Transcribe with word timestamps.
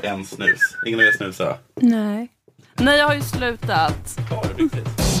tar 0.00 0.08
en 0.10 0.24
snus. 0.24 0.60
Ingen 0.86 0.98
vill 0.98 1.12
snusa? 1.12 1.56
Nej. 1.80 2.28
Nej, 2.74 2.98
jag 2.98 3.06
har 3.06 3.14
ju 3.14 3.22
slutat. 3.22 4.18
Har 4.30 4.46
du 4.56 4.64
riktigt? 4.64 5.15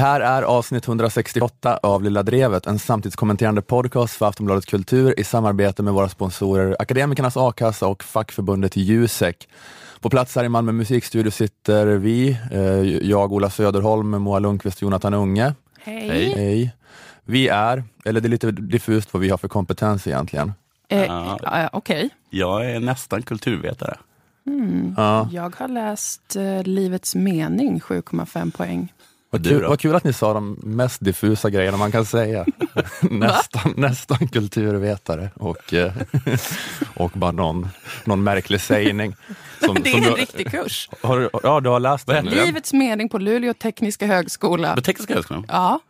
Det 0.00 0.04
här 0.04 0.20
är 0.20 0.42
avsnitt 0.42 0.88
168 0.88 1.76
av 1.82 2.02
Lilla 2.02 2.22
Drevet, 2.22 2.66
en 2.66 2.78
samtidskommenterande 2.78 3.62
podcast 3.62 4.14
för 4.16 4.26
Aftonbladet 4.26 4.66
Kultur 4.66 5.20
i 5.20 5.24
samarbete 5.24 5.82
med 5.82 5.92
våra 5.92 6.08
sponsorer 6.08 6.76
Akademikernas 6.78 7.36
A-kassa 7.36 7.86
och 7.86 8.04
fackförbundet 8.04 8.76
Jusek. 8.76 9.48
På 10.00 10.10
plats 10.10 10.36
här 10.36 10.44
i 10.44 10.48
Malmö 10.48 10.72
musikstudio 10.72 11.30
sitter 11.30 11.86
vi, 11.86 12.38
eh, 12.52 12.60
jag 13.08 13.32
Ola 13.32 13.50
Söderholm, 13.50 14.10
Moa 14.10 14.38
Lundqvist 14.38 14.76
och 14.78 14.82
Jonathan 14.82 15.14
Unge. 15.14 15.54
Hej. 15.80 16.32
Hej. 16.36 16.74
Vi 17.24 17.48
är, 17.48 17.84
eller 18.04 18.20
det 18.20 18.26
är 18.28 18.30
lite 18.30 18.50
diffust 18.50 19.12
vad 19.12 19.22
vi 19.22 19.28
har 19.30 19.38
för 19.38 19.48
kompetens 19.48 20.06
egentligen. 20.06 20.52
Eh, 20.88 21.04
Ja. 21.04 21.38
ja, 21.42 21.70
Okej. 21.72 22.10
Jag 22.30 22.70
är 22.70 22.80
nästan 22.80 23.22
kulturvetare. 23.22 23.96
Ja. 24.96 25.28
Jag 25.32 25.56
har 25.56 25.68
läst 25.68 26.36
eh, 26.36 26.62
Livets 26.62 27.14
mening, 27.14 27.80
7,5 27.80 28.50
poäng. 28.56 28.92
Vad, 29.32 29.40
Du 29.42 29.48
kul, 29.50 29.64
vad 29.64 29.80
kul 29.80 29.94
att 29.94 30.04
ni 30.04 30.12
sa 30.12 30.34
de 30.34 30.58
mest 30.62 31.04
diffusa 31.04 31.50
grejerna 31.50 31.76
man 31.78 31.92
kan 31.92 32.06
säga. 32.06 32.46
nästan, 33.00 33.74
nästan 33.76 34.28
kulturvetare 34.28 35.30
och, 35.34 35.74
eh, 35.74 35.92
och 36.94 37.10
bara 37.10 37.32
någon, 37.32 37.68
någon 38.04 38.22
märklig 38.22 38.60
sägning. 38.60 39.14
Som, 39.64 39.74
Det 39.82 39.90
är 39.90 39.92
som 39.92 40.02
en 40.02 40.12
du, 40.14 40.20
riktig 40.20 40.50
kurs. 40.50 40.88
har, 41.02 41.18
du- 41.20 41.30
ja, 41.42 41.60
du 41.60 41.68
har 41.70 41.80
läst 41.80 42.06
den? 42.06 42.24
Livets 42.26 42.72
mening 42.72 43.08
på 43.08 43.18
Luleå 43.18 43.54
tekniska 43.54 44.06
högskola. 44.06 44.74
På 44.74 44.80
Tekniska 44.82 45.14
högskolan? 45.14 45.44
Ja, 45.48 45.80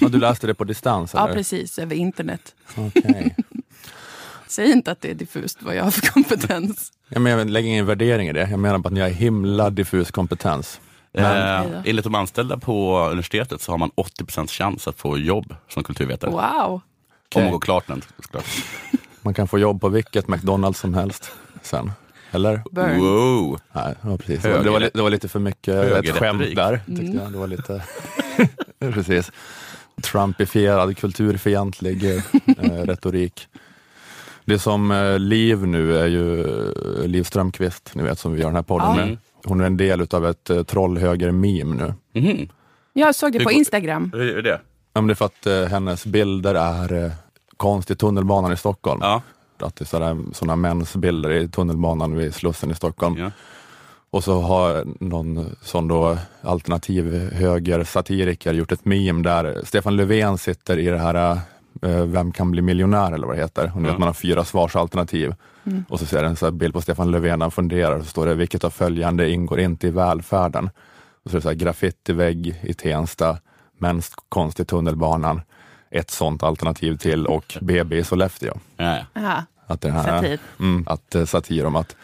Ja, 0.00 0.08
du 0.08 0.18
läste 0.18 0.46
det 0.46 0.54
på 0.54 0.64
distans? 0.64 1.10
ja, 1.14 1.24
Eller? 1.24 1.34
precis. 1.34 1.78
Över 1.78 1.96
internet. 1.96 2.54
Okej. 2.76 3.36
Säg 4.46 4.70
inte 4.72 4.90
att 4.92 5.00
det 5.00 5.10
är 5.10 5.14
diffust 5.14 5.58
vad 5.62 5.74
jag 5.74 5.84
har 5.84 5.90
för 5.90 6.06
kompetens. 6.06 6.92
Ja, 7.08 7.18
men 7.20 7.38
jag 7.38 7.50
lägger 7.50 7.68
ingen 7.68 7.86
värdering 7.86 8.28
i 8.28 8.32
det. 8.32 8.48
Jag 8.50 8.58
menar 8.58 8.78
bara 8.78 8.86
att 8.88 8.92
ni 8.92 9.00
har 9.00 9.08
himla 9.08 9.70
diffus 9.70 10.10
kompetens. 10.10 10.80
Eh, 11.12 11.24
Hej 11.24 11.68
då. 11.72 11.82
enligt 11.84 12.04
de 12.04 12.14
anställda 12.14 12.58
på 12.58 12.98
universitetet 13.06 13.60
så 13.60 13.72
har 13.72 13.78
man 13.78 13.90
80% 13.90 14.46
chans 14.46 14.88
att 14.88 14.96
få 14.96 15.18
jobb 15.18 15.54
som 15.68 15.82
kulturvetare. 15.82 16.30
Wow. 16.30 16.80
Om 17.34 17.42
man 17.42 17.52
går 17.52 17.60
klart 17.60 17.86
den 17.86 18.02
såklart. 18.22 18.44
Man 19.22 19.34
kan 19.34 19.48
få 19.48 19.58
jobb 19.58 19.80
på 19.80 19.88
vilket 19.88 20.28
McDonalds 20.28 20.80
som 20.80 20.94
helst 20.94 21.32
sen. 21.62 21.92
Eller? 22.30 22.62
Burn. 22.70 23.00
Wow! 23.00 23.60
Nej, 23.72 23.94
ja, 24.02 24.16
precis. 24.16 24.42
Det 24.42 24.70
var, 24.70 24.80
det 24.94 25.02
var 25.02 25.10
lite 25.10 25.28
för 25.28 25.38
mycket 25.38 25.74
ett 25.74 26.10
skämt 26.10 26.56
där. 26.56 26.80
Tyckte 26.86 27.16
jag. 27.16 27.32
Det 27.32 27.38
var 27.38 27.46
lite... 27.46 27.82
precis. 28.78 29.32
Trumpifierad, 30.02 30.96
kulturfientlig 30.96 32.04
eh, 32.14 32.22
retorik. 32.64 33.48
Det 34.44 34.58
som 34.58 34.90
eh, 34.90 35.18
Liv 35.18 35.66
nu 35.66 35.98
är 35.98 36.06
ju 36.06 36.40
eh, 36.40 37.06
Liv 37.06 37.24
Strömquist, 37.24 37.90
ni 37.94 38.02
vet 38.02 38.18
som 38.18 38.32
vi 38.32 38.40
gör 38.40 38.48
den 38.48 38.56
här 38.56 38.62
podden 38.62 38.96
med. 38.96 39.18
Hon 39.44 39.60
är 39.60 39.64
en 39.64 39.76
del 39.76 40.00
utav 40.00 40.26
ett 40.26 40.50
eh, 40.50 40.62
trollhöger-meme 40.62 41.74
nu. 42.12 42.20
Mhm. 42.20 42.48
Jag 42.92 43.14
såg 43.14 43.32
det 43.32 43.44
på 43.44 43.50
Instagram. 43.52 44.10
Hur 44.14 44.38
är 44.38 44.42
det? 44.42 44.60
Ja, 44.92 45.00
men 45.00 45.06
det 45.06 45.12
är 45.12 45.14
för 45.14 45.24
att 45.24 45.46
eh, 45.46 45.64
hennes 45.64 46.06
bilder 46.06 46.54
är 46.54 47.04
eh, 47.04 47.12
konst 47.56 47.90
i 47.90 47.96
tunnelbanan 47.96 48.52
i 48.52 48.56
Stockholm. 48.56 49.00
Ja. 49.02 49.22
Att 49.58 49.76
det 49.76 49.82
är 49.82 49.86
sådana, 49.86 50.22
sådana 50.32 50.56
mäns 50.56 50.96
bilder 50.96 51.30
i 51.30 51.48
tunnelbanan 51.48 52.16
vid 52.16 52.34
Slussen 52.34 52.70
i 52.70 52.74
Stockholm. 52.74 53.16
ja. 53.18 53.30
Och 54.12 54.24
så 54.24 54.40
har 54.40 54.84
någon 55.00 55.56
sån 55.62 55.88
då 55.88 56.18
alternativ 56.42 57.32
höger 57.32 57.84
satiriker 57.84 58.52
gjort 58.52 58.72
ett 58.72 58.84
meme 58.84 59.22
där 59.22 59.60
Stefan 59.64 59.96
Löfven 59.96 60.38
sitter 60.38 60.78
i 60.78 60.86
det 60.86 60.98
här 60.98 61.30
eh, 61.32 61.38
Vem 62.06 62.32
kan 62.32 62.50
bli 62.50 62.62
miljonär 62.62 63.12
eller 63.12 63.26
vad 63.26 63.36
det 63.36 63.42
heter. 63.42 63.72
Och 63.74 63.82
ni 63.82 63.88
vet, 63.88 63.98
man 63.98 64.08
har 64.08 64.14
fyra 64.14 64.44
svarsalternativ. 64.44 65.34
Och 65.88 65.98
så 65.98 66.06
ser 66.06 66.16
jag 66.16 66.26
en 66.26 66.36
sån 66.36 66.46
här 66.46 66.52
bild 66.52 66.74
på 66.74 66.80
Stefan 66.80 67.10
Löfven 67.10 67.40
han 67.40 67.50
funderar 67.50 67.96
och 67.96 68.04
så 68.04 68.10
står 68.10 68.26
det 68.26 68.34
vilket 68.34 68.64
av 68.64 68.70
följande 68.70 69.30
ingår 69.30 69.60
inte 69.60 69.86
i 69.86 69.90
välfärden. 69.90 70.70
Och 71.24 71.30
så 71.30 71.36
är 71.36 71.38
det 71.38 71.42
så 71.42 71.48
här 71.48 71.56
graffitivägg 71.56 72.60
i 72.62 72.74
Tensta, 72.74 73.38
konst 74.28 74.60
i 74.60 74.64
tunnelbanan, 74.64 75.42
ett 75.90 76.10
sånt 76.10 76.42
alternativ 76.42 76.96
till 76.96 77.26
och 77.26 77.56
BB 77.60 77.96
i 77.96 78.04
Sollefteå. 78.04 78.54
Ja, 78.76 78.96
ja. 78.96 79.20
Aha. 79.20 79.44
Att 79.66 79.80
den 79.80 79.92
här, 79.92 80.20
Satir. 80.20 80.38
Mm, 80.60 80.84
att 80.86 81.14
eh, 81.14 81.24
satir 81.24 81.66
om 81.66 81.76
att 81.76 81.96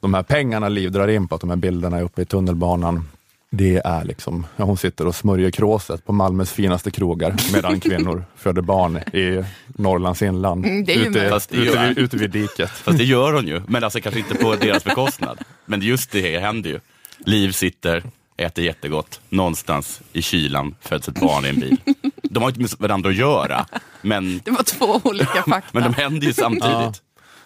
de 0.00 0.14
här 0.14 0.22
pengarna 0.22 0.68
Liv 0.68 0.92
drar 0.92 1.08
in 1.08 1.28
på, 1.28 1.34
att 1.34 1.40
de 1.40 1.50
här 1.50 1.56
bilderna 1.56 1.98
är 1.98 2.02
uppe 2.02 2.22
i 2.22 2.24
tunnelbanan, 2.24 3.08
det 3.54 3.80
är 3.84 4.04
liksom, 4.04 4.46
ja, 4.56 4.64
hon 4.64 4.76
sitter 4.76 5.06
och 5.06 5.14
smörjer 5.14 5.50
kråset 5.50 6.06
på 6.06 6.12
Malmös 6.12 6.52
finaste 6.52 6.90
krogar 6.90 7.34
medan 7.52 7.80
kvinnor 7.80 8.24
föder 8.36 8.62
barn 8.62 8.96
i 8.96 9.44
Norrlands 9.66 10.22
inland, 10.22 10.64
Mm, 10.66 10.84
det 10.84 10.92
är 10.94 10.98
ju 10.98 11.06
ute, 11.06 11.28
Fast 11.30 11.50
det 11.50 11.56
gör- 11.56 11.72
ute, 11.72 11.88
vid, 11.88 11.98
ute 11.98 12.16
vid 12.16 12.30
diket. 12.30 12.70
Fast 12.70 12.98
det 12.98 13.04
gör 13.04 13.32
hon 13.32 13.46
ju, 13.46 13.62
men 13.68 13.84
alltså 13.84 14.00
kanske 14.00 14.20
inte 14.20 14.34
på 14.34 14.54
deras 14.56 14.84
bekostnad. 14.84 15.38
Men 15.66 15.80
just 15.82 16.10
det 16.10 16.38
händer 16.40 16.70
ju. 16.70 16.80
Liv 17.18 17.52
sitter, 17.52 18.02
äter 18.36 18.64
jättegott, 18.64 19.20
någonstans 19.28 20.00
i 20.12 20.22
kylan 20.22 20.74
föds 20.80 21.08
ett 21.08 21.20
barn 21.20 21.44
i 21.44 21.48
en 21.48 21.60
bil. 21.60 21.76
De 22.22 22.42
har 22.42 22.50
inte 22.50 22.60
med 22.60 22.70
varandra 22.78 23.10
att 23.10 23.16
göra, 23.16 23.66
men, 24.02 24.40
Det 24.44 24.50
var 24.50 24.62
två 24.62 25.00
olika 25.04 25.42
fakta. 25.42 25.68
men 25.72 25.82
de 25.82 25.94
händer 25.94 26.26
ju 26.26 26.32
samtidigt. 26.32 26.64
Ja, 26.72 26.92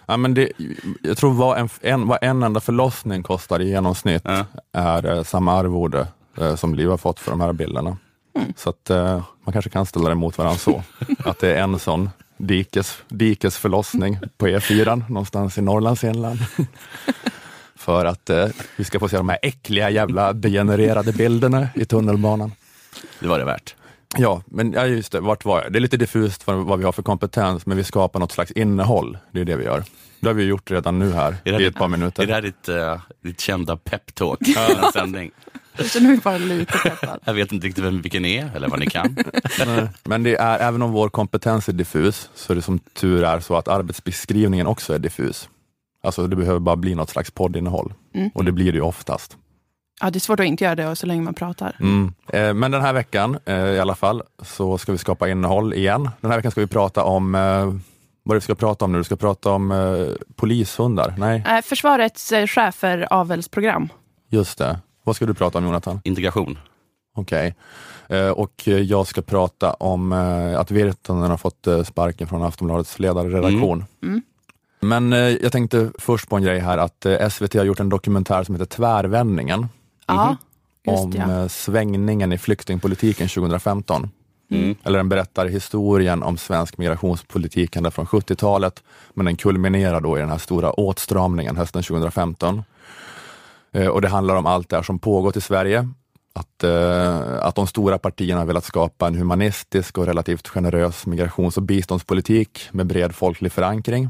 men 0.07 0.35
det, 0.35 0.53
jag 1.03 1.17
tror 1.17 1.33
vad 1.33 1.59
en, 1.59 1.69
en, 1.81 2.09
vad 2.09 2.19
en 2.23 2.43
enda 2.43 2.61
förlossning 2.61 3.23
kostar 3.23 3.61
i 3.61 3.69
genomsnitt 3.69 4.23
Ja. 4.25 4.45
är 4.73 5.17
eh, 5.17 5.23
samma 5.23 5.53
arvode 5.53 6.07
eh, 6.39 6.57
som 6.57 6.75
Liv 6.75 6.89
har 6.89 6.97
fått 6.97 7.21
för 7.21 7.31
de 7.31 7.41
här 7.41 7.53
bilderna. 7.53 7.97
Så 8.57 8.71
att 8.71 8.91
eh, 8.91 9.23
man 9.45 9.53
kanske 9.53 9.71
kan 9.71 9.87
ställa 9.87 10.09
det 10.09 10.15
mot 10.15 10.39
varandra 10.39 10.59
så. 10.59 10.83
att 11.25 11.39
det 11.39 11.55
är 11.55 11.63
en 11.63 11.79
sån 11.79 12.11
dikes, 12.37 12.99
dikesförlossning 13.09 14.19
på 14.39 14.47
E4 14.49 15.03
någonstans 15.09 15.59
i 15.59 15.63
Norrlands 15.63 16.05
inland. 16.05 16.39
för 17.77 18.05
att 18.05 18.31
eh, 18.31 18.47
vi 18.77 18.85
ska 18.85 18.99
få 18.99 19.09
se 19.09 19.17
de 19.17 19.29
här 19.29 19.39
äckliga 19.43 19.91
jävla 19.91 20.33
degenererade 20.33 21.13
bilderna 21.13 21.69
i 21.75 21.85
tunnelbanan. 21.85 22.53
Det 23.21 23.29
var 23.29 23.39
det 23.39 23.45
värt. 23.45 23.75
Ja, 24.19 24.43
men 24.47 24.73
ja, 24.73 24.87
just 24.87 25.13
det, 25.13 25.21
vart 25.21 25.45
var 25.45 25.63
jag? 25.63 25.73
Det 25.73 25.79
är 25.79 25.81
lite 25.81 25.97
diffust 25.97 26.47
vad, 26.47 26.57
vad 26.57 26.79
vi 26.79 26.85
har 26.85 26.93
för 26.93 27.03
kompetens, 27.03 27.67
men 27.67 27.77
vi 27.77 27.85
skapar 27.85 28.21
något 28.21 28.33
slags 28.33 28.51
innehåll. 28.51 29.19
Det 29.31 29.41
är 29.41 29.45
det 29.45 29.57
vi 29.57 29.65
gör. 29.65 29.85
Det 30.21 30.29
har 30.29 30.35
vi 30.35 30.45
gjort 30.45 30.71
redan 30.71 30.99
nu 30.99 31.13
här 31.13 31.37
i 31.45 31.65
ett 31.65 31.75
par 31.75 31.89
minuter. 31.89 32.23
Är 32.23 32.27
det 32.27 32.35
här 32.35 32.43
ditt, 32.43 32.69
uh, 32.69 33.01
ditt 33.23 33.41
kända 33.41 33.77
peptalk 33.77 34.49
i 34.49 34.57
en 34.85 34.93
sändning? 34.93 35.31
Jag 35.77 35.91
känner 35.91 36.09
mig 36.09 36.17
bara 36.17 36.39
lite 36.39 36.79
peppad. 36.79 37.21
Jag 37.25 37.35
vet 37.35 37.53
inte 37.53 37.67
riktigt 37.67 37.85
vem 37.85 38.03
vilken 38.03 38.23
ni 38.23 38.37
är 38.37 38.57
eller 38.57 38.69
vad 38.69 38.81
ni 38.81 38.87
kan. 38.87 39.17
Nej, 39.67 39.89
Men 40.05 40.23
det 40.23 40.37
är, 40.37 40.59
även 40.59 40.83
om 40.83 40.93
vår 40.93 41.09
kompetens 41.09 41.69
är 41.69 41.73
diffus, 41.73 42.31
så 42.35 42.53
är 42.53 42.55
det 42.55 42.63
som 42.63 42.79
tur 42.79 43.25
är 43.25 43.41
så 43.41 43.57
att 43.57 43.69
arbetsbeskrivningen 43.69 44.67
också 44.67 44.95
är 44.95 44.99
diffus. 44.99 45.49
Alltså 46.03 46.27
det 46.27 46.37
behöver 46.37 46.61
bara 46.61 46.77
bli 46.77 46.95
något 46.95 47.11
slags 47.11 47.31
poddinnehåll. 47.31 47.95
Mm. 48.15 48.31
Och 48.35 48.45
det 48.45 48.53
blir 48.53 48.73
det 48.73 48.77
ju 48.77 48.85
oftast. 48.85 49.37
Ja, 50.01 50.11
det 50.11 50.19
är 50.19 50.21
svårt 50.21 50.41
att 50.41 50.47
inte 50.47 50.65
göra 50.65 50.75
det 50.75 50.97
så 50.97 51.07
länge 51.07 51.23
man 51.23 51.35
pratar. 51.35 51.77
Mm. 51.81 52.13
Eh, 52.29 52.55
Men 52.55 52.71
den 52.71 52.83
här 52.83 52.93
veckan 52.93 53.39
eh, 53.45 53.57
i 53.57 53.81
alla 53.81 53.95
fall 53.95 54.23
så 54.43 54.79
ska 54.79 54.93
vi 54.93 54.99
skapa 54.99 55.29
innehåll 55.29 55.75
igen. 55.75 56.11
Den 56.21 56.31
här 56.31 56.39
veckan 56.39 56.51
ska 56.51 56.61
vi 56.61 56.67
prata 56.67 57.05
om, 57.05 57.35
eh, 57.35 57.41
vad 57.41 57.71
är 57.71 57.75
det 58.29 58.35
vi 58.35 58.41
ska 58.41 58.55
prata 58.55 58.85
om 58.85 58.93
nu? 58.93 58.99
Vi 58.99 59.05
ska 59.05 59.17
prata 59.17 59.51
om 59.51 59.71
eh, 59.73 60.07
polishundar. 60.37 61.15
Nej, 61.19 61.45
Eh, 61.49 61.61
Försvarets 61.63 62.33
eh, 62.33 62.47
chefer 62.47 63.07
avelsprogram. 63.11 63.89
just 64.31 64.59
det. 64.59 64.79
Vad 65.05 65.17
ska 65.17 65.27
du 65.27 65.35
prata 65.35 65.59
om 65.59 65.65
Jonathan? 65.65 66.01
Integration. 66.05 66.59
Okej. 67.15 67.55
Eh, 68.09 68.29
Och 68.29 68.63
jag 68.67 69.07
ska 69.07 69.23
prata 69.23 69.73
om 69.73 70.13
eh, 70.13 70.61
att 70.61 70.71
Virtanen 70.71 71.31
har 71.31 71.37
fått 71.37 71.67
eh, 71.67 71.83
sparken 71.83 72.27
från 72.27 72.43
Aftonbladets 72.43 72.99
ledarredaktion. 72.99 73.85
Mm. 74.03 74.23
Men 74.81 75.13
eh, 75.13 75.19
jag 75.19 75.53
tänkte 75.53 75.91
först 75.99 76.29
på 76.29 76.37
en 76.37 76.43
grej 76.43 76.59
här 76.59 76.79
att 76.79 77.07
eh, 77.07 77.29
SVT 77.29 77.55
har 77.55 77.65
gjort 77.65 77.81
en 77.81 77.89
dokumentär 77.89 78.45
som 78.45 78.55
heter 78.55 78.67
Tvärvändningen 78.67 79.67
Ja, 80.07 80.37
just 80.87 81.05
om. 81.05 81.13
Ja. 81.13 81.43
eh, 81.43 81.49
svängningen 81.49 82.33
i 82.33 82.39
flyktingpolitiken 82.39 83.29
2015. 83.29 84.11
Mm. 84.51 84.75
Eller 84.85 84.99
den 84.99 85.09
berättar 85.09 85.47
historien 85.47 86.23
om 86.23 86.37
svensk 86.39 86.79
migrationspolitik 86.79 87.77
ända 87.77 87.91
från 87.91 88.07
70-talet, 88.07 88.83
men 89.15 89.27
den 89.27 89.37
kulminerar 89.37 90.01
då 90.01 90.17
i 90.17 90.21
den 90.21 90.31
här 90.31 90.39
stora 90.39 90.71
åtstramningen 90.73 91.57
hösten 91.57 91.83
2015. 91.83 92.63
Eh, 93.73 93.87
Och 93.87 94.01
det 94.03 94.09
handlar 94.09 94.37
om 94.37 94.47
allt 94.47 94.69
det 94.69 94.77
här 94.77 94.83
som 94.83 94.99
pågått 94.99 95.37
i 95.37 95.41
Sverige, 95.41 95.89
att, 96.33 96.65
eh, 96.65 97.37
att 97.47 97.55
de 97.55 97.67
stora 97.67 97.99
partierna 97.99 98.41
har 98.41 98.47
velat 98.47 98.65
skapa 98.65 99.07
en 99.07 99.15
humanistisk 99.15 99.99
och 99.99 100.07
relativt 100.07 100.49
generös 100.49 101.07
migrations 101.07 101.57
och 101.57 101.63
biståndspolitik 101.63 102.69
med 102.73 102.87
bred 102.87 103.15
folklig 103.15 103.53
förankring. 103.53 104.09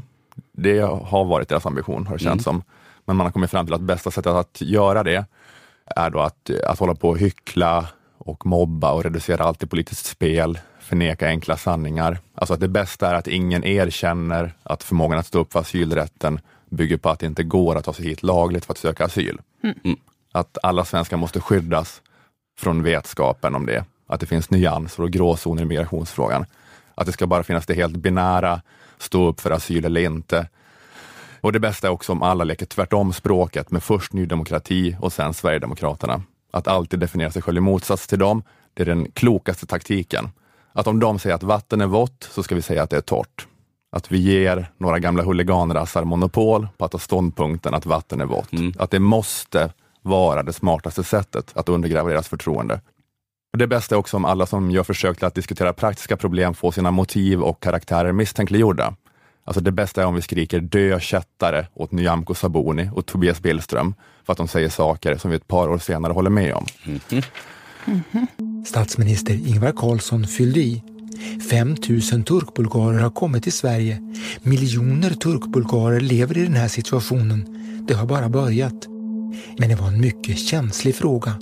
Det 0.51 0.79
har 0.79 1.25
varit 1.25 1.49
deras 1.49 1.65
ambition, 1.65 2.07
har 2.07 2.17
det 2.17 2.23
känts 2.23 2.43
som. 2.43 2.63
Men 3.05 3.15
man 3.15 3.25
har 3.25 3.31
kommit 3.31 3.51
fram 3.51 3.65
till 3.65 3.73
att 3.75 3.81
bästa 3.81 4.11
sättet 4.11 4.33
att 4.33 4.61
göra 4.61 5.03
det 5.03 5.25
är 5.95 6.09
då 6.09 6.19
att, 6.19 6.49
att 6.49 6.79
hålla 6.79 6.95
på 6.95 7.09
och 7.09 7.19
hyckla 7.19 7.87
och 8.17 8.45
mobba 8.45 8.91
och 8.91 9.03
reducera 9.03 9.43
allt 9.43 9.59
till 9.59 9.67
politiskt 9.67 10.05
spel, 10.05 10.59
förneka 10.79 11.27
enkla 11.27 11.57
sanningar. 11.57 12.19
Alltså 12.35 12.53
att 12.53 12.59
det 12.59 12.67
bästa 12.67 13.09
är 13.09 13.13
att 13.13 13.27
ingen 13.27 13.63
erkänner 13.63 14.53
att 14.63 14.83
förmågan 14.83 15.19
att 15.19 15.25
stå 15.25 15.39
upp 15.39 15.53
för 15.53 15.59
asylrätten 15.59 16.39
bygger 16.69 16.97
på 16.97 17.09
att 17.09 17.19
det 17.19 17.25
inte 17.25 17.43
går 17.43 17.75
att 17.75 17.85
ta 17.85 17.93
sig 17.93 18.05
hit 18.05 18.23
lagligt 18.23 18.65
för 18.65 18.73
att 18.73 18.77
söka 18.77 19.05
asyl. 19.05 19.39
Mm. 19.63 19.97
Att 20.31 20.57
alla 20.63 20.85
svenskar 20.85 21.17
måste 21.17 21.39
skyddas 21.39 22.01
från 22.59 22.83
vetskapen 22.83 23.55
om 23.55 23.65
det. 23.65 23.85
Att 24.07 24.19
det 24.19 24.25
finns 24.25 24.49
nyanser 24.49 25.03
och 25.03 25.11
gråzoner 25.11 25.61
i 25.61 25.65
migrationsfrågan. 25.65 26.45
Att 26.95 27.05
det 27.05 27.11
ska 27.11 27.27
bara 27.27 27.43
finnas 27.43 27.65
det 27.65 27.73
helt 27.73 27.97
binära, 27.97 28.61
stå 28.97 29.27
upp 29.27 29.39
för 29.39 29.51
asyl 29.51 29.85
eller 29.85 30.01
inte. 30.01 30.47
Och 31.41 31.51
det 31.51 31.59
bästa 31.59 31.87
är 31.87 31.91
också 31.91 32.11
om 32.11 32.23
alla 32.23 32.43
leker 32.43 32.65
tvärtom 32.65 33.13
språket 33.13 33.71
med 33.71 33.83
först 33.83 34.13
Ny 34.13 34.25
Demokrati 34.25 34.97
och 34.99 35.13
sen 35.13 35.33
Sverigedemokraterna. 35.33 36.21
Att 36.51 36.67
alltid 36.67 36.99
definiera 36.99 37.31
sig 37.31 37.41
själv 37.41 37.57
i 37.57 37.61
motsats 37.61 38.07
till 38.07 38.19
dem, 38.19 38.43
det 38.73 38.83
är 38.83 38.85
den 38.85 39.11
klokaste 39.11 39.65
taktiken. 39.65 40.29
Att 40.73 40.87
om 40.87 40.99
de 40.99 41.19
säger 41.19 41.35
att 41.35 41.43
vatten 41.43 41.81
är 41.81 41.87
vått, 41.87 42.29
så 42.31 42.43
ska 42.43 42.55
vi 42.55 42.61
säga 42.61 42.83
att 42.83 42.89
det 42.89 42.97
är 42.97 43.01
torrt. 43.01 43.47
Att 43.91 44.11
vi 44.11 44.17
ger 44.17 44.71
några 44.77 44.99
gamla 44.99 45.23
huliganrassar 45.23 46.03
monopol 46.03 46.67
på 46.77 46.85
att 46.85 46.91
ta 46.91 46.99
ståndpunkten 46.99 47.73
att 47.73 47.85
vatten 47.85 48.21
är 48.21 48.25
vått. 48.25 48.53
Mm. 48.53 48.73
Att 48.79 48.91
det 48.91 48.99
måste 48.99 49.71
vara 50.01 50.43
det 50.43 50.53
smartaste 50.53 51.03
sättet 51.03 51.51
att 51.55 51.69
undergräva 51.69 52.09
deras 52.09 52.27
förtroende. 52.27 52.81
Och 53.53 53.57
det 53.57 53.67
bästa 53.67 53.95
är 53.95 53.99
också 53.99 54.17
om 54.17 54.25
alla 54.25 54.45
som 54.45 54.71
gör 54.71 54.83
försök 54.83 55.17
till 55.17 55.27
att 55.27 55.35
diskutera 55.35 55.73
praktiska 55.73 56.17
problem 56.17 56.53
får 56.53 56.71
sina 56.71 56.91
motiv 56.91 57.41
och 57.41 57.63
karaktärer 57.63 58.11
misstänkliggjorda. 58.11 58.95
Alltså 59.47 59.61
det 59.61 59.71
bästa 59.71 60.01
är 60.01 60.05
om 60.05 60.15
vi 60.15 60.21
skriker 60.21 60.59
dö 60.59 60.99
kättare 60.99 61.67
åt 61.73 61.91
Nyamko 61.91 62.33
Sabuni 62.33 62.89
och 62.93 63.05
Tobias 63.05 63.41
Billström 63.41 63.95
för 64.25 64.33
att 64.33 64.37
de 64.37 64.47
säger 64.47 64.69
saker 64.69 65.17
som 65.17 65.31
vi 65.31 65.37
ett 65.37 65.47
par 65.47 65.69
år 65.69 65.77
senare 65.77 66.13
håller 66.13 66.29
med 66.29 66.53
om. 66.53 66.65
Mm 66.85 66.99
-hmm. 67.09 67.25
Mm 67.85 68.01
-hmm. 68.11 68.65
Statsminister 68.65 69.33
Ingvar 69.33 69.71
Carlsson 69.71 70.27
fyllde 70.27 70.59
i. 70.59 70.83
5 71.49 71.75
000 72.13 72.23
turkbulgarer 72.23 72.99
har 72.99 73.09
kommit 73.09 73.43
till 73.43 73.53
Sverige. 73.53 74.01
Miljoner 74.41 75.09
turkbulgarer 75.09 75.99
lever 75.99 76.37
i 76.37 76.43
den 76.43 76.55
här 76.55 76.67
situationen. 76.67 77.45
Det 77.87 77.93
har 77.93 78.05
bara 78.05 78.29
börjat. 78.29 78.87
Men 79.57 79.69
det 79.69 79.75
var 79.75 79.87
en 79.87 80.01
mycket 80.01 80.39
känslig 80.39 80.95
fråga. 80.95 81.33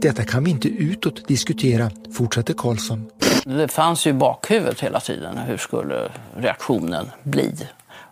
Detta 0.00 0.24
kan 0.24 0.44
vi 0.44 0.50
inte 0.50 0.68
utåt 0.68 1.28
diskutera, 1.28 1.90
fortsatte 2.12 2.54
Karlsson. 2.56 3.10
Det 3.44 3.68
fanns 3.68 4.06
ju 4.06 4.10
i 4.10 4.12
bakhuvudet 4.12 4.80
hela 4.80 5.00
tiden. 5.00 5.38
Hur 5.38 5.56
skulle 5.56 6.10
reaktionen 6.36 7.10
bli? 7.22 7.54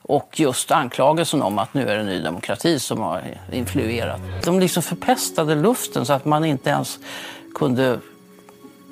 Och 0.03 0.41
just 0.41 0.71
anklagelsen 0.71 1.43
om 1.43 1.59
att 1.59 1.75
nu 1.75 1.89
är 1.89 1.99
det 1.99 2.05
Ny 2.05 2.23
Demokrati 2.23 2.79
som 2.79 3.01
har 3.01 3.23
influerat. 3.53 4.21
De 4.45 4.61
liksom 4.61 4.83
förpestade 4.83 5.55
luften 5.55 6.07
så 6.07 6.13
att 6.13 6.25
man 6.25 6.45
inte 6.45 6.71
ens 6.71 6.99
kunde, 7.55 7.99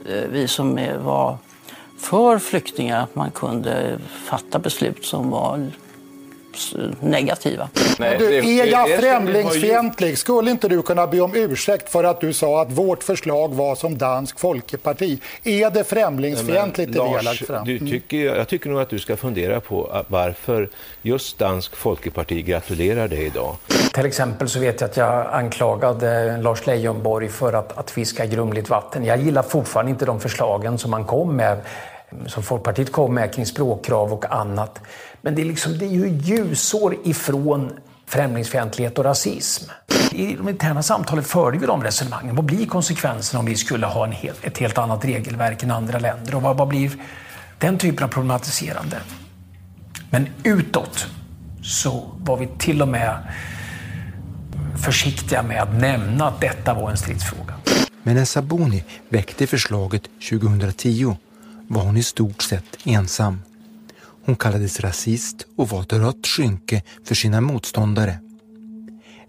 eh, 0.09 0.25
vi 0.31 0.49
som 0.49 0.81
var 1.05 1.39
för 1.99 2.39
flyktingar, 2.39 3.03
att 3.03 3.15
man 3.15 3.31
kunde 3.31 3.99
fatta 4.25 4.59
beslut 4.59 5.05
som 5.05 5.31
var 5.31 5.71
negativa. 7.01 7.69
Nej, 7.99 8.19
du, 8.19 8.61
är 8.61 8.67
jag 8.67 8.89
främlingsfientlig? 8.89 10.19
Skulle 10.19 10.51
inte 10.51 10.69
du 10.69 10.83
kunna 10.83 11.07
be 11.07 11.21
om 11.21 11.35
ursäkt 11.35 11.91
för 11.91 12.05
att 12.05 12.21
du 12.21 12.33
sa 12.33 12.63
att 12.63 12.73
vårt 12.73 13.03
förslag 13.03 13.55
var 13.55 13.75
som 13.75 13.99
Dansk 13.99 14.39
Folkeparti? 14.39 15.21
Är 15.45 15.71
det 15.71 15.85
främlingsfientligt 15.85 16.93
det 16.93 17.03
vi 17.03 17.09
har 17.09 17.23
lagt 17.23 17.47
fram? 17.47 17.65
Du 17.65 17.79
tycker, 17.79 18.17
jag 18.17 18.49
tycker 18.49 18.71
nog 18.71 18.81
att 18.81 18.89
du 18.89 18.99
ska 18.99 19.17
fundera 19.17 19.61
på 19.61 20.05
varför 20.09 20.69
just 21.03 21.39
Dansk 21.39 21.77
Folkeparti 21.77 22.43
gratulerar 22.43 23.09
dig 23.09 23.27
idag. 23.27 23.57
Till 23.93 24.07
exempel 24.07 24.49
så 24.49 24.59
vet 24.59 24.81
jag 24.81 24.91
att 24.91 24.97
jag 24.97 25.27
anklagade 25.33 26.37
Lars 26.37 26.67
Leijonborg 26.67 27.29
för 27.29 27.53
att, 27.53 27.79
att 27.79 27.91
fiska 27.91 28.27
grumligt 28.27 28.69
vatten. 28.71 29.05
Jag 29.05 29.23
gillar 29.23 29.43
fortfarande 29.43 29.91
inte 29.91 30.05
de 30.05 30.21
förslagen 30.21 30.79
som 30.79 30.93
han 30.93 31.05
kom 31.05 31.37
med 31.37 31.61
som 32.27 32.43
Folkpartiet 32.43 32.93
kom 32.93 33.15
med 33.15 33.35
kring 33.35 33.47
språkkrav 33.47 34.13
och 34.13 34.35
annat. 34.35 34.81
Men 35.23 35.35
det 35.35 35.43
är, 35.43 35.47
liksom, 35.47 35.79
det 35.79 35.85
är 35.85 35.91
ju 35.91 36.09
ljusår 36.09 36.97
ifrån 37.05 37.73
främlingsfientlighet 38.07 38.99
och 38.99 39.05
rasism. 39.05 39.71
I 40.13 40.35
de 40.35 40.49
interna 40.49 40.83
samtalen 40.83 41.25
förde 41.25 41.59
vi 41.59 41.67
de 41.67 41.85
resonemangen. 41.85 42.37
Vad 42.37 42.45
blir 42.45 42.67
konsekvenserna 42.67 43.41
om 43.41 43.47
vi 43.47 43.57
skulle 43.57 43.87
ha 43.87 44.05
en 44.05 44.13
hel, 44.13 44.35
ett 44.43 44.59
helt 44.59 44.79
annat 44.79 45.05
regelverk 45.05 45.63
än 45.63 45.71
andra 45.71 45.99
länder? 45.99 46.35
Och 46.35 46.43
vad, 46.43 46.57
vad 46.57 46.69
blir 46.69 46.91
den 47.59 47.79
typen 47.79 48.05
av 48.05 48.09
problematiserande? 48.09 49.01
Men 50.11 50.29
utåt 50.43 51.07
så 51.63 52.11
var 52.19 52.37
vi 52.37 52.49
till 52.59 52.83
och 52.83 52.89
med 52.89 53.19
försiktiga 54.85 55.43
med 55.43 55.63
att 55.63 55.75
nämna 55.75 56.29
att 56.29 56.41
detta 56.41 56.75
var 56.75 56.91
en 56.91 56.97
stridsfråga. 56.97 57.55
Men 58.03 58.17
när 58.17 58.25
Sabuni 58.25 58.85
väckte 59.09 59.47
förslaget 59.47 60.03
2010 60.31 61.17
var 61.75 61.83
hon 61.83 61.97
i 61.97 62.03
stort 62.03 62.43
sett 62.43 62.87
ensam. 62.87 63.43
Hon 64.25 64.37
kallades 64.37 64.81
rasist 64.81 65.47
och 65.57 65.69
var 65.69 65.83
ett 65.83 65.93
rött 65.93 66.27
skynke 66.27 66.83
för 67.05 67.15
sina 67.15 67.41
motståndare. 67.41 68.19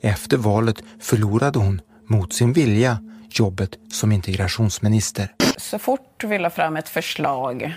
Efter 0.02 0.38
valet 0.38 0.84
förlorade 1.00 1.60
hon, 1.60 1.82
mot 2.08 2.34
sin 2.34 2.54
vilja, 2.54 2.98
jobbet 3.30 3.70
som 3.92 4.12
integrationsminister. 4.12 5.30
Så 5.58 5.80
fort 5.80 6.24
vi 6.24 6.40
la 6.40 6.50
fram 6.50 6.78
ett 6.78 6.90
förslag 6.90 7.76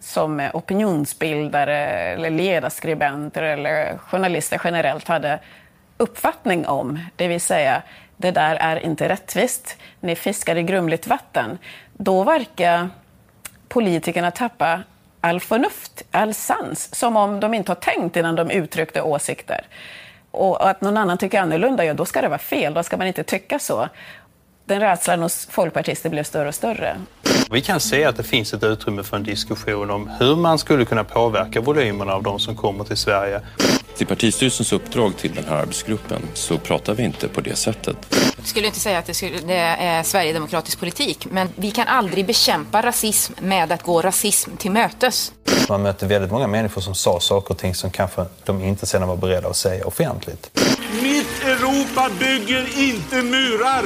som 0.00 0.50
opinionsbildare, 0.54 1.76
eller 1.86 2.30
ledarskribenter 2.30 3.42
eller 3.42 3.98
journalister 3.98 4.60
generellt 4.64 5.08
hade 5.08 5.40
uppfattning 5.96 6.66
om, 6.66 7.00
det 7.16 7.28
vill 7.28 7.40
säga 7.40 7.82
det 8.16 8.30
där 8.30 8.56
är 8.56 8.76
inte 8.76 9.08
rättvist, 9.08 9.76
ni 10.00 10.16
fiskar 10.16 10.56
i 10.56 10.62
grumligt 10.62 11.06
vatten, 11.06 11.58
då 11.92 12.24
verkar 12.24 12.90
politikerna 13.68 14.30
tappa 14.30 14.82
all 15.20 15.40
förnuft, 15.40 16.02
all 16.10 16.34
sans, 16.34 16.94
som 16.94 17.16
om 17.16 17.40
de 17.40 17.54
inte 17.54 17.70
har 17.70 17.76
tänkt 17.76 18.16
innan 18.16 18.34
de 18.34 18.50
uttryckte 18.50 19.02
åsikter. 19.02 19.66
Och 20.30 20.70
att 20.70 20.80
någon 20.80 20.96
annan 20.96 21.18
tycker 21.18 21.40
annorlunda, 21.40 21.84
ja 21.84 21.94
då 21.94 22.04
ska 22.04 22.22
det 22.22 22.28
vara 22.28 22.38
fel, 22.38 22.74
då 22.74 22.82
ska 22.82 22.96
man 22.96 23.06
inte 23.06 23.22
tycka 23.22 23.58
så. 23.58 23.88
Den 24.66 24.80
rädslan 24.80 25.22
hos 25.22 25.46
folkpartister 25.50 26.10
blev 26.10 26.24
större 26.24 26.48
och 26.48 26.54
större. 26.54 26.96
Vi 27.50 27.60
kan 27.60 27.80
se 27.80 28.04
att 28.04 28.16
det 28.16 28.22
finns 28.22 28.54
ett 28.54 28.62
utrymme 28.62 29.02
för 29.02 29.16
en 29.16 29.22
diskussion 29.22 29.90
om 29.90 30.10
hur 30.20 30.36
man 30.36 30.58
skulle 30.58 30.84
kunna 30.84 31.04
påverka 31.04 31.60
volymerna 31.60 32.14
av 32.14 32.22
de 32.22 32.38
som 32.38 32.56
kommer 32.56 32.84
till 32.84 32.96
Sverige. 32.96 33.40
Till 33.96 34.06
partistyrelsens 34.06 34.72
uppdrag 34.72 35.16
till 35.16 35.34
den 35.34 35.44
här 35.44 35.56
arbetsgruppen 35.56 36.22
så 36.34 36.58
pratar 36.58 36.94
vi 36.94 37.02
inte 37.02 37.28
på 37.28 37.40
det 37.40 37.56
sättet. 37.56 37.96
Jag 38.36 38.46
skulle 38.46 38.66
inte 38.66 38.80
säga 38.80 38.98
att 38.98 39.06
det, 39.06 39.14
skulle, 39.14 39.38
det 39.46 39.54
är 39.54 40.02
sverigedemokratisk 40.02 40.80
politik, 40.80 41.26
men 41.30 41.48
vi 41.56 41.70
kan 41.70 41.86
aldrig 41.86 42.26
bekämpa 42.26 42.82
rasism 42.82 43.32
med 43.40 43.72
att 43.72 43.82
gå 43.82 44.02
rasism 44.02 44.50
till 44.56 44.70
mötes. 44.70 45.32
Man 45.68 45.82
möter 45.82 46.06
väldigt 46.06 46.30
många 46.30 46.46
människor 46.46 46.80
som 46.80 46.94
sa 46.94 47.20
saker 47.20 47.50
och 47.50 47.58
ting 47.58 47.74
som 47.74 47.90
kanske 47.90 48.24
de 48.44 48.62
inte 48.62 48.86
sedan 48.86 49.08
var 49.08 49.16
beredda 49.16 49.48
att 49.48 49.56
säga 49.56 49.86
offentligt. 49.86 50.50
Mitt 51.02 51.43
Europa 51.64 52.10
bygger 52.20 52.78
inte 52.78 53.22
murar! 53.22 53.84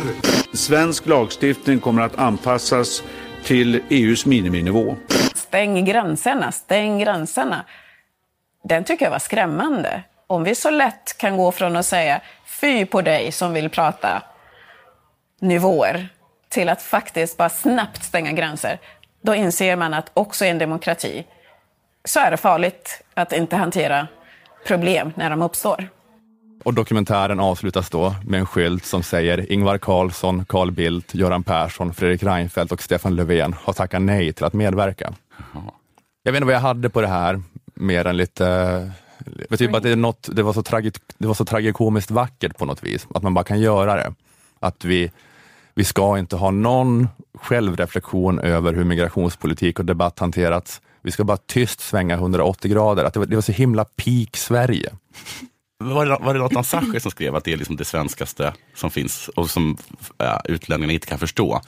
Svensk 0.56 1.06
lagstiftning 1.06 1.80
kommer 1.80 2.02
att 2.02 2.18
anpassas 2.18 3.02
till 3.44 3.82
EUs 3.88 4.26
miniminivå. 4.26 4.97
Stäng 5.35 5.85
gränserna, 5.85 6.52
stäng 6.52 6.99
gränserna. 6.99 7.64
Den 8.64 8.85
tycker 8.85 9.04
jag 9.04 9.11
var 9.11 9.18
skrämmande. 9.18 10.02
Om 10.26 10.44
vi 10.44 10.54
så 10.54 10.70
lätt 10.70 11.18
kan 11.18 11.37
gå 11.37 11.52
från 11.52 11.76
att 11.76 11.87
säga 11.87 12.20
fy 12.61 12.87
på 12.87 13.02
dig 13.02 13.32
som 13.32 13.52
vill 13.52 13.70
prata 13.70 14.23
nivåer 15.40 16.08
till 16.49 16.68
att 16.68 16.82
faktiskt 16.82 17.37
bara 17.37 17.49
snabbt 17.49 18.04
stänga 18.04 18.32
gränser, 18.32 18.78
då 19.23 19.35
inser 19.35 19.76
man 19.76 19.94
att 19.94 20.11
också 20.14 20.44
i 20.44 20.49
en 20.49 20.58
demokrati 20.58 21.26
så 22.04 22.20
är 22.20 22.30
det 22.30 22.37
farligt 22.37 23.02
att 23.14 23.32
inte 23.32 23.56
hantera 23.56 24.06
problem 24.66 25.12
när 25.16 25.30
de 25.30 25.42
uppstår. 25.42 25.88
Och 26.64 26.74
dokumentären 26.74 27.40
avslutas 27.40 27.90
då 27.90 28.14
med 28.24 28.40
en 28.40 28.46
skylt 28.46 28.84
som 28.84 29.02
säger 29.02 29.52
Ingvar 29.52 29.78
Carlsson, 29.78 30.44
Carl 30.44 30.70
Bildt, 30.70 31.14
Göran 31.14 31.42
Persson, 31.42 31.94
Fredrik 31.94 32.22
Reinfeldt 32.22 32.72
och 32.72 32.82
Stefan 32.82 33.16
Löfven 33.16 33.54
har 33.62 33.72
tackat 33.72 34.02
nej 34.02 34.32
till 34.32 34.44
att 34.44 34.52
medverka. 34.52 35.14
Jag 36.22 36.32
vet 36.32 36.36
inte 36.36 36.46
vad 36.46 36.54
jag 36.54 36.60
hade 36.60 36.90
på 36.90 37.00
det 37.00 37.08
här, 37.08 37.42
mer 37.74 38.06
än 38.06 38.16
lite 38.16 38.92
typ 39.58 39.74
att 39.74 39.82
det, 39.82 39.90
är 39.90 39.96
något, 39.96 40.28
det, 40.32 40.42
var 40.42 40.52
så 40.52 40.62
tragik, 40.62 40.94
det 41.18 41.26
var 41.26 41.34
så 41.34 41.44
tragikomiskt 41.44 42.10
vackert 42.10 42.58
på 42.58 42.64
något 42.64 42.82
vis, 42.82 43.06
att 43.14 43.22
man 43.22 43.34
bara 43.34 43.44
kan 43.44 43.60
göra 43.60 43.96
det. 43.96 44.14
Att 44.60 44.84
vi, 44.84 45.10
vi 45.74 45.84
ska 45.84 46.18
inte 46.18 46.36
ha 46.36 46.50
någon 46.50 47.08
självreflektion 47.34 48.38
över 48.38 48.72
hur 48.72 48.84
migrationspolitik 48.84 49.78
och 49.78 49.84
debatt 49.84 50.18
hanterats. 50.18 50.80
Vi 51.02 51.10
ska 51.10 51.24
bara 51.24 51.36
tyst 51.36 51.80
svänga 51.80 52.14
180 52.14 52.70
grader. 52.70 53.04
Att 53.04 53.12
det 53.12 53.18
var, 53.18 53.26
det 53.26 53.34
var 53.34 53.42
så 53.42 53.52
himla 53.52 53.84
peak 53.84 54.36
Sverige. 54.36 54.92
Var 55.85 56.06
det, 56.06 56.18
var 56.20 56.35
det 56.35 56.40
Lotta 56.40 56.62
Sacher 56.62 56.99
som 56.99 57.11
skrev 57.11 57.35
att 57.35 57.44
det 57.44 57.52
är 57.52 57.56
liksom 57.56 57.76
det 57.76 57.85
svenskaste 57.85 58.52
som 58.75 58.90
finns 58.90 59.28
och 59.28 59.50
som 59.50 59.76
äh, 60.18 60.38
utlänningarna 60.44 60.92
inte 60.92 61.06
kan 61.06 61.18
förstå? 61.18 61.61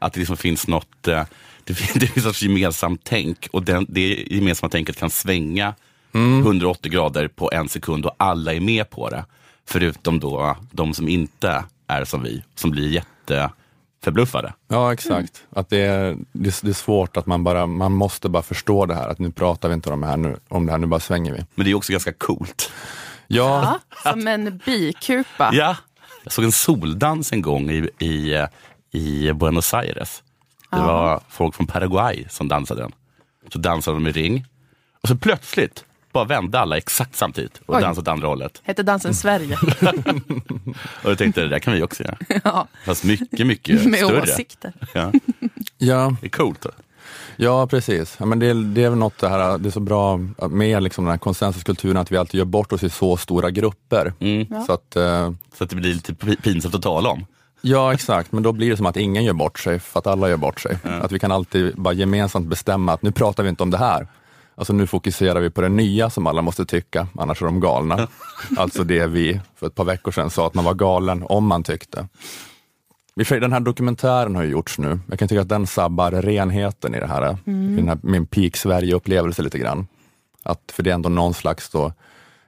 Att 0.00 0.12
det 0.12 0.20
liksom 0.20 0.36
finns 0.36 0.66
något, 0.66 1.08
äh, 1.08 1.22
det, 1.64 1.74
finns, 1.74 1.92
det 1.92 2.06
finns 2.06 2.26
ett 2.26 2.42
gemensamt 2.42 3.00
tänk 3.04 3.48
och 3.52 3.62
den, 3.62 3.86
det 3.88 4.26
gemensamma 4.30 4.70
tänket 4.70 4.96
kan 4.96 5.10
svänga 5.10 5.74
mm. 6.14 6.40
180 6.40 6.92
grader 6.92 7.28
på 7.28 7.50
en 7.52 7.68
sekund 7.68 8.06
och 8.06 8.14
alla 8.16 8.54
är 8.54 8.60
med 8.60 8.90
på 8.90 9.10
det. 9.10 9.24
Förutom 9.64 10.20
då 10.20 10.56
de 10.70 10.94
som 10.94 11.08
inte 11.08 11.64
är 11.86 12.04
som 12.04 12.22
vi, 12.22 12.42
som 12.54 12.70
blir 12.70 12.88
jätte 12.88 13.50
förbluffade. 14.04 14.52
Ja, 14.68 14.92
exakt. 14.92 15.44
Att 15.50 15.68
det, 15.68 15.78
är, 15.78 16.16
det, 16.32 16.48
är, 16.48 16.64
det 16.64 16.70
är 16.70 16.72
svårt 16.72 17.16
att 17.16 17.26
man 17.26 17.44
bara, 17.44 17.66
man 17.66 17.92
måste 17.92 18.28
bara 18.28 18.42
förstå 18.42 18.86
det 18.86 18.94
här, 18.94 19.08
att 19.08 19.18
nu 19.18 19.30
pratar 19.30 19.68
vi 19.68 19.74
inte 19.74 19.90
om 19.90 20.00
det 20.00 20.06
här, 20.06 20.16
nu, 20.16 20.36
om 20.48 20.66
det 20.66 20.72
här, 20.72 20.78
nu 20.78 20.86
bara 20.86 21.00
svänger 21.00 21.32
vi. 21.32 21.44
Men 21.54 21.64
det 21.64 21.70
är 21.70 21.74
också 21.74 21.92
ganska 21.92 22.12
coolt. 22.12 22.72
Ja. 23.28 23.80
ja 24.04 24.10
som 24.12 24.28
en 24.28 24.60
bikupa. 24.66 25.50
Ja, 25.52 25.76
jag 26.24 26.32
såg 26.32 26.44
en 26.44 26.52
soldans 26.52 27.32
en 27.32 27.42
gång 27.42 27.70
i, 27.70 27.88
i, 27.98 28.44
i 28.92 29.32
Buenos 29.32 29.74
Aires. 29.74 30.22
Det 30.70 30.76
Ja. 30.76 30.86
var 30.86 31.20
folk 31.28 31.54
från 31.54 31.66
Paraguay 31.66 32.26
som 32.30 32.48
dansade 32.48 32.80
den. 32.82 32.92
Så 33.52 33.58
dansade 33.58 33.96
de 33.96 34.06
i 34.06 34.12
ring. 34.12 34.44
Och 35.02 35.08
så 35.08 35.16
plötsligt 35.16 35.84
bara 36.12 36.24
vände 36.24 36.60
alla 36.60 36.76
exakt 36.76 37.16
samtidigt 37.16 37.60
och 37.66 37.74
Oj. 37.76 37.82
dansade 37.82 38.00
åt 38.02 38.08
andra 38.12 38.28
hållet. 38.28 38.60
Hette 38.64 38.82
dansen 38.82 39.14
Sverige. 39.14 39.58
Och 41.04 41.10
jag 41.10 41.18
tänkte, 41.18 41.40
det 41.40 41.48
där 41.48 41.58
kan 41.58 41.72
vi 41.74 41.82
också 41.82 42.02
göra. 42.04 42.16
ja. 42.44 42.68
Fast 42.84 43.04
mycket, 43.04 43.46
mycket 43.46 43.84
Med 43.84 43.98
större. 43.98 44.22
åsikter. 44.22 44.72
Ja. 44.94 45.12
Ja. 45.78 46.16
Det 46.20 46.26
är 46.26 46.30
coolt. 46.30 46.66
Ja, 47.36 47.66
precis. 47.66 48.16
Ja, 48.20 48.26
men 48.26 48.38
det, 48.38 48.52
det 48.74 48.84
är 48.84 48.90
väl 48.90 48.98
något 48.98 49.18
det 49.18 49.28
här, 49.28 49.58
det 49.58 49.68
är 49.68 49.70
så 49.70 49.80
bra 49.80 50.16
med 50.50 50.82
liksom 50.82 51.04
den 51.04 51.10
här 51.10 51.18
konsensuskulturen 51.18 51.96
att 51.96 52.12
vi 52.12 52.16
alltid 52.16 52.38
gör 52.38 52.44
bort 52.44 52.72
oss 52.72 52.82
i 52.82 52.90
så 52.90 53.16
stora 53.16 53.50
grupper. 53.50 54.12
Ja. 54.50 54.64
Så, 54.66 54.72
att, 54.72 54.96
eh, 54.96 55.32
så 55.58 55.64
att 55.64 55.70
det 55.70 55.76
blir 55.76 55.94
lite 55.94 56.12
pi- 56.12 56.42
pinsamt 56.42 56.74
att 56.74 56.82
tala 56.82 57.08
om. 57.10 57.26
Ja, 57.60 57.92
exakt. 57.94 58.32
Men 58.32 58.42
då 58.42 58.52
blir 58.52 58.70
det 58.70 58.76
som 58.76 58.86
att 58.86 58.96
ingen 58.96 59.24
gör 59.24 59.32
bort 59.32 59.58
sig, 59.58 59.78
för 59.78 59.98
att 59.98 60.06
alla 60.06 60.28
gör 60.28 60.36
bort 60.36 60.60
sig. 60.60 60.78
Att 61.02 61.12
vi 61.12 61.18
kan 61.18 61.32
alltid 61.32 61.74
bara 61.76 61.94
gemensamt 61.94 62.46
bestämma 62.46 62.92
att 62.92 63.02
nu 63.02 63.12
pratar 63.12 63.42
vi 63.42 63.48
inte 63.48 63.62
om 63.62 63.70
det 63.70 63.78
här. 63.78 64.06
Alltså 64.54 64.72
nu 64.72 64.86
fokuserar 64.86 65.40
vi 65.40 65.50
på 65.50 65.60
det 65.60 65.68
nya 65.68 66.10
som 66.10 66.26
alla 66.26 66.42
måste 66.42 66.64
tycka, 66.66 67.08
annars 67.18 67.42
är 67.42 67.46
de 67.46 67.60
galna. 67.60 68.08
alltså 68.56 68.84
det 68.84 69.06
vi 69.06 69.40
för 69.56 69.66
ett 69.66 69.74
par 69.74 69.84
veckor 69.84 70.12
sedan 70.12 70.30
sa 70.30 70.46
att 70.46 70.54
man 70.54 70.64
var 70.64 70.74
galen 70.74 71.22
om 71.28 71.46
man 71.46 71.62
tyckte. 71.62 71.98
I 72.00 72.02
och 72.02 72.06
för 72.06 72.08
sig, 72.08 72.08
Den 73.16 73.52
här 73.52 73.60
dokumentären 73.60 74.34
har 74.36 74.42
ju 74.42 74.50
gjorts 74.50 74.78
nu. 74.78 74.98
Jag 75.08 75.18
kan 75.18 75.28
tycka 75.28 75.40
att 75.40 75.48
den 75.48 75.66
sabbar 75.66 76.10
renheten 76.10 76.94
i 76.94 77.00
det 77.00 77.06
här, 77.06 77.38
Mm. 77.46 77.72
i 77.72 77.76
den 77.76 77.88
här 77.88 77.98
min 78.02 78.26
peak 78.26 78.56
Sverige-upplevelse 78.56 79.42
lite 79.42 79.58
grann. 79.58 79.86
Att, 80.42 80.60
för 80.72 80.82
det 80.82 80.90
är 80.90 80.94
ändå 80.94 81.08
någon 81.08 81.34
slags 81.34 81.70
då, 81.70 81.92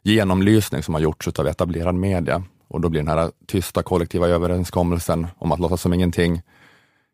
genomlysning 0.02 0.82
som 0.82 0.94
har 0.94 1.00
gjorts 1.00 1.28
av 1.28 1.46
etablerad 1.46 1.94
media. 1.94 2.42
Och 2.68 2.80
då 2.80 2.88
blir 2.88 3.00
den 3.00 3.18
här 3.18 3.30
tysta 3.46 3.82
kollektiva 3.82 4.28
överenskommelsen 4.28 5.26
om 5.38 5.52
att 5.52 5.60
låtsas 5.60 5.82
som 5.82 5.94
ingenting. 5.94 6.42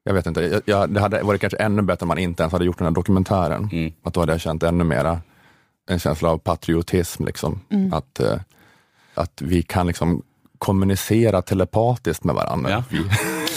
Jag 0.04 0.14
vet 0.14 0.26
inte, 0.26 0.40
jag, 0.42 0.62
jag, 0.64 0.90
det 0.90 1.00
hade 1.00 1.22
varit 1.22 1.40
kanske 1.40 1.56
ännu 1.56 1.82
bättre 1.82 2.04
om 2.04 2.08
man 2.08 2.18
inte 2.18 2.42
ens 2.42 2.52
hade 2.52 2.64
gjort 2.64 2.78
den 2.78 2.86
här 2.86 2.94
dokumentären. 2.94 3.68
Att 4.02 4.14
då 4.14 4.20
hade 4.20 4.32
jag 4.32 4.40
känt 4.40 4.62
ännu 4.62 4.84
mera 4.84 5.20
en 5.88 5.98
känsla 5.98 6.30
av 6.30 6.38
patriotism. 6.38 7.24
Liksom. 7.24 7.60
Mm. 7.70 7.92
Att, 7.92 8.20
eh, 8.20 8.36
att 9.14 9.42
vi 9.42 9.62
kan 9.62 9.86
liksom 9.86 10.22
kommunicera 10.58 11.42
telepatiskt 11.42 12.24
med 12.24 12.34
varandra. 12.34 12.70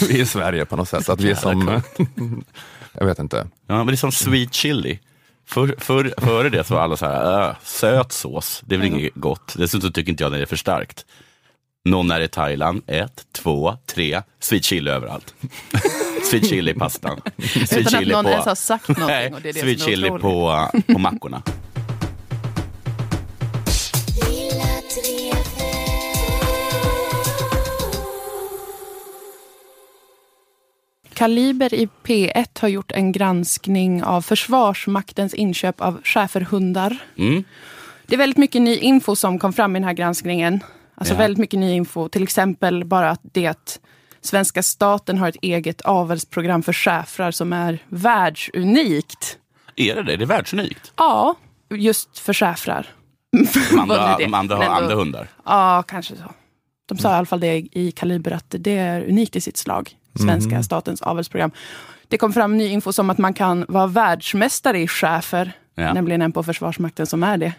Vi, 0.01 0.07
vi 0.13 0.19
i 0.19 0.25
Sverige 0.25 0.65
på 0.65 0.75
något 0.75 0.89
sätt. 0.89 1.05
Så 1.05 1.11
att 1.11 1.21
vi 1.21 1.31
är 1.31 1.35
som, 1.35 1.81
jag 2.93 3.05
vet 3.05 3.19
inte. 3.19 3.47
Ja, 3.67 3.77
men 3.77 3.87
det 3.87 3.93
är 3.93 3.95
som 3.95 4.11
sweet 4.11 4.53
chili. 4.53 4.99
För, 5.47 5.75
för, 5.77 6.13
före 6.17 6.49
det 6.49 6.63
så 6.63 6.73
var 6.73 6.81
alla 6.81 6.97
så 6.97 7.05
här, 7.05 7.49
äh, 7.49 7.55
söt 7.63 8.11
sås, 8.11 8.61
det 8.65 8.75
är 8.75 8.79
väl 8.79 8.87
inget 8.87 9.15
gott. 9.15 9.53
Dessutom 9.57 9.91
tycker 9.91 10.11
inte 10.11 10.23
jag 10.23 10.31
det 10.31 10.41
är 10.41 10.45
för 10.45 10.55
starkt. 10.55 11.05
Någon 11.85 12.11
är 12.11 12.21
i 12.21 12.27
Thailand, 12.27 12.81
ett, 12.87 13.25
två, 13.31 13.77
tre, 13.85 14.21
sweet 14.39 14.63
chili 14.63 14.91
överallt. 14.91 15.33
sweet 16.29 16.49
chili 16.49 16.71
i 16.71 16.73
pastan. 16.73 17.21
Sweet 17.37 17.71
Utan 17.71 17.85
att 17.85 17.91
chili 17.91 18.13
någon 18.13 18.23
på, 18.23 18.31
ens 18.31 18.45
har 18.45 18.55
sagt 18.55 18.87
någonting. 18.87 19.07
Nej, 19.07 19.33
och 19.33 19.41
det 19.41 19.49
är 19.49 19.53
det 19.53 19.59
sweet 19.59 19.79
som 19.79 19.89
är 19.89 19.95
chili 19.95 20.09
på, 20.09 20.67
på 20.93 20.99
mackorna. 20.99 21.43
Kaliber 31.17 31.73
i 31.73 31.89
P1 32.03 32.61
har 32.61 32.67
gjort 32.67 32.91
en 32.91 33.11
granskning 33.11 34.03
av 34.03 34.21
Försvarsmaktens 34.21 35.33
inköp 35.33 35.81
av 35.81 36.01
schäferhundar. 36.03 36.97
Mm. 37.17 37.43
Det 38.07 38.15
är 38.15 38.17
väldigt 38.17 38.37
mycket 38.37 38.61
ny 38.61 38.75
info 38.75 39.15
som 39.15 39.39
kom 39.39 39.53
fram 39.53 39.75
i 39.75 39.79
den 39.79 39.87
här 39.87 39.93
granskningen. 39.93 40.63
Alltså 40.95 41.13
Ja. 41.13 41.17
väldigt 41.17 41.37
mycket 41.37 41.59
ny 41.59 41.71
info. 41.73 42.09
Till 42.09 42.23
exempel 42.23 42.85
bara 42.85 43.09
att 43.09 43.19
det 43.23 43.47
att 43.47 43.79
svenska 44.21 44.63
staten 44.63 45.17
har 45.17 45.29
ett 45.29 45.37
eget 45.41 45.81
avelsprogram 45.81 46.63
för 46.63 46.73
schäfrar 46.73 47.31
som 47.31 47.53
är 47.53 47.79
världsunikt. 47.87 49.37
Är 49.75 49.95
det 49.95 50.03
det? 50.03 50.17
Det 50.17 50.23
är 50.23 50.27
världsunikt. 50.27 50.91
Ja, 50.95 51.35
just 51.69 52.19
för 52.19 52.33
schäfrar. 52.33 52.87
De 53.71 53.79
andra, 53.79 53.95
det? 54.17 54.23
de 54.23 54.33
andra 54.33 54.55
har 54.55 54.63
andra 54.63 54.95
hundar. 54.95 55.27
Ja, 55.45 55.83
kanske 55.87 56.15
så. 56.15 56.23
De 56.87 56.97
sa 56.97 57.11
i 57.11 57.13
alla 57.13 57.25
fall 57.25 57.39
det 57.39 57.57
i 57.71 57.91
Kaliber 57.91 58.31
att 58.31 58.45
det 58.59 58.77
är 58.77 59.01
unikt 59.09 59.35
i 59.35 59.41
sitt 59.41 59.57
slag. 59.57 59.97
Svenska 60.19 60.51
Mm. 60.51 60.63
statens 60.63 61.01
avelsprogram. 61.01 61.51
Det 62.07 62.17
kom 62.17 62.33
fram 62.33 62.57
ny 62.57 62.67
info 62.67 62.93
som 62.93 63.09
att 63.09 63.17
man 63.17 63.33
kan 63.33 63.65
vara 63.67 63.87
världsmästare 63.87 64.79
i 64.79 64.87
schäfer. 64.87 65.51
Ja. 65.75 65.93
Nämligen 65.93 66.21
en 66.21 66.31
på 66.31 66.43
Försvarsmakten 66.43 67.07
som 67.07 67.23
är 67.23 67.37
det. 67.37 67.53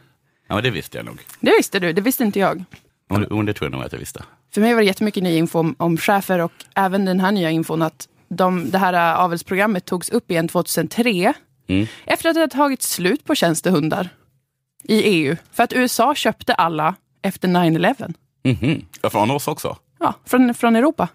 Ja, 0.48 0.54
men 0.54 0.64
det 0.64 0.70
visste 0.70 0.96
jag 0.98 1.06
nog. 1.06 1.18
Det 1.40 1.50
visste 1.58 1.78
du, 1.80 1.92
det 1.92 2.00
visste 2.00 2.24
inte 2.24 2.38
jag. 2.38 2.64
Och 3.10 3.44
det, 3.44 3.52
tror 3.54 3.66
jag 3.66 3.72
nog 3.72 3.82
att 3.82 3.92
jag 3.92 3.98
visste. 3.98 4.24
För 4.54 4.60
mig 4.60 4.74
var 4.74 4.80
det 4.80 4.86
jättemycket 4.86 5.22
ny 5.22 5.36
info 5.36 5.58
om, 5.58 5.74
om 5.78 5.96
schäfer 5.96 6.38
och 6.38 6.52
även 6.74 7.04
den 7.04 7.20
här 7.20 7.32
nya 7.32 7.50
infon 7.50 7.82
att 7.82 8.08
de, 8.28 8.70
det 8.70 8.78
här 8.78 8.92
äh, 8.92 9.20
avelsprogrammet 9.20 9.84
togs 9.84 10.08
upp 10.10 10.30
igen 10.30 10.48
2003. 10.48 11.32
Mm. 11.68 11.86
Efter 12.06 12.28
att 12.28 12.34
det 12.34 12.40
hade 12.40 12.52
tagit 12.52 12.82
slut 12.82 13.24
på 13.24 13.34
tjänstehundar 13.34 14.08
i 14.84 15.02
EU. 15.02 15.36
För 15.52 15.62
att 15.62 15.72
USA 15.72 16.14
köpte 16.14 16.54
alla 16.54 16.94
efter 17.22 17.48
9-11. 17.48 18.14
Mhm. 18.42 18.84
Ja, 19.02 19.10
från 19.10 19.30
oss 19.30 19.48
också. 19.48 19.76
Ja, 20.00 20.14
från, 20.26 20.54
från 20.54 20.76
Europa. 20.76 21.08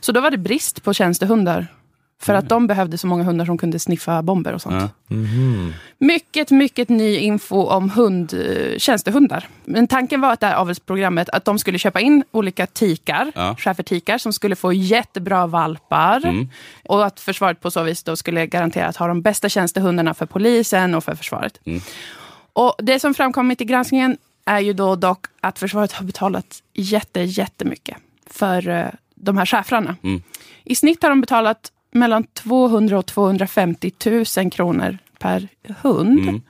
Så 0.00 0.12
då 0.12 0.20
var 0.20 0.30
det 0.30 0.38
brist 0.38 0.82
på 0.82 0.92
tjänstehundar. 0.92 1.66
För 2.22 2.34
att 2.34 2.48
de 2.48 2.66
behövde 2.66 2.98
så 2.98 3.06
många 3.06 3.24
hundar 3.24 3.44
som 3.44 3.58
kunde 3.58 3.78
sniffa 3.78 4.22
bomber 4.22 4.52
och 4.52 4.62
sånt. 4.62 4.92
Mycket, 5.98 6.50
mycket 6.50 6.88
ny 6.88 7.16
info 7.16 7.62
om 7.62 7.90
hund, 7.90 8.32
eh, 8.34 8.78
tjänstehundar. 8.78 9.48
Men 9.64 9.86
tanken 9.88 10.20
var 10.20 10.32
att 10.32 10.40
det 10.40 10.46
här 10.46 10.54
avelsprogrammet, 10.54 11.28
att 11.28 11.44
de 11.44 11.58
skulle 11.58 11.78
köpa 11.78 12.00
in 12.00 12.24
olika 12.30 12.66
tikar, 12.66 13.32
Ja. 13.34 13.56
schäfertikar, 13.58 14.18
som 14.18 14.32
skulle 14.32 14.56
få 14.56 14.72
jättebra 14.72 15.46
valpar. 15.46 16.24
Mm. 16.26 16.48
Och 16.88 17.06
att 17.06 17.20
försvaret 17.20 17.60
på 17.60 17.70
så 17.70 17.82
vis 17.82 18.02
då 18.02 18.16
skulle 18.16 18.46
garantera 18.46 18.86
att 18.86 18.96
ha 18.96 19.06
de 19.06 19.22
bästa 19.22 19.48
tjänstehundarna 19.48 20.14
för 20.14 20.26
polisen 20.26 20.94
och 20.94 21.04
för 21.04 21.14
försvaret. 21.14 21.60
Mm. 21.64 21.80
Och 22.52 22.74
det 22.78 23.00
som 23.00 23.14
framkommit 23.14 23.60
i 23.60 23.64
granskningen 23.64 24.16
är 24.50 24.60
ju 24.60 24.72
då 24.72 24.96
dock 24.96 25.26
att 25.40 25.58
försvaret 25.58 25.92
har 25.92 26.06
betalat 26.06 26.62
jätte, 26.74 27.20
jättemycket 27.20 27.96
för 28.26 28.68
eh, 28.68 28.86
de 29.14 29.36
här 29.36 29.46
schäfrarna. 29.46 29.96
Mm. 30.02 30.22
I 30.64 30.74
snitt 30.74 31.02
har 31.02 31.10
de 31.10 31.20
betalat 31.20 31.72
mellan 31.92 32.24
200 32.24 32.98
och 32.98 33.06
250 33.06 33.92
000 34.36 34.50
kronor 34.50 34.98
per 35.18 35.48
hund. 35.82 36.20
Mm. 36.20 36.42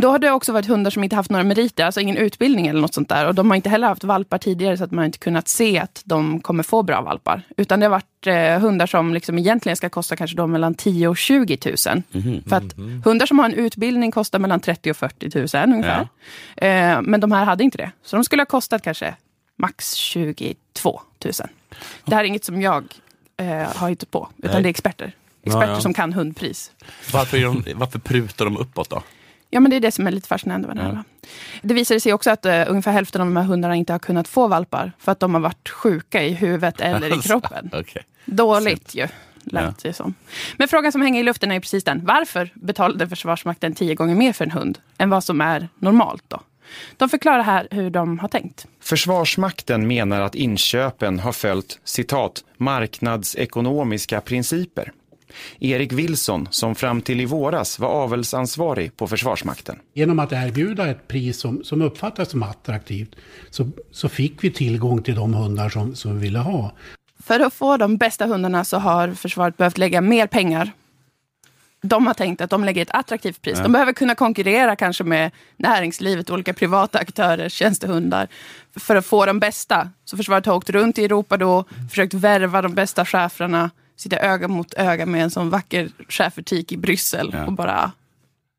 Då 0.00 0.10
har 0.10 0.18
det 0.18 0.30
också 0.30 0.52
varit 0.52 0.66
hundar 0.66 0.90
som 0.90 1.04
inte 1.04 1.16
haft 1.16 1.30
några 1.30 1.44
meriter, 1.44 1.84
alltså 1.84 2.00
ingen 2.00 2.16
utbildning 2.16 2.66
eller 2.66 2.80
något 2.80 2.94
sånt 2.94 3.08
där. 3.08 3.26
Och 3.26 3.34
de 3.34 3.50
har 3.50 3.56
inte 3.56 3.68
heller 3.68 3.88
haft 3.88 4.04
valpar 4.04 4.38
tidigare 4.38 4.76
så 4.76 4.84
att 4.84 4.90
man 4.90 5.04
inte 5.04 5.18
kunnat 5.18 5.48
se 5.48 5.78
att 5.78 6.02
de 6.04 6.40
kommer 6.40 6.62
få 6.62 6.82
bra 6.82 7.00
valpar. 7.00 7.42
Utan 7.56 7.80
det 7.80 7.86
har 7.86 7.90
varit 7.90 8.26
eh, 8.26 8.60
hundar 8.60 8.86
som 8.86 9.14
liksom 9.14 9.38
egentligen 9.38 9.76
ska 9.76 9.88
kosta 9.88 10.16
kanske 10.16 10.36
då 10.36 10.46
mellan 10.46 10.74
10 10.74 11.08
och 11.08 11.16
20 11.16 11.58
000. 11.86 12.02
Mhm. 12.12 12.42
För 12.48 12.56
att 12.56 12.72
hundar 13.04 13.26
som 13.26 13.38
har 13.38 13.46
en 13.46 13.54
utbildning 13.54 14.10
kostar 14.10 14.38
mellan 14.38 14.60
30 14.60 14.90
och 14.90 14.96
40 14.96 15.56
000 15.56 15.74
ungefär. 15.74 16.08
Eh, 16.56 17.02
men 17.02 17.20
de 17.20 17.32
här 17.32 17.44
hade 17.44 17.64
inte 17.64 17.78
det. 17.78 17.90
Så 18.04 18.16
de 18.16 18.24
skulle 18.24 18.40
ha 18.40 18.46
kostat 18.46 18.82
kanske 18.82 19.14
max 19.58 19.94
22 19.94 21.00
000. 21.24 21.32
Det 22.04 22.14
här 22.14 22.24
är 22.24 22.28
inget 22.28 22.44
som 22.44 22.62
jag 22.62 22.84
eh, 23.36 23.46
har 23.76 23.88
hittat 23.88 24.10
på, 24.10 24.28
utan 24.38 24.50
Nej. 24.52 24.62
det 24.62 24.68
är 24.68 24.70
experter. 24.70 25.12
Experter 25.42 25.68
Ja, 25.68 25.74
ja. 25.74 25.80
som 25.80 25.94
kan 25.94 26.12
hundpris. 26.12 26.70
Varför, 27.12 27.38
de, 27.38 27.64
varför 27.74 27.98
prutar 27.98 28.44
de 28.44 28.56
uppåt 28.56 28.90
då? 28.90 29.02
Ja, 29.56 29.60
men 29.60 29.70
det 29.70 29.76
är 29.76 29.80
det 29.80 29.90
som 29.92 30.06
är 30.06 30.10
lite 30.10 30.28
fascinerande 30.28 30.68
med 30.68 30.76
det 30.76 30.82
här. 30.82 30.92
Ja. 30.92 31.28
Det 31.62 31.74
visade 31.74 32.00
sig 32.00 32.12
också 32.12 32.30
att 32.30 32.46
uh, 32.46 32.64
ungefär 32.68 32.92
hälften 32.92 33.20
av 33.20 33.26
de 33.26 33.36
här 33.36 33.44
hundarna 33.44 33.74
inte 33.76 33.92
har 33.92 33.98
kunnat 33.98 34.28
få 34.28 34.48
valpar. 34.48 34.92
För 34.98 35.12
att 35.12 35.20
de 35.20 35.34
har 35.34 35.40
varit 35.40 35.68
sjuka 35.68 36.22
i 36.22 36.32
huvudet 36.32 36.80
eller 36.80 37.08
i 37.08 37.12
Alltså, 37.12 37.28
kroppen. 37.28 37.70
Okej. 37.72 38.02
Dåligt 38.24 38.94
ju, 38.94 39.08
lät 39.44 39.84
Ja. 39.84 39.92
som. 39.92 40.14
Men 40.56 40.68
frågan 40.68 40.92
som 40.92 41.02
hänger 41.02 41.20
i 41.20 41.22
luften 41.22 41.52
är 41.52 41.60
precis 41.60 41.84
den. 41.84 42.04
Varför 42.04 42.50
betalade 42.54 43.08
Försvarsmakten 43.08 43.74
tio 43.74 43.94
gånger 43.94 44.14
mer 44.14 44.32
för 44.32 44.44
en 44.44 44.50
hund 44.50 44.78
än 44.98 45.10
vad 45.10 45.24
som 45.24 45.40
är 45.40 45.68
normalt 45.78 46.24
då? 46.28 46.40
De 46.96 47.08
förklarar 47.08 47.42
här 47.42 47.68
hur 47.70 47.90
de 47.90 48.18
har 48.18 48.28
tänkt. 48.28 48.66
Försvarsmakten 48.80 49.86
menar 49.86 50.20
att 50.20 50.34
inköpen 50.34 51.18
har 51.18 51.32
följt 51.32 51.78
citat 51.84 52.44
marknadsekonomiska 52.56 54.20
principer. 54.20 54.92
Erik 55.60 55.92
Wilson, 55.92 56.48
som 56.50 56.74
fram 56.74 57.02
till 57.02 57.20
i 57.20 57.24
våras 57.24 57.78
var 57.78 57.88
avelsansvarig 57.88 58.96
på 58.96 59.06
Försvarsmakten. 59.06 59.78
Genom 59.94 60.18
att 60.18 60.32
erbjuda 60.32 60.90
ett 60.90 61.08
pris 61.08 61.40
som, 61.40 61.64
som 61.64 61.82
uppfattas 61.82 62.30
som 62.30 62.42
attraktivt 62.42 63.16
så, 63.50 63.68
så 63.90 64.08
fick 64.08 64.44
vi 64.44 64.50
tillgång 64.50 65.02
till 65.02 65.14
de 65.14 65.34
hundar 65.34 65.68
som, 65.68 65.94
som 65.94 66.14
vi 66.14 66.20
ville 66.20 66.38
ha. 66.38 66.72
För 67.22 67.40
att 67.40 67.54
få 67.54 67.76
de 67.76 67.96
bästa 67.96 68.26
hundarna 68.26 68.64
så 68.64 68.78
har 68.78 69.12
försvaret 69.12 69.56
behövt 69.56 69.78
lägga 69.78 70.00
mer 70.00 70.26
pengar. 70.26 70.72
De 71.82 72.06
har 72.06 72.14
tänkt 72.14 72.40
att 72.40 72.50
de 72.50 72.64
lägger 72.64 72.82
ett 72.82 72.90
attraktivt 72.90 73.42
pris. 73.42 73.56
Ja. 73.56 73.62
De 73.62 73.72
behöver 73.72 73.92
kunna 73.92 74.14
konkurrera 74.14 74.76
kanske 74.76 75.04
med 75.04 75.30
näringslivet, 75.56 76.30
olika 76.30 76.54
privata 76.54 76.98
aktörer, 76.98 77.48
tjänstehundar, 77.48 78.28
för 78.76 78.96
att 78.96 79.06
få 79.06 79.26
de 79.26 79.40
bästa. 79.40 79.90
Så 80.04 80.16
försvaret 80.16 80.46
har 80.46 80.54
åkt 80.54 80.70
runt 80.70 80.98
i 80.98 81.04
Europa 81.04 81.36
då, 81.36 81.64
försökt 81.90 82.14
värva 82.14 82.62
de 82.62 82.74
bästa 82.74 83.04
schäfrarna 83.04 83.70
sitta 83.96 84.16
öga 84.16 84.48
mot 84.48 84.74
öga 84.74 85.06
med 85.06 85.22
en 85.22 85.30
sån 85.30 85.50
vacker 85.50 85.90
schäfertik 86.08 86.72
i 86.72 86.76
Bryssel 86.76 87.36
och 87.46 87.52
bara 87.52 87.92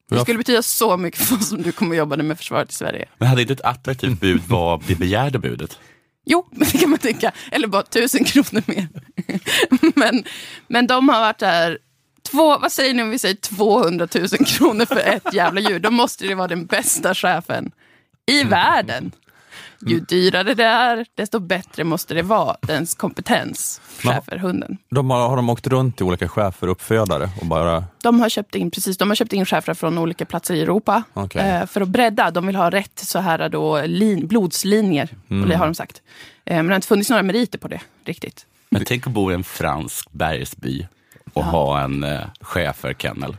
det 0.10 0.20
skulle 0.20 0.38
betyda 0.38 0.62
så 0.62 0.98
mycket 0.98 1.22
för 1.22 1.36
oss 1.36 1.52
om 1.52 1.62
du 1.62 1.72
kommer 1.72 1.92
och 1.92 1.98
jobbade 1.98 2.24
med 2.24 2.38
försvaret 2.38 2.72
i 2.72 2.76
Sverige. 2.76 3.06
Men 3.18 3.28
hade 3.28 3.42
inte 3.42 3.54
ett 3.54 3.62
attraktivt 3.62 4.20
bud 4.20 4.42
var 4.42 4.84
det 4.88 4.96
begärde 4.96 5.40
budet? 5.40 5.80
Jo, 6.26 6.46
det 6.52 6.80
kan 6.80 6.90
man 6.90 7.00
tycka. 7.00 7.32
Eller 7.52 7.68
bara 7.68 7.84
tusen 7.84 8.24
kronor 8.24 8.64
mer. 8.66 8.88
men, 9.96 10.24
men 10.68 10.88
de 10.88 11.10
har 11.10 11.20
varit 11.20 11.40
där, 11.40 11.78
två, 12.32 12.58
vad 12.58 12.72
säger 12.72 12.94
ni 12.94 13.04
om 13.04 13.10
vi 13.10 13.20
säger 13.20 13.36
200 13.36 14.08
000 14.16 14.28
kronor 14.28 14.86
för 14.86 14.98
ett 14.98 15.34
jävla 15.34 15.62
djur? 15.62 15.80
Då 15.80 15.92
måste 15.92 16.28
det 16.28 16.36
vara 16.36 16.48
den 16.48 16.66
bästa 16.66 17.16
chefen 17.16 17.72
i 18.26 18.44
världen. 18.44 19.12
Ju 19.82 19.94
Mm. 19.94 20.06
dyrare 20.10 20.54
det 20.54 20.64
är, 20.64 21.06
desto 21.16 21.40
bättre 21.40 21.84
måste 21.84 22.14
det 22.14 22.22
vara, 22.22 22.56
dens 22.62 22.96
kompetens, 22.96 23.82
schäferhunden. 24.04 24.78
De 24.90 25.10
har, 25.10 25.30
har 25.30 25.36
de 25.36 25.50
åkt 25.50 25.68
runt 25.68 25.98
till 25.98 26.06
olika 26.06 26.28
chefer, 26.28 26.68
uppfödare 26.68 27.30
och 27.42 27.46
bara... 27.46 27.84
De 28.04 28.20
har 28.20 28.30
köpt 28.30 28.56
in, 28.56 28.72
precis, 28.72 28.98
de 28.98 29.10
har 29.10 29.16
köpt 29.16 29.34
in 29.34 29.46
schäfrar 29.46 29.74
från 29.74 29.98
olika 29.98 30.26
platser 30.26 30.54
i 30.56 30.62
Europa 30.62 31.04
Okej. 31.14 31.42
eh, 31.42 31.66
för 31.66 31.82
att 31.82 31.88
bredda. 31.90 32.32
De 32.32 32.48
vill 32.48 32.56
ha 32.56 32.70
rätt 32.70 33.00
så 33.00 33.20
här 33.20 33.50
då, 33.50 33.82
lin, 33.86 34.28
blodslinjer, 34.28 35.10
Mm. 35.30 35.50
det 35.50 35.56
har 35.56 35.66
de 35.66 35.76
sagt. 35.76 36.02
Eh, 36.46 36.56
men 36.56 36.66
det 36.66 36.72
har 36.72 36.76
inte 36.76 36.88
funnits 36.88 37.10
några 37.10 37.24
meriter 37.24 37.58
på 37.60 37.68
det 37.68 37.82
riktigt. 38.06 38.46
Men 38.70 38.86
tänk 38.86 39.08
att 39.08 39.14
bo 39.14 39.32
i 39.32 39.34
en 39.34 39.44
fransk 39.44 40.12
bergsby 40.12 40.88
och 41.34 41.44
ha 41.44 41.82
en 41.82 42.04
eh, 42.04 42.20
schäferkennel. 42.42 43.38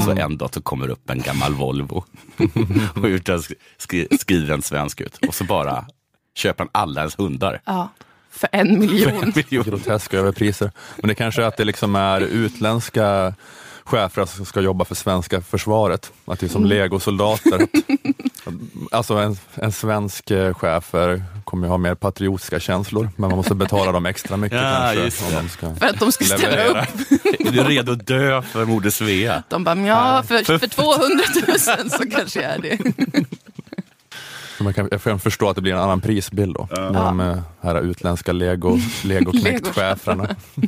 Så 0.00 0.10
en 0.10 0.36
dag 0.38 0.54
så 0.54 0.62
kommer 0.62 0.88
upp 0.88 1.10
en 1.10 1.22
gammal 1.22 1.54
Volvo 1.54 2.04
och 2.96 3.04
utan 3.04 3.42
skri, 3.78 4.08
skriver 4.20 4.46
den 4.46 4.62
svensk 4.62 5.00
ut. 5.00 5.18
Och 5.28 5.34
så 5.34 5.44
bara 5.44 5.86
köper 6.34 6.64
han 6.64 6.68
alla 6.72 7.00
ens 7.00 7.18
hundar. 7.18 7.60
Ja, 7.64 7.88
för 8.30 8.48
en 8.52 8.78
miljon. 8.78 9.32
Groteska 9.50 10.18
överpriser. 10.18 10.70
Men 10.98 11.08
det 11.08 11.14
kanske 11.14 11.42
är 11.42 11.46
att 11.46 11.56
det 11.56 11.64
liksom 11.64 11.96
är 11.96 12.20
utländska 12.20 13.34
chefer 13.84 14.24
som 14.26 14.44
ska 14.46 14.60
jobba 14.60 14.84
för 14.84 14.94
svenska 14.94 15.40
försvaret. 15.40 16.12
Att 16.24 16.40
det 16.40 16.46
är 16.46 16.50
som 16.50 16.64
Mm. 16.64 16.78
legosoldater. 16.78 17.66
Alltså 18.90 19.14
en, 19.14 19.36
en 19.54 19.72
svensk 19.72 20.30
eh, 20.30 20.54
chefer 20.54 21.24
kommer 21.44 21.66
ju 21.66 21.70
ha 21.70 21.78
mer 21.78 21.94
patriotiska 21.94 22.60
känslor, 22.60 23.10
men 23.16 23.28
man 23.30 23.36
måste 23.36 23.54
betala 23.54 23.92
dem 23.92 24.06
extra 24.06 24.36
mycket 24.36 24.58
Ja, 24.62 24.92
kanske. 24.94 25.24
om 25.24 25.32
de 25.42 25.48
ska 25.48 25.74
För 25.74 25.86
att 25.86 26.00
de 26.00 26.12
ska 26.12 26.24
ställa 26.24 26.48
leverera. 26.48 26.82
upp. 26.82 26.88
Är 27.40 27.52
du 27.52 27.64
redo 27.64 27.92
att 27.92 28.06
dö 28.06 28.42
för 28.42 28.64
Moder 28.64 28.90
Svea? 28.90 29.42
De 29.48 29.64
bara, 29.64 29.78
ja, 29.80 30.22
för, 30.26 30.44
För- 30.44 30.58
för 30.58 30.66
200 30.66 31.24
000 31.80 31.90
så 31.90 32.10
kanske 32.10 32.42
jag 32.42 32.50
är 32.52 32.58
det. 32.58 32.78
Man 34.64 34.74
kan, 34.74 34.88
jag 34.90 35.02
kan 35.02 35.20
förstå 35.20 35.48
att 35.48 35.56
det 35.56 35.62
blir 35.62 35.72
en 35.72 35.78
annan 35.80 36.00
prisbild 36.00 36.54
då. 36.54 36.68
Med 36.70 36.92
de 36.94 37.20
eh, 37.20 37.38
här 37.62 37.80
utländska 37.80 38.32
lego, 38.32 38.78
legoknäcktcheferna. 39.04 40.36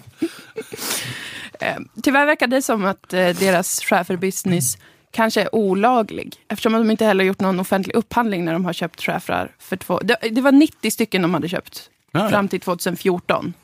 Eh, 1.61 1.76
tyvärr 2.02 2.26
verkar 2.26 2.47
det 2.47 2.62
som 2.62 2.85
att 2.85 3.09
deras 3.09 3.80
schäferbusiness 3.80 4.78
kanske 5.16 5.42
är 5.42 5.54
olaglig. 5.54 6.37
Eftersom 6.49 6.73
de 6.73 6.90
inte 6.90 7.04
heller 7.04 7.25
gjort 7.25 7.40
någon 7.40 7.61
offentlig 7.61 7.94
upphandling 7.94 8.44
när 8.44 8.52
de 8.52 8.64
har 8.64 8.73
köpt 8.73 9.02
schäfrar. 9.02 9.50
För 9.58 9.76
två, 9.76 9.99
det, 9.99 10.16
det 10.30 10.40
var 10.40 10.52
90 10.52 10.90
stycken 10.90 11.23
de 11.23 11.35
hade 11.35 11.49
köpt 11.49 11.90
Ja, 12.12 12.28
fram 12.28 12.49
till 12.49 12.61
2014. 12.61 13.54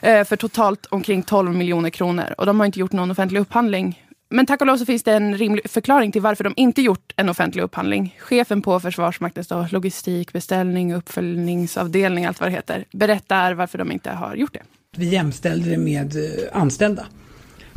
Eh, 0.00 0.24
för 0.24 0.36
totalt 0.36 0.86
omkring 0.86 1.22
12 1.22 1.54
miljoner 1.54 1.90
kronor. 1.90 2.34
Och 2.38 2.46
de 2.46 2.60
har 2.60 2.66
inte 2.66 2.80
gjort 2.80 2.92
någon 2.92 3.10
offentlig 3.10 3.40
upphandling. 3.40 4.02
Men 4.28 4.46
tack 4.46 4.60
och 4.60 4.66
lov 4.66 4.76
så 4.76 4.86
finns 4.86 5.02
det 5.02 5.12
en 5.12 5.38
rimlig 5.38 5.70
förklaring 5.70 6.12
till 6.12 6.22
varför 6.22 6.44
de 6.44 6.54
inte 6.56 6.82
gjort 6.82 7.12
en 7.16 7.28
offentlig 7.28 7.62
upphandling. 7.62 8.16
Chefen 8.20 8.62
på 8.62 8.80
Försvarsmaktens 8.80 9.48
då, 9.48 9.66
logistik, 9.70 10.32
beställning, 10.32 10.94
uppföljningsavdelning, 10.94 12.24
allt 12.24 12.40
vad 12.40 12.48
det 12.50 12.54
heter, 12.54 12.84
berättar 12.92 13.54
varför 13.54 13.78
de 13.78 13.92
inte 13.92 14.10
har 14.10 14.34
gjort 14.34 14.52
det. 14.52 14.62
Vi 14.96 15.08
jämställde 15.08 15.70
det 15.70 15.78
med 15.78 16.16
eh, 16.16 16.60
anställda. 16.60 17.06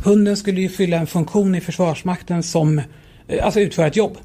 Hunden 0.04 0.36
skulle 0.36 0.60
ju 0.60 0.68
fylla 0.68 0.96
en 0.96 1.06
funktion 1.06 1.54
i 1.54 1.60
Försvarsmakten 1.60 2.42
som, 2.42 2.78
eh, 3.28 3.44
alltså 3.44 3.60
utföra 3.60 3.86
ett 3.86 3.96
jobb. 3.96 4.18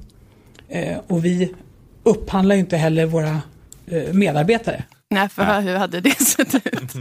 Eh, 0.69 0.97
Och 1.07 1.25
vi 1.25 1.53
upphandlar 2.03 2.55
ju 2.55 2.59
inte 2.61 2.77
heller 2.77 3.05
våra 3.05 3.41
eh, 3.87 4.13
medarbetare. 4.13 4.83
Nej, 5.09 5.29
för 5.29 5.61
hur 5.61 5.75
hade 5.75 6.01
det 6.01 6.19
sett 6.19 6.55
ut? 6.55 6.93